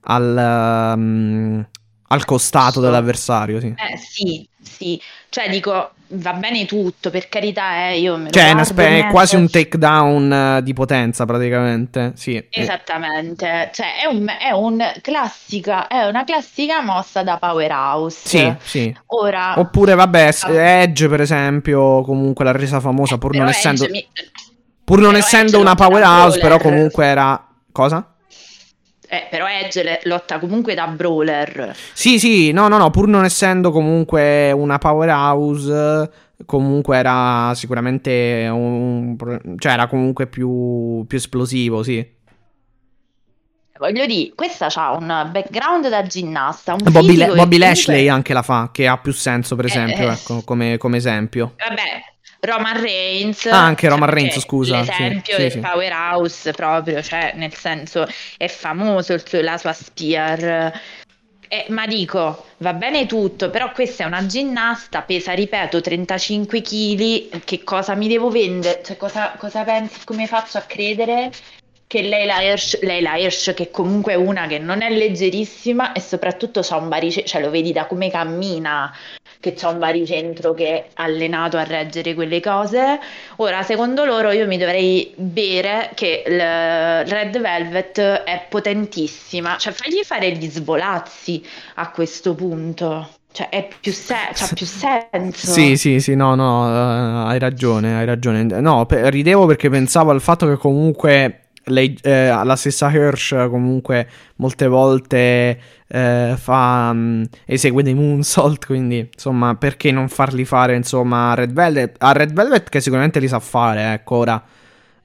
[0.00, 1.60] al, mm,
[2.08, 2.80] al costato Sì.
[2.80, 3.68] dell'avversario, sì.
[3.68, 5.00] Eh sì, sì,
[5.36, 9.36] cioè dico, va bene tutto, per carità, eh, io me Cioè guardo, spe- è quasi
[9.36, 12.36] un takedown eh, di potenza praticamente, sì.
[12.36, 18.26] Eh, Esattamente, cioè è, un, è un classica, è una classica mossa da powerhouse.
[18.26, 18.96] Sì, sì.
[19.08, 23.86] Ora, Oppure vabbè, s- Edge per esempio, comunque l'ha resa famosa pur non però essendo,
[23.90, 24.08] mi-
[24.84, 27.46] pur non essendo una powerhouse, però comunque era...
[27.72, 28.15] Cosa?
[29.08, 31.74] Eh, però Edge lotta comunque da brawler.
[31.92, 36.10] Sì, sì, no, no, no, pur non essendo comunque una powerhouse,
[36.44, 39.16] comunque era sicuramente un...
[39.58, 42.14] cioè era comunque più, più esplosivo, sì.
[43.78, 48.32] Voglio dire, questa ha un background da ginnasta, un Bobby, Le- Bobby comunque- Lashley anche
[48.32, 51.52] la fa, che ha più senso, per Eh, esempio, eh, ecco, come, come esempio.
[51.58, 51.82] Vabbè,
[52.46, 53.46] Roman Reigns.
[53.46, 55.58] Ah, anche Roman cioè, Reigns, scusa, L'esempio sì, del sì.
[55.58, 58.06] powerhouse proprio, cioè nel senso
[58.36, 60.72] è famoso suo- la sua spear.
[61.48, 67.44] Eh, ma dico, va bene tutto, però questa è una ginnasta, pesa, ripeto, 35 kg,
[67.44, 68.82] che cosa mi devo vendere?
[68.82, 71.30] Cioè, cosa, cosa pensi, come faccio a credere
[71.86, 75.92] che lei la Hirsch, lei la Hirsch, che comunque è una che non è leggerissima
[75.92, 78.92] e soprattutto c'ha un baricentro, cioè lo vedi da come cammina,
[79.40, 82.98] che c'ha un baricentro che è allenato a reggere quelle cose.
[83.36, 90.02] Ora, secondo loro, io mi dovrei bere che il Red Velvet è potentissima, cioè fagli
[90.04, 91.44] fare gli svolazzi
[91.76, 93.08] a questo punto.
[93.32, 95.50] Cioè, è più se- c'ha più senso.
[95.52, 98.44] Sì, sì, sì, no, no, eh, hai ragione, hai ragione.
[98.44, 104.08] No, pe- ridevo perché pensavo al fatto che comunque lei, eh, la stessa Hirsch comunque
[104.36, 111.30] molte volte eh, fa, mm, esegue dei moonsault, quindi insomma perché non farli fare insomma
[111.30, 111.96] a Red Velvet?
[111.98, 114.42] A Red Velvet che sicuramente li sa fare, ecco ora.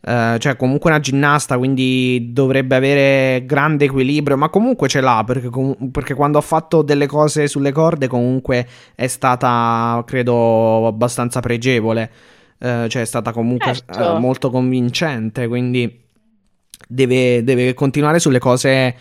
[0.04, 5.50] Eh, cioè comunque una ginnasta quindi dovrebbe avere grande equilibrio ma comunque ce l'ha perché,
[5.50, 8.66] comu- perché quando ha fatto delle cose sulle corde comunque
[8.96, 12.10] è stata credo abbastanza pregevole
[12.58, 14.16] Eh, cioè è stata comunque Certo.
[14.16, 16.01] eh, molto convincente quindi
[16.88, 18.95] deve, deve continuare sulle cose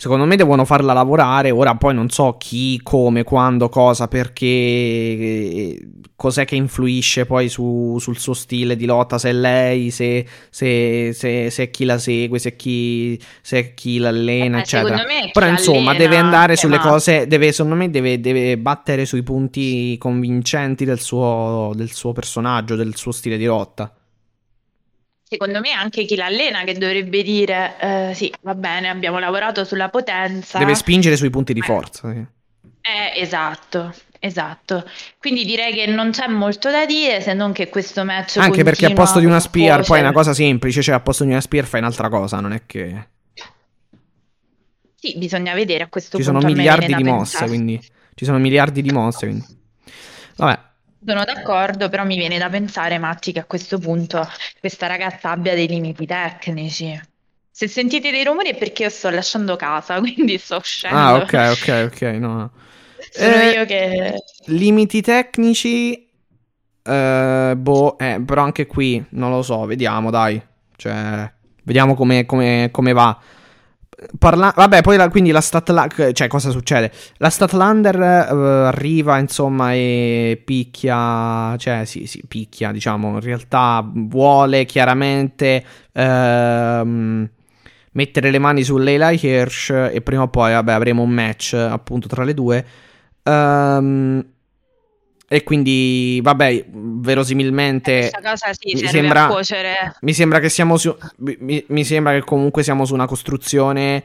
[0.00, 1.50] Secondo me devono farla lavorare.
[1.50, 5.76] Ora poi non so chi, come, quando, cosa, perché.
[6.14, 9.18] Cos'è che influisce poi su- sul suo stile di lotta?
[9.18, 13.58] Se è lei, se, se, se, se è chi la segue, se è chi, se
[13.58, 15.02] è chi l'allena, Eh, eccetera.
[15.32, 17.26] Però insomma, allena deve andare sulle ma- cose.
[17.26, 22.94] Deve, secondo me, deve, deve battere sui punti convincenti del suo, del suo personaggio, del
[22.94, 23.92] suo stile di lotta.
[25.30, 29.90] Secondo me anche chi l'allena che dovrebbe dire eh, sì, va bene, abbiamo lavorato sulla
[29.90, 30.58] potenza.
[30.58, 31.64] Deve spingere sui punti di Eh.
[31.64, 32.10] forza.
[32.10, 32.24] sì.
[32.80, 34.88] Eh, esatto, esatto.
[35.18, 38.86] Quindi direi che non c'è molto da dire se non che questo match Anche perché
[38.86, 41.42] a posto di una spear, poi è una cosa semplice, cioè a posto di una
[41.42, 43.08] spear fai un'altra cosa, non è che
[44.94, 47.78] Sì, bisogna vedere a questo ci sono punto me miliardi di mosse, quindi
[48.14, 49.44] ci sono miliardi di mosse, quindi
[50.36, 50.58] vabbè.
[51.04, 54.26] Sono d'accordo, però mi viene da pensare, Matti, che a questo punto
[54.60, 57.00] questa ragazza abbia dei limiti tecnici.
[57.50, 60.96] Se sentite dei rumori è perché io sto lasciando casa, quindi sto uscendo.
[60.96, 62.34] Ah, ok, ok, ok, no.
[62.36, 62.50] no.
[63.12, 64.14] Sono Eh, io che...
[64.46, 66.08] Limiti tecnici
[66.82, 70.40] eh, boh, eh, però anche qui non lo so, vediamo, dai.
[70.76, 71.30] Cioè,
[71.64, 73.18] vediamo come, come- come va.
[74.16, 76.92] Parla- Vabbè, poi la- quindi la Statlander, cioè cosa succede?
[77.16, 84.64] La Statlander eh, arriva, insomma, e picchia, cioè sì, sì, picchia, diciamo, in realtà vuole
[84.66, 87.28] chiaramente ehm,
[87.92, 92.06] mettere le mani su Leila Hirsch e prima o poi, vabbè, avremo un match appunto
[92.06, 92.64] tra le due.
[93.24, 94.24] Ehm,
[95.28, 99.28] e quindi, vabbè, verosimilmente Questa cosa sì, mi sembra-
[100.00, 100.96] mi sembra che siamo su.
[101.18, 104.02] Mi, mi sembra che comunque siamo su una costruzione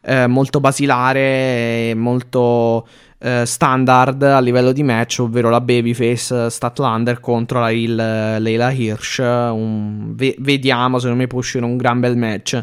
[0.00, 2.88] eh, molto basilare molto
[3.18, 9.18] eh, standard a livello di match, ovvero la Babyface Statlander contro la il, Leila Hirsch.
[9.20, 12.62] Un- ve- vediamo, secondo me può uscire un gran bel match.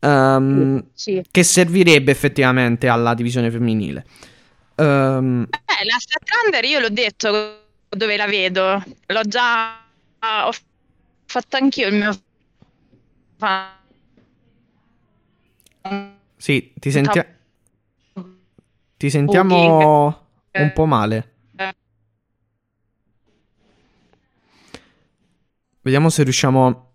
[0.00, 1.22] Ehm, Sì.
[1.30, 4.04] che servirebbe effettivamente alla divisione femminile.
[4.80, 7.58] Ehm, Eh, la Statlander io l'ho detto
[7.88, 8.82] dove la vedo.
[9.06, 9.78] L'ho già
[10.20, 10.52] ho
[11.26, 12.12] fatto anch'io il mio
[13.38, 13.78] fan.
[16.36, 17.20] sì, ti, senti-
[18.96, 21.32] ti sentiamo un po' male.
[25.82, 26.92] Vediamo se riusciamo.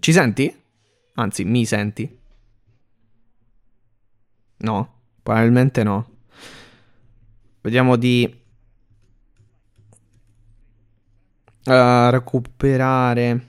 [0.00, 0.54] Ci senti?
[1.14, 2.18] Anzi, mi senti?
[4.60, 4.88] No,
[5.22, 6.09] probabilmente no.
[7.62, 8.24] Vediamo di
[11.64, 13.46] eh, recuperare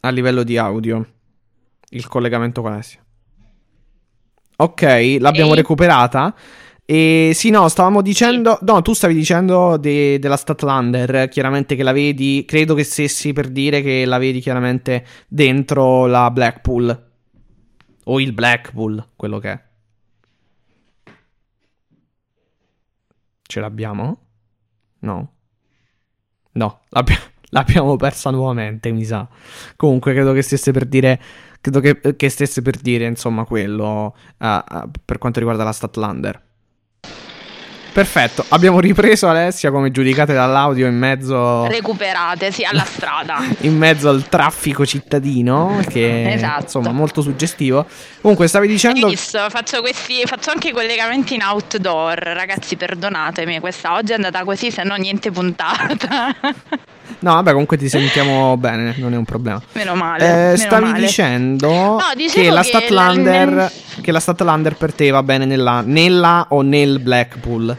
[0.00, 1.04] a livello di audio
[1.90, 3.04] il collegamento con Alessia.
[4.58, 5.56] Ok, l'abbiamo Ok.
[5.56, 6.34] recuperata.
[6.88, 8.58] E sì, no, stavamo dicendo.
[8.62, 11.28] No, tu stavi dicendo de- della Statlander.
[11.28, 12.44] Chiaramente che la vedi.
[12.46, 17.04] Credo che stessi per dire che la vedi chiaramente dentro la Blackpool.
[18.04, 19.60] O il Blackpool, quello che è.
[23.46, 24.18] Ce l'abbiamo?
[25.00, 25.32] No.
[26.52, 27.18] No, l'abbia-
[27.50, 29.28] l'abbiamo persa nuovamente, mi sa.
[29.76, 31.20] Comunque, credo che stesse per dire.
[31.60, 34.14] Credo che, che stesse per dire, insomma, quello.
[34.38, 36.44] ah, ah, per quanto riguarda la Statlander.
[37.96, 43.42] Perfetto, abbiamo ripreso Alessia come giudicate dall'audio in mezzo, Recuperate, sì, alla strada.
[43.60, 46.64] in mezzo al traffico cittadino, che Esatto.
[46.64, 47.86] insomma molto suggestivo.
[48.20, 49.06] Comunque stavi dicendo...
[49.06, 49.38] Hai visto?
[49.48, 54.70] Faccio, questi, faccio anche i collegamenti in outdoor, ragazzi, perdonatemi, questa oggi è andata così,
[54.70, 56.36] se no niente puntata.
[57.18, 59.62] No, vabbè, comunque ti sentiamo bene, non è un problema.
[59.72, 60.24] meno male.
[60.24, 61.06] Eh, meno stavi male.
[61.06, 61.98] dicendo No,
[62.32, 63.70] che la che Statlander la-
[64.00, 67.76] che la Statlander per te va bene nella, nella o nel Blackpool.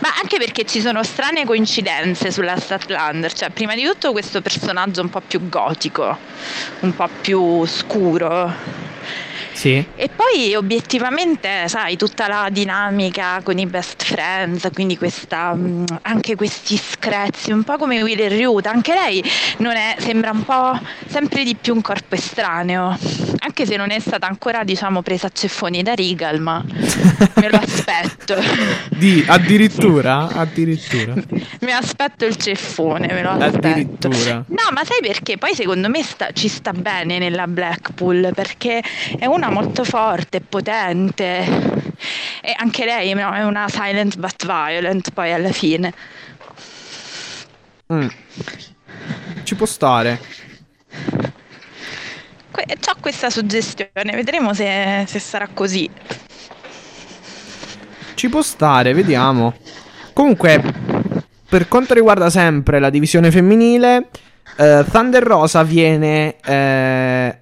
[0.00, 5.00] Ma anche perché ci sono strane coincidenze sulla Statlander, cioè prima di tutto questo personaggio
[5.00, 6.16] un po' più gotico,
[6.80, 8.96] un po' più scuro.
[9.58, 9.84] Sì.
[9.96, 16.36] E poi obiettivamente, sai, tutta la dinamica con i best friends, quindi questa, mh, anche
[16.36, 19.20] questi screzi, un po' come Will e Ruth, anche lei
[19.56, 20.78] non è- sembra un po'
[21.08, 22.96] sempre di più un corpo estraneo,
[23.40, 26.62] anche se non è stata ancora, diciamo, presa a ceffoni da Regal, ma
[27.34, 28.36] me lo aspetto.
[28.90, 31.14] Di, addirittura, addirittura.
[31.60, 34.08] Mi aspetto il ceffone, me lo aspetto.
[34.08, 35.36] No, ma sai perché?
[35.36, 38.82] Poi secondo me sta- ci sta bene nella Blackpool perché
[39.18, 41.86] è una molto forte, potente
[42.40, 45.92] e anche lei no, è una silent but violent poi alla fine.
[47.92, 48.08] Mm.
[49.42, 50.20] Ci può stare.
[52.50, 55.90] Que- C'ho questa suggestione, vedremo se, se sarà così.
[58.14, 59.54] Ci può stare, vediamo.
[60.12, 60.60] Comunque,
[61.48, 64.08] per quanto riguarda sempre la divisione femminile,
[64.56, 66.87] eh, Thunder Rosa viene eh,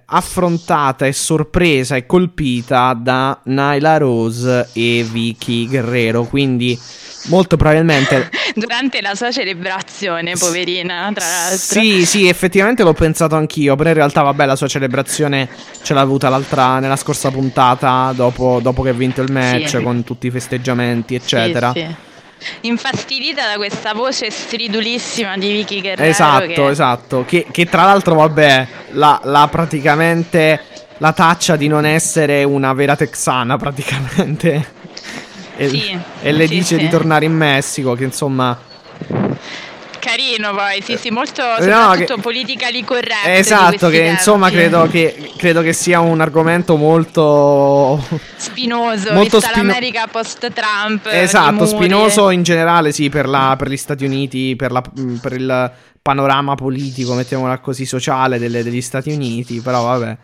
[0.09, 6.23] affrontata e sorpresa e colpita da Nyla Rose e Vicky Guerrero.
[6.23, 6.79] Quindi
[7.25, 11.57] molto probabilmente durante la sua celebrazione, poverina, tra l'altro.
[11.57, 15.49] Sì, sì, effettivamente l'ho pensato anch'io, però in realtà vabbè, la sua celebrazione
[15.81, 19.81] ce l'ha avuta l'altra nella scorsa puntata dopo, dopo che ha vinto il match sì.
[19.81, 21.71] con tutti i festeggiamenti, eccetera.
[21.73, 22.06] Sì, sì.
[22.61, 26.09] Infastidita da questa voce stridulissima di Vicky Guerrero.
[26.09, 26.69] Esatto, che...
[26.69, 27.25] esatto.
[27.25, 30.61] Che, che, tra l'altro, vabbè, la, la praticamente
[30.97, 34.75] la taccia di non essere una vera texana, praticamente
[35.57, 36.81] e, sì, e le sì, dice sì.
[36.81, 38.57] di tornare in Messico, che insomma...
[40.07, 43.27] Carino poi, sì sì, molto soprattutto no, politically corretto.
[43.27, 44.11] Esatto, che tempi.
[44.11, 48.01] insomma credo che, credo che, sia un argomento molto...
[48.37, 49.67] Spinoso, molto vista spino...
[49.67, 51.07] l'America post-Trump.
[51.11, 54.81] Esatto, spinoso in generale sì, per, la, per, gli Stati Uniti, per, la,
[55.21, 55.71] per il
[56.01, 60.17] panorama politico, mettiamola così, sociale delle, degli Stati Uniti, però vabbè.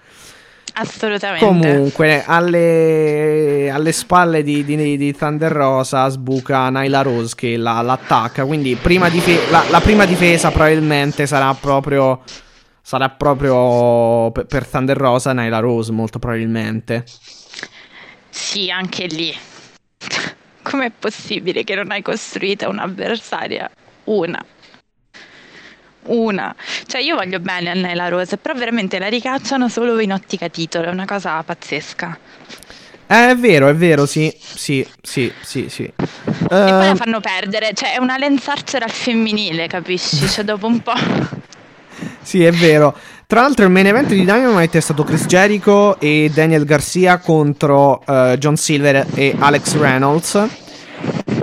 [0.74, 1.46] Assolutamente.
[1.46, 8.46] Comunque, alle, alle spalle di, di, di, Thunder Rosa sbuca Nyla Rose che la, l'attacca.
[8.46, 12.22] Quindi prima dife- la, la, prima difesa probabilmente sarà proprio.
[12.86, 17.06] Sarà proprio per, per Thunder Rosa Nyla Rose, molto probabilmente.
[18.30, 19.34] Sì, anche lì.
[20.64, 23.70] Com'è possibile che non hai costruito un'avversaria?
[24.06, 24.44] Una
[26.08, 26.56] una.
[26.86, 30.88] Cioè io voglio bene a Nella Rose, però veramente la ricacciano solo in ottica titolo,
[30.88, 32.18] è una cosa pazzesca.
[33.06, 35.84] Eh, è vero, è vero, sì, sì, sì, sì, sì.
[35.84, 36.48] E uh...
[36.48, 40.28] poi la ehm, fanno perdere, cioè è una Archer al femminile, capisci?
[40.28, 40.94] Cioè dopo un po'...
[42.22, 42.96] sì, è vero.
[43.28, 48.04] Tra l'altro il main event di Dynamite è stato Chris Jericho e Daniel Garcia contro
[48.06, 50.63] uh, John Silver e Alex Reynolds.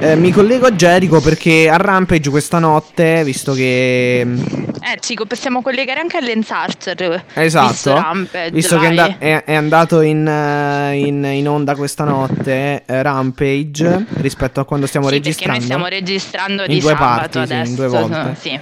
[0.03, 4.23] Eh, mi collego a Jericho perché a Rampage questa notte, visto che.
[4.25, 4.39] Mm,
[4.81, 7.25] eh, ci possiamo collegare anche a Lance Archer.
[7.35, 7.69] Esatto.
[7.69, 12.05] Visto, Rampage, visto che è, and- è, è, andato in, uh, in, in, onda questa
[12.05, 15.59] notte uh, Rampage rispetto a quando stiamo sì, registrando.
[15.59, 17.65] Perché noi stiamo registrando in di due parti, adesso.
[17.65, 18.37] Sì, in due volte.
[18.41, 18.61] Sì,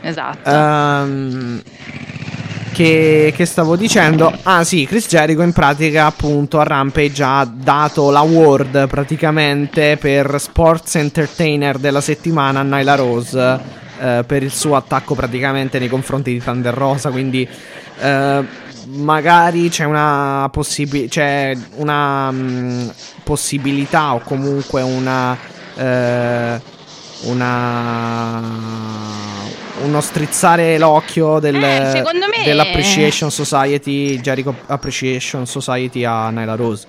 [0.00, 0.50] esatto.
[0.50, 1.62] Um,
[2.74, 4.32] che, che, stavo dicendo?
[4.42, 10.96] Ah sì, Chris Jericho in pratica appunto a Rampage ha dato l'award praticamente per Sports
[10.96, 13.60] Entertainer della settimana a Nyla Rose
[14.00, 17.48] eh, per il suo attacco praticamente nei confronti di Thunder Rosa, quindi
[18.00, 18.44] eh,
[18.86, 22.88] magari c'è una, possib- c'è una mh, mm,
[23.22, 25.36] possibilità o comunque una...
[25.76, 26.72] Eh,
[27.26, 28.42] una
[29.84, 32.44] uno strizzare l'occhio del, eh, me...
[32.44, 36.86] dell'Appreciation Society, Jericho Appreciation Society a Nyla Rose.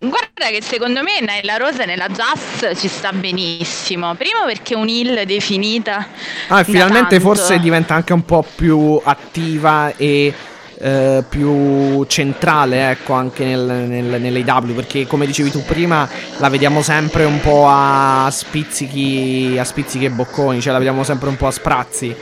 [0.00, 4.14] Guarda che secondo me Nyla Rose nella jazz ci sta benissimo.
[4.14, 6.06] Primo perché è un hill definita.
[6.48, 7.34] Ah, finalmente tanto.
[7.34, 10.32] forse diventa anche un po' più attiva e
[10.80, 16.82] eh, più centrale, ecco, anche nel, nel, nell'AW, perché come dicevi tu prima, la vediamo
[16.82, 21.48] sempre un po' a spizzichi, a spizzichi e bocconi, cioè la vediamo sempre un po'
[21.48, 22.14] a sprazzi.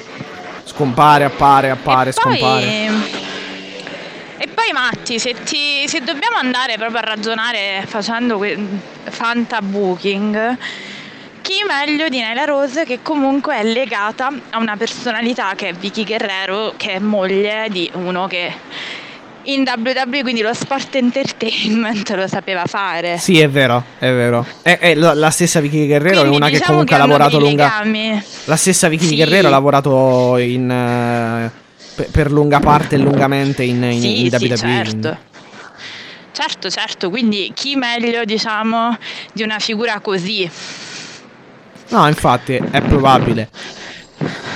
[0.65, 2.65] Scompare, appare, appare, e scompare.
[2.65, 3.25] Poi...
[4.39, 8.59] E poi Matti, se, ti, se dobbiamo andare proprio a ragionare facendo que-
[9.05, 10.59] fanta booking,
[11.47, 16.03] chi meglio di Naila Rose che comunque è legata a una personalità che è Vicky
[16.03, 18.53] Guerrero che è moglie di uno che
[19.45, 23.19] in WWE quindi lo sport entertainment lo sapeva fare.
[23.19, 24.45] Sì è vero è vero.
[24.61, 27.39] È, è la stessa Vicky Guerrero quindi, è una diciamo che comunque che ha lavorato
[27.39, 27.83] lunga
[28.47, 29.15] la stessa Vicky sì.
[29.15, 31.51] Guerrero ha lavorato in uh,
[31.95, 35.19] per, per, lunga parte e lungamente in, in, sì, in WWE sì, certo.
[36.33, 37.09] certo certo.
[37.09, 38.99] Quindi chi meglio diciamo
[39.33, 40.51] di una figura così
[41.89, 43.49] No, infatti, è probabile.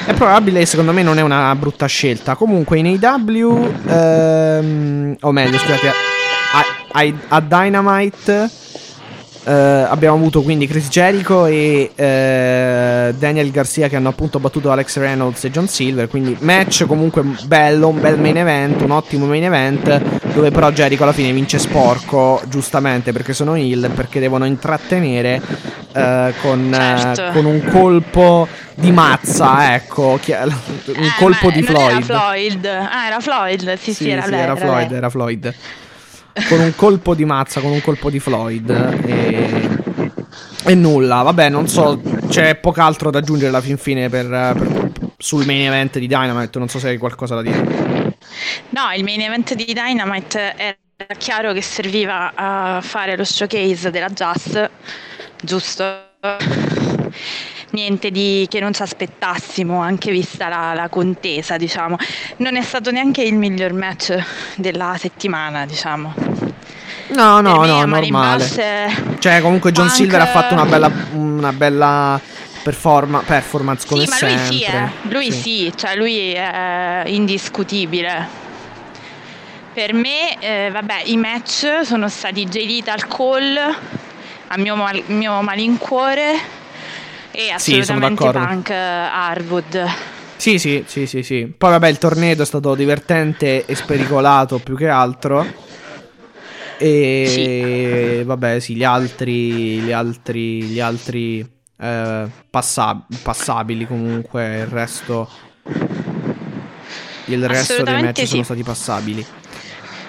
[0.06, 2.34] È probabile, secondo me non è una brutta scelta.
[2.34, 8.50] Comunque in AW, ehm, o meglio, scusate, a, a, a Dynamite
[9.42, 14.98] Uh, abbiamo avuto quindi Chris Jericho e uh, Daniel Garcia che hanno appunto battuto Alex
[14.98, 16.08] Reynolds e John Silver.
[16.08, 20.20] Quindi match comunque bello, un bel main event, un ottimo main event.
[20.34, 26.32] Dove però Jericho alla fine vince sporco, giustamente perché sono heal, perché devono intrattenere uh,
[26.42, 27.30] con, certo.
[27.32, 29.74] con, un colpo di mazza.
[29.74, 31.90] Ecco, un colpo di Floyd.
[31.90, 32.66] Era Floyd.
[32.66, 33.74] Ah, era Floyd.
[33.78, 34.92] Sì, sì, sì era, sì, era, era Floyd.
[34.92, 35.54] Era Floyd
[36.48, 38.70] con un colpo di mazza, con un colpo di Floyd.
[39.04, 39.68] E,
[40.64, 44.90] e nulla, vabbè, non so, c'è poco altro da aggiungere alla fin fine per, per,
[45.16, 46.58] sul main event di Dynamite.
[46.58, 48.16] Non so se hai qualcosa da dire.
[48.70, 50.76] No, il main event di Dynamite era
[51.16, 54.58] chiaro che serviva a fare lo showcase della Jazz,
[55.42, 56.08] giusto?
[57.70, 61.96] Niente di, che non ci aspettassimo, anche vista la, la, contesa, diciamo.
[62.38, 64.16] Non è stato neanche il miglior match
[64.56, 66.14] della settimana, diciamo.
[67.08, 68.48] No, no, no, normale.
[69.18, 69.96] Cioè, comunque John Punk...
[69.96, 72.20] Silver ha fatto una bella, una bella
[72.62, 74.46] performa- performance come sì, ma sempre.
[74.46, 74.90] lui sì, eh.
[75.02, 75.40] lui sì.
[75.40, 78.38] sì, cioè lui è indiscutibile.
[79.72, 83.56] Per me, eh, vabbè, i match sono stati J Lethal Call
[84.48, 86.58] a mio, mal- mio malincuore
[87.30, 89.86] e assolutamente sì, Punk Harwood.
[90.36, 91.52] Sì, sì, sì, sì, sì.
[91.56, 95.44] Poi vabbè, il torneo è stato divertente e spericolato più che altro.
[96.78, 98.22] E sì.
[98.24, 101.46] vabbè, sì, gli altri, gli altri, gli altri
[101.78, 105.28] eh, passab- passabili comunque, il resto
[107.26, 108.26] il resto dei match sì.
[108.26, 109.26] sono stati passabili.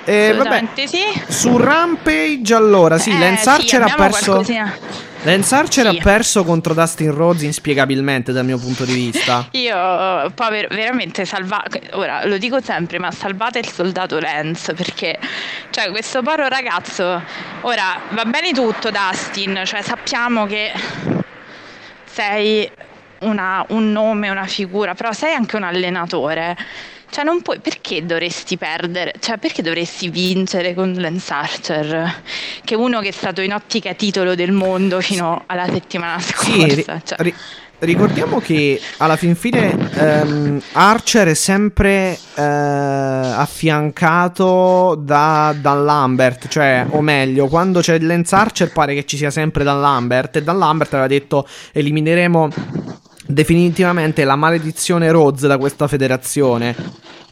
[0.03, 0.99] E vabbè, sì.
[1.27, 4.77] Su Rampage allora, sì, eh, Lance Archer sì, ha perso qualcosina.
[5.23, 5.97] Lance Archer sì.
[5.97, 9.47] ha perso contro Dustin Rhodes inspiegabilmente dal mio punto di vista.
[9.53, 15.19] Io poi veramente salvate, ora lo dico sempre, ma salvate il soldato Lance perché
[15.69, 17.21] cioè questo povero ragazzo,
[17.61, 20.71] ora va bene tutto Dustin, cioè sappiamo che
[22.05, 22.69] sei
[23.19, 26.57] una, un nome, una figura, però sei anche un allenatore.
[27.11, 29.13] Cioè, non puoi, perché dovresti perdere?
[29.19, 32.21] Cioè, perché dovresti vincere con Lance Archer?
[32.63, 36.69] Che è uno che è stato in ottica titolo del mondo fino alla settimana scorsa.
[36.69, 37.17] Sì, cioè.
[37.17, 37.35] ri-
[37.79, 39.89] ricordiamo che alla fin fine
[40.23, 48.35] um, Archer è sempre uh, affiancato da Dan Lambert, cioè, o meglio, quando c'è Lance
[48.35, 52.49] Archer pare che ci sia sempre Dan Lambert e Dan Lambert aveva detto elimineremo
[53.31, 56.75] definitivamente la maledizione Rhodes da questa federazione.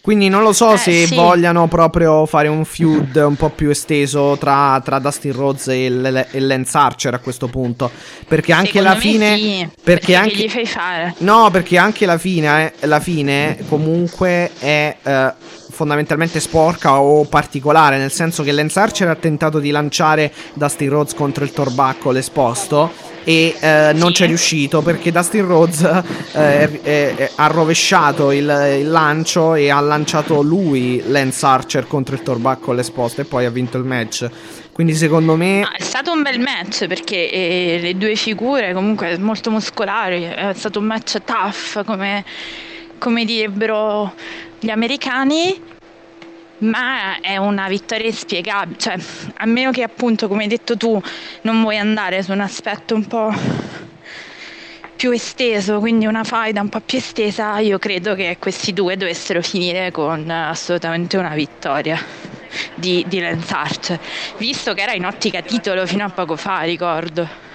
[0.01, 1.15] Quindi non lo so eh, se sì.
[1.15, 6.27] vogliano proprio fare un feud un po' più esteso tra, tra Dustin Rhodes e, L-
[6.31, 7.91] e, Lance Archer a questo punto.
[8.27, 9.37] Perché anche Secondo la fine.
[9.37, 11.15] Sì, perché, perché anche, gli fai fare?
[11.19, 14.95] No, perché anche la fine, eh, la fine comunque è.
[15.03, 15.33] Eh,
[15.79, 21.13] fondamentalmente sporca o particolare, nel senso che Lance Archer ha tentato di lanciare Dustin Rhodes
[21.13, 22.91] contro il torbacco l'esposto
[23.23, 26.03] e eh, non c'è riuscito perché Dustin Rhodes
[26.33, 32.23] eh, eh, ha rovesciato il, il, lancio e ha lanciato lui Lance Archer contro il
[32.23, 34.29] torbacco all'esposto e poi ha vinto il match.
[34.73, 35.65] Quindi secondo me...
[35.77, 40.79] È stato un bel match perché eh, le due figure comunque molto muscolari, è stato
[40.79, 42.25] un match tough come,
[42.97, 44.13] come direbbero
[44.59, 45.77] gli americani
[46.59, 48.97] ma è una vittoria inspiegabile, cioè
[49.37, 51.01] a meno che appunto come hai detto tu
[51.41, 53.33] non vuoi andare su un aspetto un po'
[54.95, 59.41] più esteso, quindi una faida un po' più estesa, io credo che questi due dovessero
[59.41, 61.97] finire con assolutamente una vittoria
[62.75, 63.99] di, di Lance Archer,
[64.37, 67.48] visto che era in ottica titolo fino a poco fa, ricordo.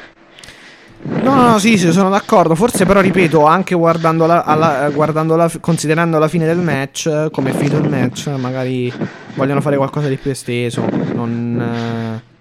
[1.03, 2.55] No, no, sì, sì, sono d'accordo.
[2.55, 7.51] Forse, però, ripeto, anche guardando la, alla, guardando la, considerando la fine del match, come
[7.51, 8.93] è finito il match, magari
[9.35, 10.89] vogliono fare qualcosa di più esteso.
[11.13, 12.23] Non.
[12.23, 12.33] Eh...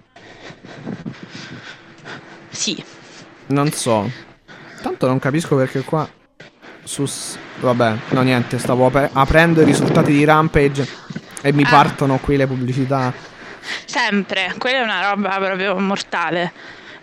[2.48, 2.82] Sì.
[3.46, 4.10] Non so.
[4.80, 6.08] Tanto non capisco perché qua.
[6.84, 7.04] Su.
[7.60, 8.58] Vabbè, no, niente.
[8.58, 10.88] Stavo ap- aprendo i risultati di Rampage
[11.42, 11.68] e mi ah.
[11.68, 13.12] partono qui le pubblicità.
[13.84, 16.52] Sempre, quella è una roba proprio mortale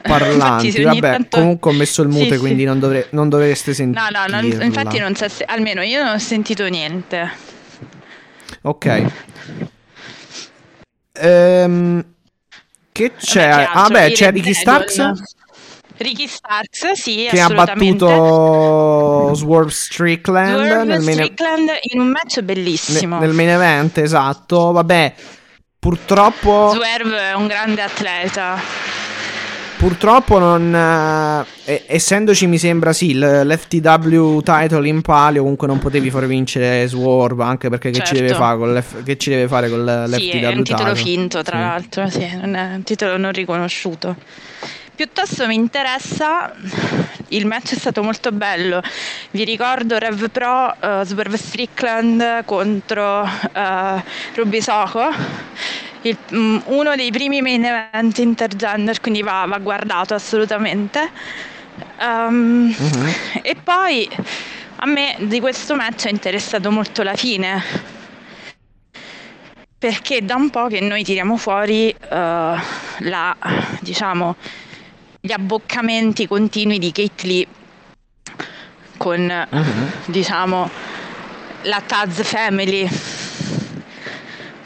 [0.01, 0.67] parlanti.
[0.67, 1.37] infatti, Vabbè, tanto...
[1.37, 2.65] comunque ho messo il mute, sì, quindi sì.
[2.65, 3.07] Non, dovre...
[3.11, 4.03] non, dovreste sentire.
[4.11, 7.31] No, no, non, infatti non c'è, almeno io non ho sentito niente.
[8.63, 9.03] Ok.
[11.13, 12.05] Ehm,
[12.91, 13.49] che c'è?
[13.49, 15.11] Vabbè, ah, beh, c'è Ricky Starks.
[15.97, 21.77] Ricky Starks, sì, che ha battuto Swerve Strickland, Swerve nel Strickland main...
[21.81, 23.19] in un match bellissimo.
[23.19, 24.71] Ne- nel main event, esatto.
[24.71, 25.13] Vabbè,
[25.77, 28.59] purtroppo Swerve è un grande atleta
[29.81, 30.75] purtroppo non
[31.65, 37.43] eh, essendoci mi sembra sì l'FTW title in palio comunque non potevi far vincere Swerve
[37.43, 38.11] anche perché certo.
[38.11, 40.93] che, ci deve fare con che ci deve fare con l'FTW sì, è un titolo
[40.93, 41.63] finto tra sì.
[41.63, 44.15] l'altro sì, è un titolo non riconosciuto
[45.01, 46.53] piuttosto mi interessa
[47.29, 48.83] il match è stato molto bello
[49.31, 54.01] vi ricordo Rev Pro uh, Swerve Strickland contro uh,
[54.35, 55.09] Ruby Soko
[56.03, 61.11] il, um, uno dei primi main event intergender, quindi va, va guardato assolutamente.
[61.99, 63.39] Um, uh-huh.
[63.43, 64.09] E poi
[64.77, 67.63] a me di questo match è interessato molto la fine.
[69.77, 73.35] Perché da un po' che noi tiriamo fuori uh, la,
[73.79, 74.35] diciamo,
[75.21, 77.47] gli abboccamenti continui di Kate Lee
[78.97, 80.11] con, uh-huh.
[80.11, 80.69] diciamo,
[81.61, 82.89] la Taz Family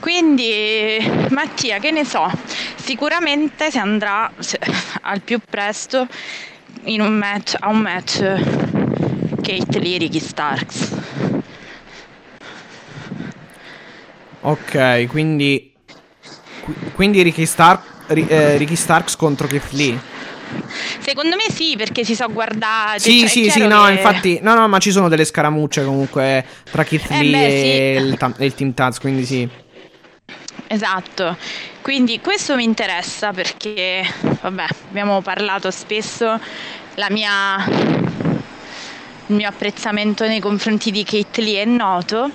[0.06, 1.00] quindi
[1.32, 2.30] Mattia, che ne so,
[2.76, 4.60] sicuramente si andrà se,
[5.02, 6.08] al più presto
[6.84, 8.20] in un match, a un match
[9.42, 10.96] Kate Lee Ricky Starks.
[14.42, 15.74] Ok, quindi.
[16.94, 20.00] Quindi Ricky, Stark, eh, Ricky Starks contro Keith Lee.
[21.06, 23.00] Secondo me sì, perché si sono guardati.
[23.00, 23.92] Sì, cioè, sì, sì, no, che...
[23.92, 28.00] infatti, no, no, ma ci sono delle scaramucce comunque tra Keith eh Lee beh, e,
[28.00, 28.06] sì.
[28.06, 29.48] il, e, il, Team Taz, quindi sì.
[30.66, 31.38] Esatto,
[31.82, 34.04] quindi questo mi interessa perché,
[34.42, 36.40] vabbè, abbiamo parlato spesso,
[36.96, 42.32] la mia, il mio apprezzamento nei confronti di Kate Lee è noto,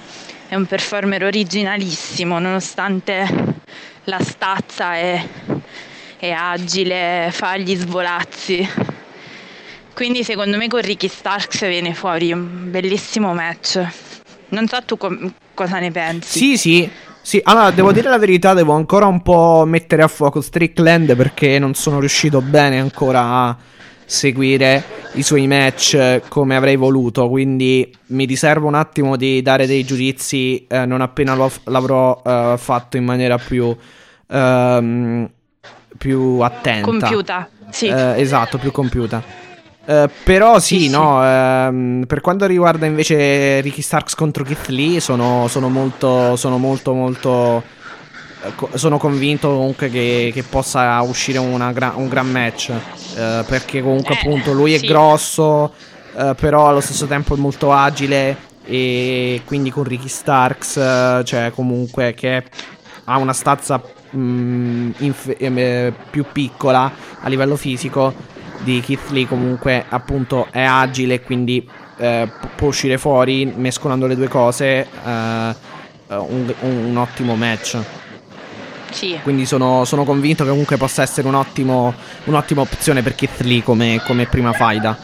[0.47, 3.58] è un performer originalissimo, nonostante
[4.05, 5.28] la stazza e
[6.20, 8.68] è agile, fa gli svolazzi.
[9.94, 13.82] Quindi secondo me con Ricky Starks viene fuori un bellissimo match.
[14.50, 16.39] Non so tu com- cosa ne pensi.
[16.39, 16.90] Sì, sì.
[17.23, 21.58] Sì, allora devo dire la verità, devo ancora un po' mettere a fuoco Strickland perché
[21.58, 23.57] non sono riuscito bene ancora a
[24.05, 24.82] seguire
[25.12, 30.66] i suoi match come avrei voluto, quindi mi riservo un attimo di dare dei giudizi
[30.66, 33.76] eh, non appena l'avrò eh, fatto in maniera più
[34.28, 35.31] ehm,
[36.00, 36.86] più attenta.
[36.86, 37.88] Compiuta, sì.
[37.88, 39.22] Eh, esatto, più compiuta.
[39.84, 44.98] Uh, però sì, sì no, ehm, per quanto riguarda invece Ricky Starks contro Keith Lee,
[44.98, 47.62] sono, sono molto, sono molto, molto...
[48.42, 51.38] Eh, sono convinto comunque che, che possa uscire
[51.74, 52.70] gra- un gran match.
[52.70, 54.86] Uh, perché comunque eh, appunto lui sì.
[54.86, 55.74] è grosso,
[56.14, 58.48] uh, però allo stesso tempo è molto agile.
[58.64, 60.74] E quindi con Ricky Starks,
[61.24, 62.44] cioè comunque che
[63.04, 68.14] ha una stazza mh, mm, inf- eh, più piccola a livello fisico
[68.58, 71.66] di Keith Lee comunque appunto è agile quindi
[71.97, 75.55] eh, può uscire fuori mescolando le due cose eh,
[76.08, 77.78] un, un, ottimo match.
[78.90, 79.16] Sì.
[79.22, 83.62] quindi sono, sono, convinto che comunque possa essere un ottimo, un'ottima opzione per Keith Lee
[83.62, 84.98] come, come prima faida.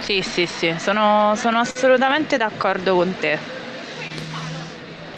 [0.00, 0.74] Sì sì sì.
[0.78, 3.38] Sono, sono assolutamente d'accordo con te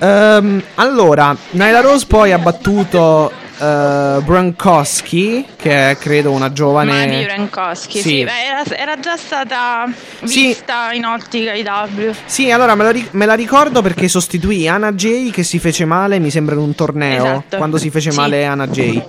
[0.01, 7.07] Um, allora, Nyla Rose poi ha battuto uh, Brankowski, che è credo una giovane.
[7.07, 9.85] Mari Brankowski, sì, sì beh, era, era, già stata
[10.23, 10.97] vista sì.
[10.97, 12.15] in ottica IW.
[12.25, 16.19] Sì, allora me, ri- me, la ricordo perché sostituì Anna Jay che si fece male,
[16.19, 17.23] mi sembra, in un torneo.
[17.23, 17.59] Esatto.
[17.59, 18.17] Quando si fece sì.
[18.17, 19.05] male Anna Jay.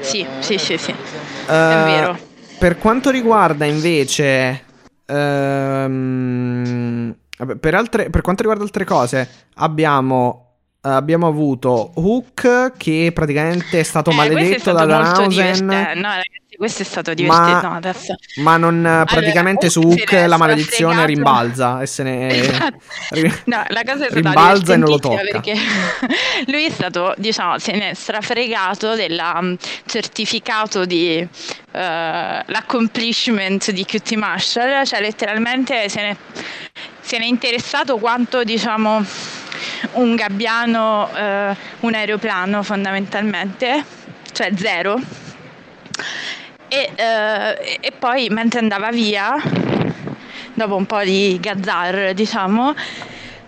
[0.00, 0.90] Sì, sì, sì, sì.
[0.90, 2.18] Uh, è vero.
[2.58, 4.62] Per quanto riguarda invece.
[5.06, 7.14] Um,
[7.58, 10.44] per, altre, per quanto riguarda altre cose, abbiamo
[10.86, 15.64] abbiamo avuto Hook che praticamente è stato eh, maledetto da Danhausen.
[15.64, 17.94] No, ragazzi, questo è stato divertente.
[18.36, 21.14] Ma, no, ma non praticamente allora, su Hook la maledizione fregato.
[21.14, 22.78] rimbalza e se ne esatto.
[23.44, 25.22] no, la cosa è stata rimbalza e non lo tocca.
[25.22, 25.54] Perché
[26.46, 29.56] lui è stato, diciamo, se ne è strafregato del um,
[29.86, 31.28] certificato di uh,
[31.72, 36.16] l'accomplishment di QT Marshall, cioè letteralmente se ne
[37.14, 39.00] se ne è interessato quanto diciamo
[39.92, 43.84] un gabbiano, eh, un aeroplano fondamentalmente,
[44.32, 45.00] cioè zero.
[46.66, 49.40] E, eh, e, poi mentre andava via,
[50.54, 52.74] dopo un po' di gazzar, diciamo,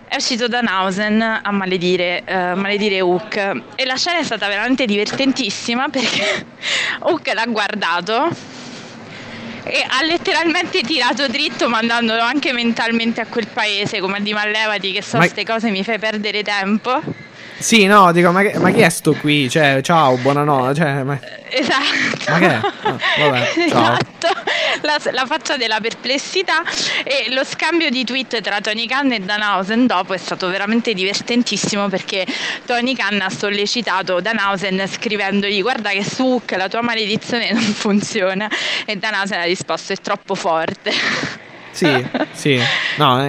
[0.07, 3.35] è uscito da Nausen a maledire, uh, maledire Hook
[3.75, 6.45] e la scena è stata veramente divertentissima perché
[7.03, 8.29] Hook l'ha guardato
[9.67, 14.91] e ha letteralmente tirato dritto mandandolo anche mentalmente a quel paese come a di mallevati
[14.91, 15.53] che so queste Ma...
[15.53, 17.01] cose mi fai perdere tempo
[17.59, 19.49] sì, no, dico, ma, che, ma chi è sto qui?
[19.49, 20.75] Cioè, ciao, buonanotte.
[20.75, 21.19] Cioè, ma...
[21.49, 22.31] Esatto.
[22.31, 22.59] Ma che è?
[22.81, 24.27] Ah, vabbè, esatto.
[24.81, 26.61] La, la, faccia della perplessità
[27.03, 31.87] e lo scambio di tweet tra Tony Khan e Danhausen dopo è stato veramente divertentissimo
[31.89, 32.25] perché
[32.65, 38.47] Tony Khan ha sollecitato Danhausen scrivendogli guarda che su Hook la tua maledizione non funziona
[38.85, 40.91] e Danhausen ha risposto è troppo forte.
[41.71, 42.61] Sì, sì.
[42.97, 43.25] No,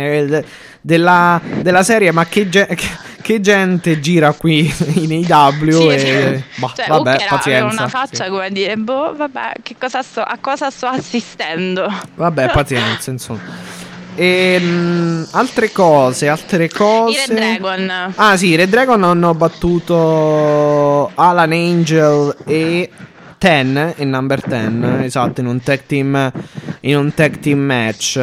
[0.80, 2.48] della, della serie ma che...
[2.48, 7.82] Ge- che che gente gira qui in AW sì, e bah, cioè, vabbè, Hooker pazienza.
[7.82, 8.30] una faccia sì.
[8.30, 11.92] come dire, boh, vabbè, cosa sto, a cosa sto assistendo?
[12.14, 13.76] Vabbè, pazienza, insomma.
[14.14, 17.12] E, mh, altre cose, altre cose.
[17.12, 18.12] I Red Dragon.
[18.16, 22.90] Ah, sì, i Red Dragon hanno battuto Alan Angel e
[23.38, 26.32] Ten in number 10, esatto, in un tag team
[26.80, 28.18] in un tag team match.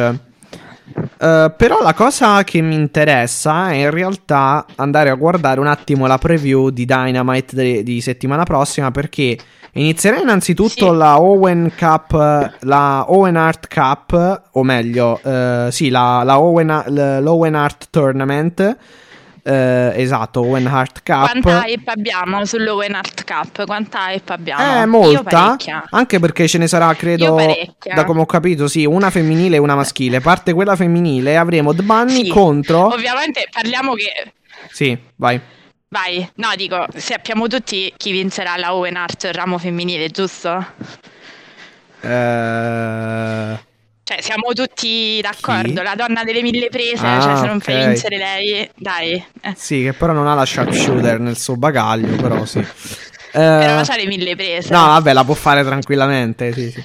[1.18, 6.06] Uh, però la cosa che mi interessa è in realtà andare a guardare un attimo
[6.06, 9.38] la preview di Dynamite de- di settimana prossima perché
[9.72, 10.96] inizierà innanzitutto sì.
[10.96, 12.12] la Owen Cup,
[12.60, 16.84] la Owen Art Cup, o meglio, uh, sì, la, la Owen,
[17.22, 18.76] l'Owen Art Tournament.
[19.48, 21.30] Eh, esatto, Owen Hart Cup.
[21.30, 23.64] Quanta hype abbiamo sull'Owen Art Cup?
[23.64, 24.82] Quanta hype abbiamo?
[24.82, 25.56] Eh, molta.
[25.90, 27.36] Anche perché ce ne sarà, credo,
[27.94, 30.18] da come ho capito, sì, una femminile e una maschile.
[30.18, 32.28] Parte quella femminile, avremo The Bunny Sì.
[32.28, 32.86] contro.
[32.92, 34.32] Ovviamente parliamo che...
[34.68, 35.40] Sì, vai.
[35.90, 40.66] Vai, no, dico, sappiamo tutti chi vincerà la Owen Art ramo femminile, giusto?
[42.00, 43.58] Eh,
[44.08, 45.82] Cioè, siamo tutti d'accordo, Chi?
[45.82, 47.86] la donna delle mille prese, Ah, cioè se non fai ok.
[47.88, 49.14] vincere lei, dai.
[49.40, 52.64] Eh, sì, che però non ha la sharpshooter nel suo bagaglio, però sì.
[53.32, 54.72] però Eh, c'ha le mille prese.
[54.72, 56.52] No, vabbè, la può fare tranquillamente.
[56.52, 56.84] Sì, sì.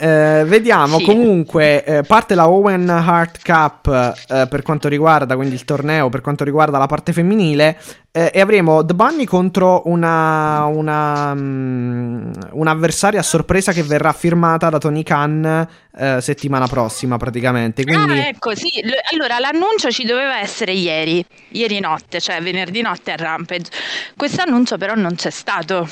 [0.00, 1.04] Eh, vediamo Sì.
[1.04, 3.86] comunque eh, parte la Owen Hart Cup
[4.28, 7.76] eh, per quanto riguarda quindi il torneo per quanto riguarda la parte femminile
[8.12, 14.68] eh, e avremo The Bunny contro una, una mm, un'avversaria a sorpresa che verrà firmata
[14.70, 18.70] da Tony Khan eh, settimana prossima praticamente quindi Ah, ecco, sì.
[19.12, 23.70] Allora, l'annuncio ci doveva essere ieri, ieri notte, cioè venerdì notte a Rampage.
[24.16, 25.88] Questo annuncio però non c'è stato.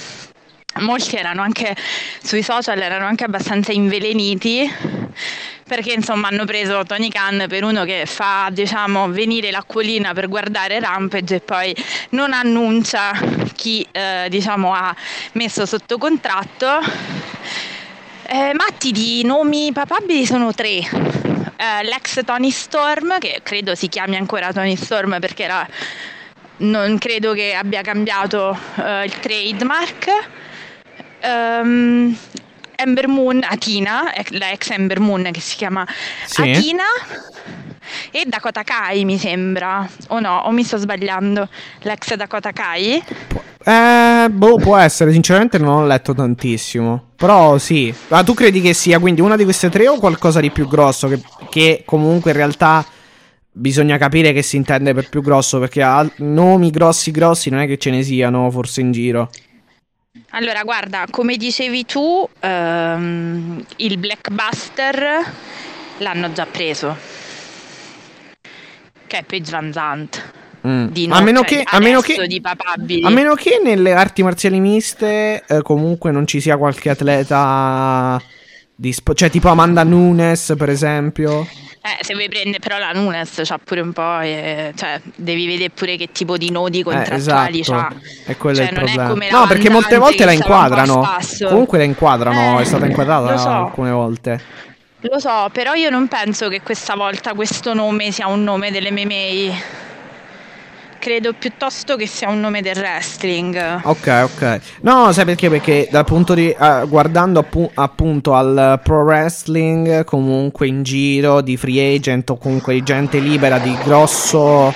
[0.79, 1.75] Molti erano anche
[2.23, 4.73] sui social, erano anche abbastanza inveleniti
[5.67, 10.79] perché insomma hanno preso Tony Khan per uno che fa diciamo venire l'acquolina per guardare
[10.79, 11.75] Rampage e poi
[12.11, 13.11] non annuncia
[13.53, 14.95] chi eh, diciamo ha
[15.33, 16.79] messo sotto contratto
[18.29, 20.79] eh, Matti di nomi papabili sono tre.
[20.79, 25.67] Eh, l'ex Tony Storm, che credo si chiami ancora Tony Storm perché era-
[26.59, 30.11] non credo che abbia cambiato eh, il trademark.
[31.27, 32.17] Ehm,
[32.77, 35.87] Ember Moon, Atina, la ex Ember Moon che si chiama
[36.27, 36.43] Sì.
[36.43, 36.85] Atina.
[38.11, 41.49] E Dakota Kai mi sembra, o no, o mi sto sbagliando,
[41.83, 43.03] l'ex Dakota Kai.
[43.65, 48.73] eh, boh può essere sinceramente non ho letto tantissimo però sì ma tu credi che
[48.75, 52.37] sia quindi una di queste tre o qualcosa di più grosso che, che comunque in
[52.37, 52.85] realtà
[53.51, 55.85] bisogna capire che si intende per più grosso perché
[56.19, 59.31] nomi grossi grossi non è che ce ne siano forse in giro
[60.37, 65.33] Allora, guarda, come dicevi tu, ehm, il Blackbuster
[65.99, 66.95] l'hanno già preso.
[69.07, 70.33] Che è Paige Van Zandt.
[70.67, 70.89] Mm.
[71.11, 72.17] A, no- meno cioè, che, a, meno che,
[73.03, 78.21] a meno che nelle arti marziali miste eh, comunque non ci sia qualche atleta
[78.75, 81.47] di spo- cioè tipo Amanda Nunes per esempio
[81.87, 85.71] Eh, se vuoi prendere però la Nunes c'ha pure un po', eh, cioè devi vedere
[85.71, 88.01] pure che tipo di nodi Eh, contrattuali esatto, c'ha.
[88.33, 89.09] è quello Cioè, il non è problema.
[89.11, 91.09] come la no, perché molte volte la inquadrano.
[91.49, 93.49] Comunque la inquadrano, Eh, è stata inquadrata so.
[93.49, 94.43] alcune volte.
[95.01, 99.55] Lo so, però io non penso che questa volta questo nome sia un nome dell'MMA.
[101.07, 103.81] Credo piuttosto che sia un nome del wrestling.
[103.85, 104.61] Ok, ok.
[104.81, 105.49] No, sai perché?
[105.49, 111.57] Perché dal punto di eh, guardando appu- appunto al pro wrestling, comunque in giro di
[111.57, 114.75] free agent o comunque di gente libera di grosso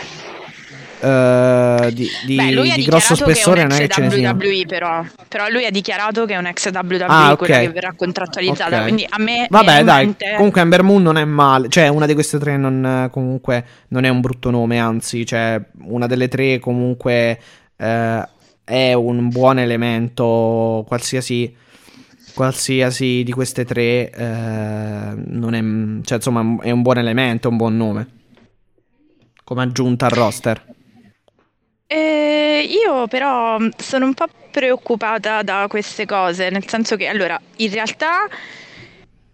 [1.00, 4.32] eh, di, di- Beh, di grosso spessore non è che ce ne sia.
[4.32, 5.04] WWE però.
[5.28, 7.38] Però lui ha dichiarato che è un ex WWE, Ah, ok.
[7.38, 8.76] quella che verrà contrattualizzata.
[8.76, 8.82] Ok.
[8.82, 10.04] Quindi a me Vabbè, dai.
[10.06, 11.68] mente- Comunque Amber Moon non è male.
[11.68, 14.78] Cioè, una di queste tre non, comunque non è un brutto nome.
[14.78, 17.38] Anzi, cioè, una delle tre comunque
[17.76, 18.28] eh,
[18.64, 20.84] è un buon elemento.
[20.86, 21.54] Qualsiasi,
[22.34, 26.04] qualsiasi di queste tre eh, non è.
[26.04, 28.06] Cioè, insomma, è un buon elemento, un buon nome.
[29.44, 30.62] Come aggiunta al roster.
[31.92, 37.40] Eh, io però mh, sono un po' preoccupata da queste cose, nel senso che allora,
[37.56, 38.28] in realtà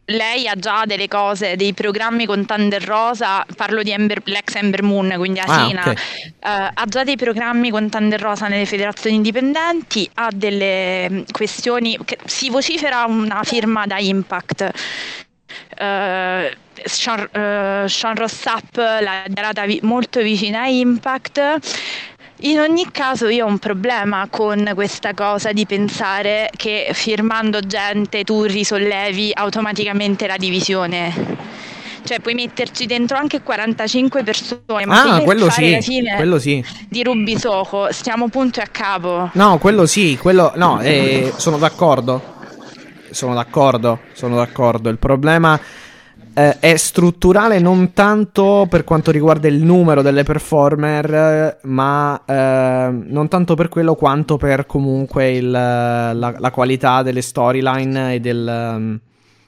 [0.06, 4.82] lei ha già delle cose, dei programmi con Thunder Rosa, parlo di Ember- l'ex Ember
[4.82, 5.88] Moon, quindi Ah, Athena, ok.
[5.96, 6.00] eh,
[6.72, 12.16] ha già dei programmi con Thunder Rosa nelle federazioni indipendenti, ha delle mh, questioni, che
[12.24, 14.70] si vocifera una firma da Impact.
[15.78, 21.58] Eh, Sean, eh, Sean Rossap l'ha dichiarata vi- molto vicina a Impact.
[22.40, 28.24] In ogni caso io ho un problema con questa cosa di pensare che firmando gente
[28.24, 31.14] tu risollevi automaticamente la divisione.
[32.04, 35.64] Cioè puoi metterci dentro anche 45 persone, ma Ah, quello sì.
[35.64, 36.64] alla fine Quello sì.
[36.88, 39.30] di Ruby Soho, stiamo punto e a capo.
[39.32, 42.34] No, quello sì, quello no, eh, sono d'accordo.
[43.10, 44.88] Sono d'accordo, sono d'accordo.
[44.90, 45.58] Il problema
[46.38, 52.90] eh, è strutturale non tanto per quanto riguarda il numero delle performer, eh, ma eh,
[52.92, 58.74] non tanto per quello quanto per comunque il, la, la qualità delle storyline e, del,
[58.76, 59.00] um,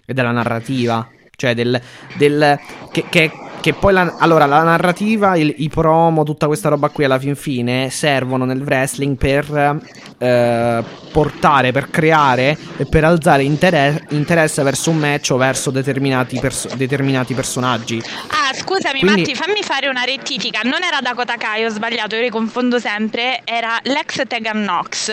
[0.06, 1.06] e della narrativa.
[1.36, 1.78] Cioè, del,
[2.16, 2.58] del
[2.90, 3.30] che, che-
[3.60, 7.34] che poi la, allora la narrativa, il- i promo, tutta questa roba qui alla fin
[7.36, 9.80] fine servono nel wrestling per
[10.18, 16.38] eh, portare, per creare e per alzare inter- interesse verso un match o verso determinati,
[16.40, 18.02] perso- determinati personaggi.
[18.28, 20.60] Ah scusami Quindi- Matti, fammi fare una rettifica.
[20.64, 23.40] Non era Dakota Kai, ho sbagliato, io le confondo sempre.
[23.44, 25.10] Era l'ex Tegan Knox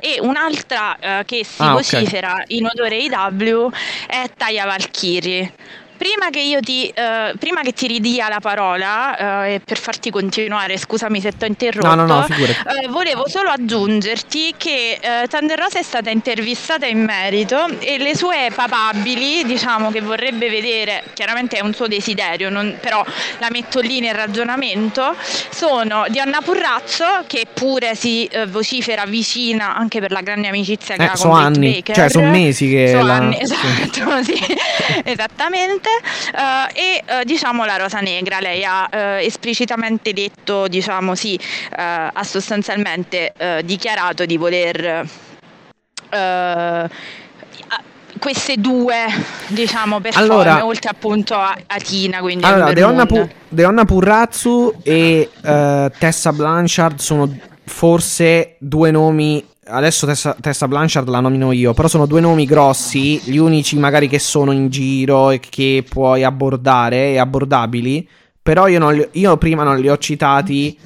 [0.00, 3.70] e un'altra eh, che si Ah, vocifera in odore IW
[4.06, 5.52] è Taya Valkyrie.
[5.96, 10.10] Prima che io ti, eh, prima che ti ridia la parola, eh, e per farti
[10.10, 11.86] continuare, scusami se ti ho interrotto.
[11.94, 12.26] No, no, no.
[12.26, 18.14] Eh, volevo solo aggiungerti che eh, Thunder Rosa è stata intervistata in merito e le
[18.16, 23.04] sue papabili, diciamo che vorrebbe vedere, chiaramente è un suo desiderio, non- però
[23.38, 25.14] la metto lì nel ragionamento,
[25.50, 31.02] sono Diana Purrazzo che pure si eh, vocifera vicina anche per la grande amicizia che
[31.04, 31.94] Eh, ha con anni, Baker.
[31.94, 34.38] cioè, son mesi che So la- anni, esatto, sì,
[35.04, 35.85] esattamente.
[35.86, 41.38] Eh, e eh, diciamo la Rosa Negra, lei ha eh, esplicitamente detto, diciamo sì,
[41.76, 43.32] ha sostanzialmente
[43.64, 45.08] dichiarato di voler
[48.18, 49.04] queste due,
[49.48, 53.06] diciamo, per Allora- oltre appunto a, a Tina, quindi Allora, Deonna.
[53.06, 59.44] Pu- Deonna Purrazzu e eh, Tessa Blanchard sono forse due nomi.
[59.68, 64.08] Adesso Tessa, Tessa Blanchard la nomino io, però sono due nomi grossi, gli unici magari
[64.08, 68.08] che sono in giro e che puoi abbordare e abbordabili.
[68.40, 70.78] Però io, li- io prima non li ho citati,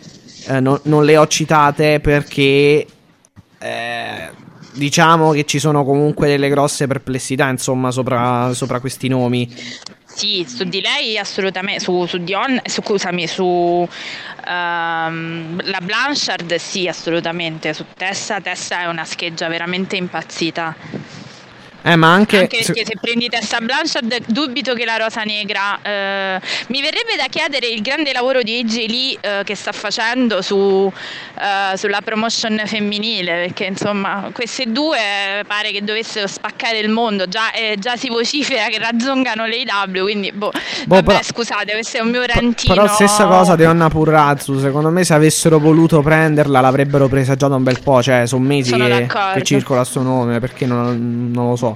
[0.47, 2.87] eh, non, non le ho citate perché
[3.59, 4.31] eh,
[4.73, 9.53] diciamo che ci sono comunque delle grosse perplessità, insomma, sopra, sopra questi nomi.
[10.21, 13.89] Sì, su di lei assolutamente, su, su Dion, scusami, su
[14.47, 20.77] ehm, la Blanchard sì, assolutamente, su Tessa, Tessa è una scheggia veramente impazzita.
[21.83, 25.79] Eh, ma anche, Anche se- perché se prendi Tessa Blanchard dubito che la Rosa Negra
[25.83, 30.43] eh, mi verrebbe da chiedere il grande lavoro di AJ Lee eh, che sta facendo
[30.43, 30.93] su,
[31.41, 34.99] eh, sulla promotion femminile perché insomma queste due
[35.47, 37.27] pare che dovessero spaccare il mondo.
[37.29, 41.73] Già, eh, già si vocifera che raggiungano le IW quindi boh, Boh, vabbè però- scusate
[41.73, 42.75] questo è un mio rantino.
[42.75, 47.49] Però stessa cosa di Onna Purrazzu, secondo me se avessero voluto prenderla l'avrebbero presa già
[47.49, 50.67] da un bel po', cioè sono mesi Sono che, che circola il suo nome, perché
[50.67, 51.69] non, non lo so.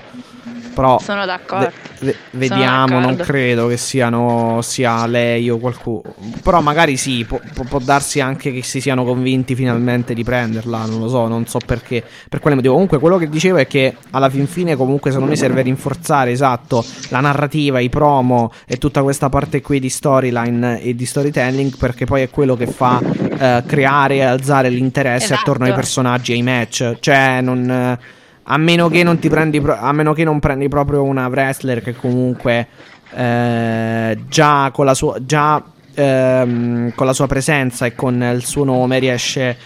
[0.75, 3.23] Però sono d'accordo ve- ve- vediamo, non d'accordo.
[3.23, 6.03] credo che siano sia lei o qualcuno.
[6.43, 10.99] Però magari sì, può, può- darsi anche che si siano convinti finalmente di prenderla, non
[10.99, 12.73] lo so, non so perché, per quale motivo.
[12.73, 16.85] Comunque quello che dicevo è che alla fin fine comunque secondo me serve rinforzare, esatto,
[17.11, 22.05] la narrativa, i promo e tutta questa parte qui di storyline e di storytelling perché
[22.05, 25.41] poi è quello che fa eh, creare e alzare l'interesse Esatto.
[25.43, 26.97] attorno ai personaggi e ai match.
[26.99, 27.71] Cioè, non...
[27.71, 31.83] eh, a meno che non prendi pro- a meno che non prendi proprio una wrestler
[31.83, 32.67] che comunque
[33.15, 35.63] eh, già con la sua già
[35.95, 39.57] ehm, con la sua presenza e con il suo nome riesce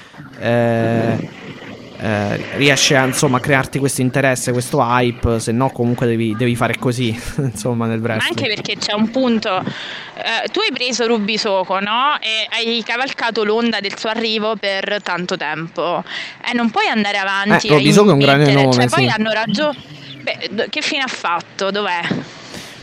[0.40, 1.28] eh,
[2.00, 6.54] eh, riesce a insomma a crearti questo interesse, questo hype, se no comunque devi, devi
[6.54, 8.38] fare così, insomma nel Ma wrestling.
[8.38, 12.16] anche perché c'è un punto, eh, tu hai preso Ruby Soco, no?
[12.20, 16.04] E hai cavalcato l'onda del suo arrivo per tanto tempo.
[16.48, 17.66] E non puoi andare avanti.
[17.66, 19.12] Eh, Ruby Soco è un grande nome, Cioè, poi sì.
[19.14, 19.76] hanno ragione.
[20.22, 21.70] Beh, che fine ha fatto?
[21.70, 22.00] Dov'è?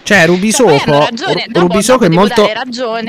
[0.03, 2.47] Cioè, Rubisoco, Cioè, ragione, Rubisoco è molto.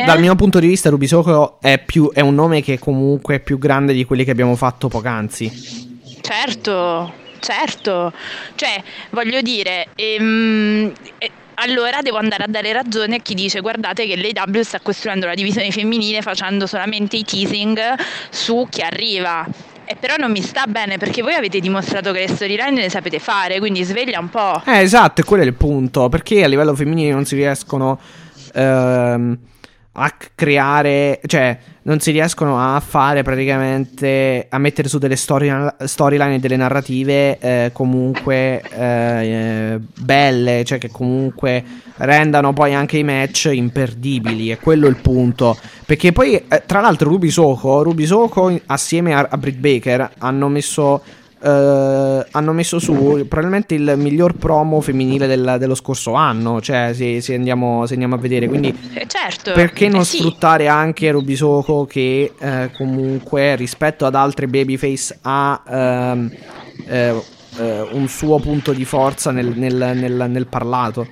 [0.05, 3.59] Dal mio punto di vista, Rubisoco è, più, è un nome che comunque è più
[3.59, 5.95] grande di quelli che abbiamo fatto poc'anzi.
[6.27, 8.13] Certo, certo.
[8.57, 14.09] Cioè, voglio dire, ehm, eh, allora devo andare a dare ragione a chi dice guardate
[14.09, 17.79] che l'AW sta costruendo la divisione femminile facendo solamente i teasing
[18.29, 19.47] su chi arriva.
[19.85, 23.21] E però non mi sta bene perché voi avete dimostrato che le storyline le sapete
[23.21, 24.61] fare, quindi sveglia un po'.
[24.67, 26.09] Eh, esatto, quello è il punto.
[26.09, 28.01] Perché a livello femminile non si riescono
[28.53, 29.39] ehm,
[29.99, 36.35] a creare, cioè, non si riescono a fare praticamente a mettere su delle story- storyline
[36.35, 41.65] e delle narrative eh, comunque eh, belle, cioè che comunque
[41.99, 44.51] rendano poi anche i match imperdibili.
[44.51, 45.57] È quello il punto.
[45.87, 50.49] Perché poi, eh, tra l'altro, Ruby Soho, Ruby Soho assieme a, a Britt Baker hanno
[50.49, 51.03] messo.
[51.43, 52.93] Eh, hanno messo su
[53.29, 56.61] probabilmente il miglior promo femminile del- dello scorso anno.
[56.61, 58.49] Cioè, se, se andiamo, se andiamo a vedere.
[58.49, 59.53] Quindi, Eh, certo.
[59.53, 60.19] perché non eh sì.
[60.19, 66.31] sfruttare anche Ruby Soho che eh, comunque rispetto ad altre babyface ha ehm,
[66.87, 67.15] eh,
[67.59, 71.07] eh, un suo punto di forza nel, nel- nel- nel parlato?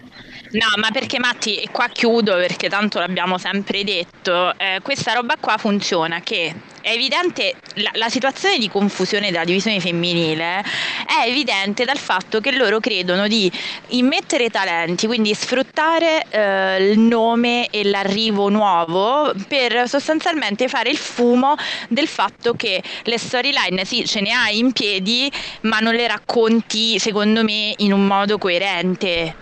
[0.54, 5.34] No, ma perché Matti, e qua chiudo perché tanto l'abbiamo sempre detto, eh, questa roba
[5.40, 11.84] qua funziona che è evidente la, la, situazione di confusione della divisione femminile è evidente
[11.84, 13.50] dal fatto che loro credono di
[13.88, 21.56] immettere talenti, quindi sfruttare eh, il nome e l'arrivo nuovo per sostanzialmente fare il fumo
[21.88, 25.28] del fatto che le storyline sì ce ne hai in piedi
[25.62, 29.34] ma non le racconti secondo me in un modo coerente.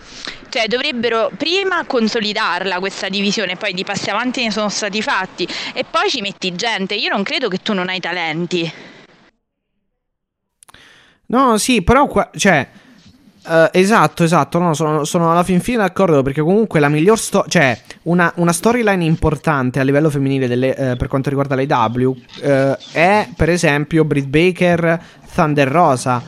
[0.53, 0.67] Cioè
[1.03, 6.09] dovrebbero prima consolidarla questa divisione, poi di passi avanti ne sono stati fatti e poi
[6.09, 6.95] ci metti gente.
[6.95, 8.71] Io non credo che tu non hai talenti.
[11.25, 12.67] No, sì, però qua, cioè
[13.45, 17.49] Uh, esatto, esatto, no, sono, sono, alla fin fine d'accordo perché comunque la miglior storia,
[17.49, 22.17] cioè una, una, storyline importante a livello femminile delle, uh, per quanto riguarda l'AW uh,
[22.41, 24.97] eh, è per esempio Britt Baker
[25.35, 26.23] Thunder Rosa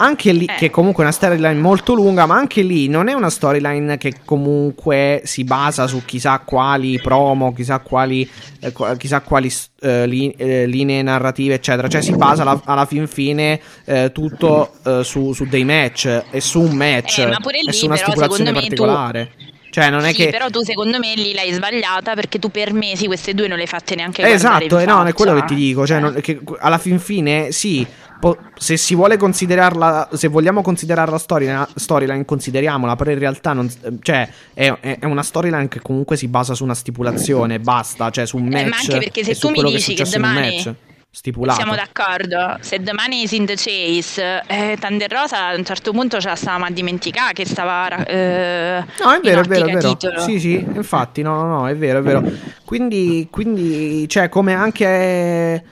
[0.00, 0.54] anche lì, eh.
[0.56, 4.14] che comunque è una storyline molto lunga, ma anche lì non è una storyline che
[4.24, 8.28] comunque si basa su chissà quali promo, chissà quali,
[8.60, 11.88] eh, chissà quali eh, li, eh, linee narrative, eccetera.
[11.88, 16.40] Cioè si basa alla, alla fin fine eh, tutto eh, su, su, dei match e
[16.40, 19.30] su un match ma pure lì, e su una però, stipulazione particolare.
[19.36, 19.48] Tu...
[19.70, 20.30] Cioè, non è sì, che.
[20.30, 23.62] Però tu, secondo me, lì l'hai sbagliata perché tu per mesi queste due non le
[23.62, 25.86] hai fatte neanche Esatto, eh, no, è quello che ti dico.
[25.86, 27.86] Cioè, non, che alla fin fine, sì,
[28.20, 33.52] po- se si vuole considerarla, se vogliamo considerare la storyline, storyline consideriamola, però in realtà
[33.52, 33.68] non,
[34.02, 38.36] cioè, è, è, una storyline che comunque si basa su una stipulazione, basta, cioè su
[38.36, 38.64] un match.
[38.64, 40.76] Eh, ma anche perché se tu mi dici che, che domani
[41.10, 41.60] stipulato.
[41.60, 42.58] Siamo d'accordo.
[42.60, 46.36] Se domani is in the chase, eh, Thunder Rosa a un certo punto ce la
[46.36, 48.04] stavamo a dimenticare che stava.
[48.04, 49.88] Eh, no, è vero, è vero, è vero.
[49.88, 50.20] Titolo.
[50.20, 52.22] Sì, sì, infatti, no, no, no, è vero, è vero.
[52.64, 55.64] Quindi, quindi cioè, come anche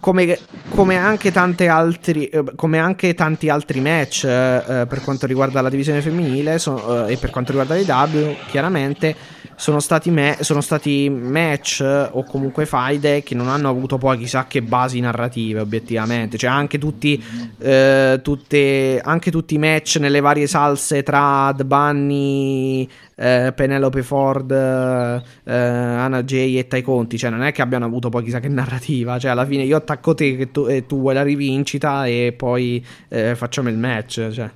[0.00, 0.38] come,
[0.70, 1.32] come, anche
[1.68, 7.06] altri, eh, come, anche tanti altri match eh, per quanto riguarda la divisione femminile so,
[7.06, 9.14] eh, e per quanto riguarda l'IW, chiaramente
[9.56, 14.46] sono stati, me- sono stati match o comunque faide che non hanno avuto poi chissà
[14.46, 16.36] che basi narrative, obiettivamente.
[16.36, 17.22] Cioè, anche tutti,
[17.58, 24.50] eh, tutte, anche tutti i match nelle varie salse tra The Bunny eh, Penelope Ford,
[24.50, 27.18] eh, Anna Jay e Tai Conti.
[27.18, 29.18] Cioè, non è che abbiano avuto poi chissà che narrativa.
[29.18, 32.84] Cioè, alla fine io attacco te che tu, e tu vuoi la rivincita e poi
[33.08, 34.30] eh, facciamo il match.
[34.30, 34.50] Cioè.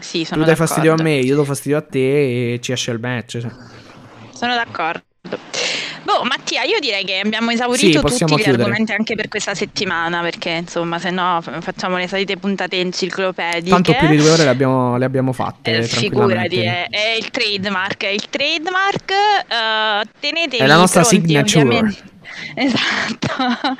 [0.00, 3.00] Sì, tu dai fastidio a me, io do fastidio a te e ci esce il
[3.00, 3.44] match.
[4.32, 5.02] Sono d'accordo.
[6.02, 8.62] Boh, Mattia, io direi che abbiamo esaurito sì, tutti gli chiudere.
[8.62, 13.68] argomenti anche per questa settimana, perché insomma, se no facciamo le solite puntate enciclopediche.
[13.68, 15.76] Tanto più di due ore le abbiamo, le abbiamo fatte.
[15.76, 18.04] Eh, figurati, è, è, il trademark.
[18.04, 19.12] È il trademark,
[19.48, 21.62] uh, tenetevi È la nostra pronti, signature.
[21.62, 22.16] Ovviamente.
[22.54, 23.76] Esatto,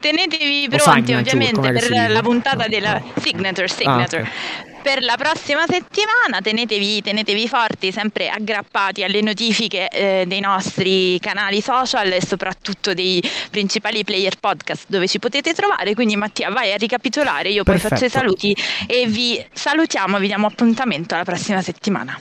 [0.00, 4.22] tenetevi pronti ovviamente per la puntata della signature, signature.
[4.22, 6.40] Ah, okay per la prossima settimana.
[6.40, 13.20] Tenetevi, tenetevi forti, sempre aggrappati alle notifiche eh, dei nostri canali social e soprattutto dei
[13.50, 15.92] principali player podcast dove ci potete trovare.
[15.94, 17.94] Quindi Mattia vai a ricapitolare, io poi Perfetto.
[17.96, 18.56] faccio i saluti
[18.86, 22.16] e vi salutiamo, vi diamo appuntamento alla prossima settimana.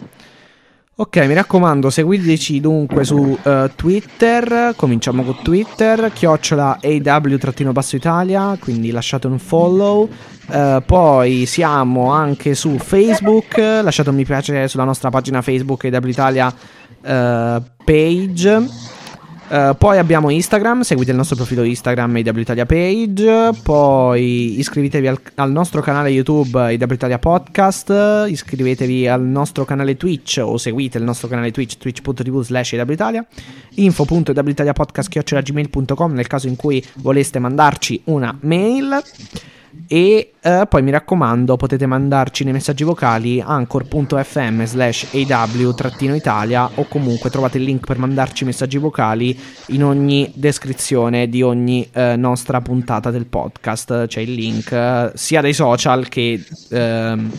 [0.98, 9.28] Ok, mi raccomando, seguiteci dunque su uh, Twitter, cominciamo con Twitter, chiocciola AW-Italia, quindi lasciate
[9.28, 10.10] un follow.
[10.48, 16.08] Uh, poi siamo anche su Facebook, lasciate un mi piace sulla nostra pagina Facebook AW
[16.08, 18.94] Italia uh, page.
[19.48, 25.22] Uh, poi abbiamo Instagram, seguite il nostro profilo Instagram IW Italia Page, poi iscrivetevi al,
[25.36, 31.04] al nostro canale YouTube IW Italia Podcast, iscrivetevi al nostro canale Twitch o seguite il
[31.04, 33.24] nostro canale Twitch twitch.tv slash Italia,
[33.76, 39.00] info.iwitaliapodcast.gmail.com nel caso in cui voleste mandarci una mail.
[39.88, 47.30] E uh, poi mi raccomando, potete mandarci nei messaggi vocali anchor.fm slash aw-italia o comunque
[47.30, 49.38] trovate il link per mandarci messaggi vocali
[49.68, 54.08] in ogni descrizione di ogni uh, nostra puntata del podcast.
[54.08, 57.32] C'è il link uh, sia dai social che, ehm,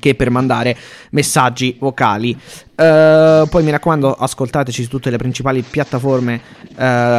[0.00, 0.76] che per mandare
[1.10, 2.38] messaggi vocali.
[2.74, 6.40] poi mi raccomando, ascoltateci su tutte le principali piattaforme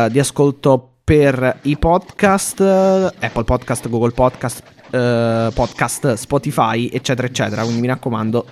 [0.09, 4.61] di ascolto per i podcast, Apple Podcast, Google Podcast,
[4.91, 7.61] eh, Podcast, Spotify, eccetera, eccetera.
[7.61, 8.45] Quindi mi raccomando,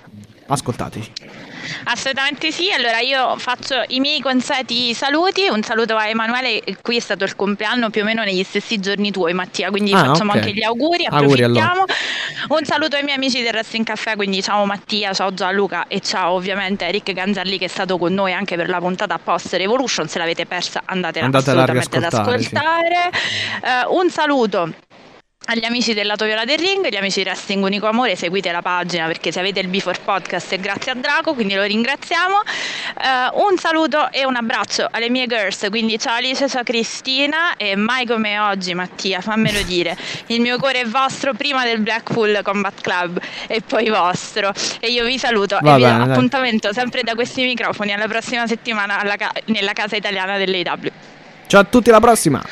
[0.46, 1.12] ascoltateci.
[1.84, 7.00] Assolutamente sì, allora io faccio i miei consueti saluti, un saluto a Emanuele, qui è
[7.00, 10.42] stato il compleanno più o meno negli stessi giorni tuoi Mattia, quindi ah, facciamo okay.
[10.42, 11.84] anche gli auguri, auguri allora.
[12.48, 16.32] Un saluto ai miei amici del Wrestling Caffè, quindi ciao Mattia, ciao Gianluca e ciao
[16.32, 20.18] ovviamente Eric Ganzalli che è stato con noi anche per la puntata post Revolution, se
[20.18, 23.10] l'avete persa andate assolutamente ad ascoltare.
[23.12, 23.86] Sì.
[23.86, 24.74] Uh, un saluto
[25.46, 28.62] agli amici del lato viola del ring, gli amici di Wrestling Unico Amore, seguite la
[28.62, 32.34] pagina perché se avete il Before Podcast è grazie a Draco, quindi lo ringraziamo.
[32.34, 37.76] Uh, un saluto e un abbraccio alle mie girls, quindi ciao Alice, ciao Cristina e
[37.76, 42.80] mai come oggi Mattia, fammelo dire, il mio cuore è vostro prima del Blackpool Combat
[42.80, 46.10] Club e poi vostro e io vi saluto Va e vi do bene, dai.
[46.10, 50.90] appuntamento sempre da questi microfoni alla prossima settimana ca- nella casa italiana dell'AW.
[51.46, 52.42] Ciao a tutti, alla prossima!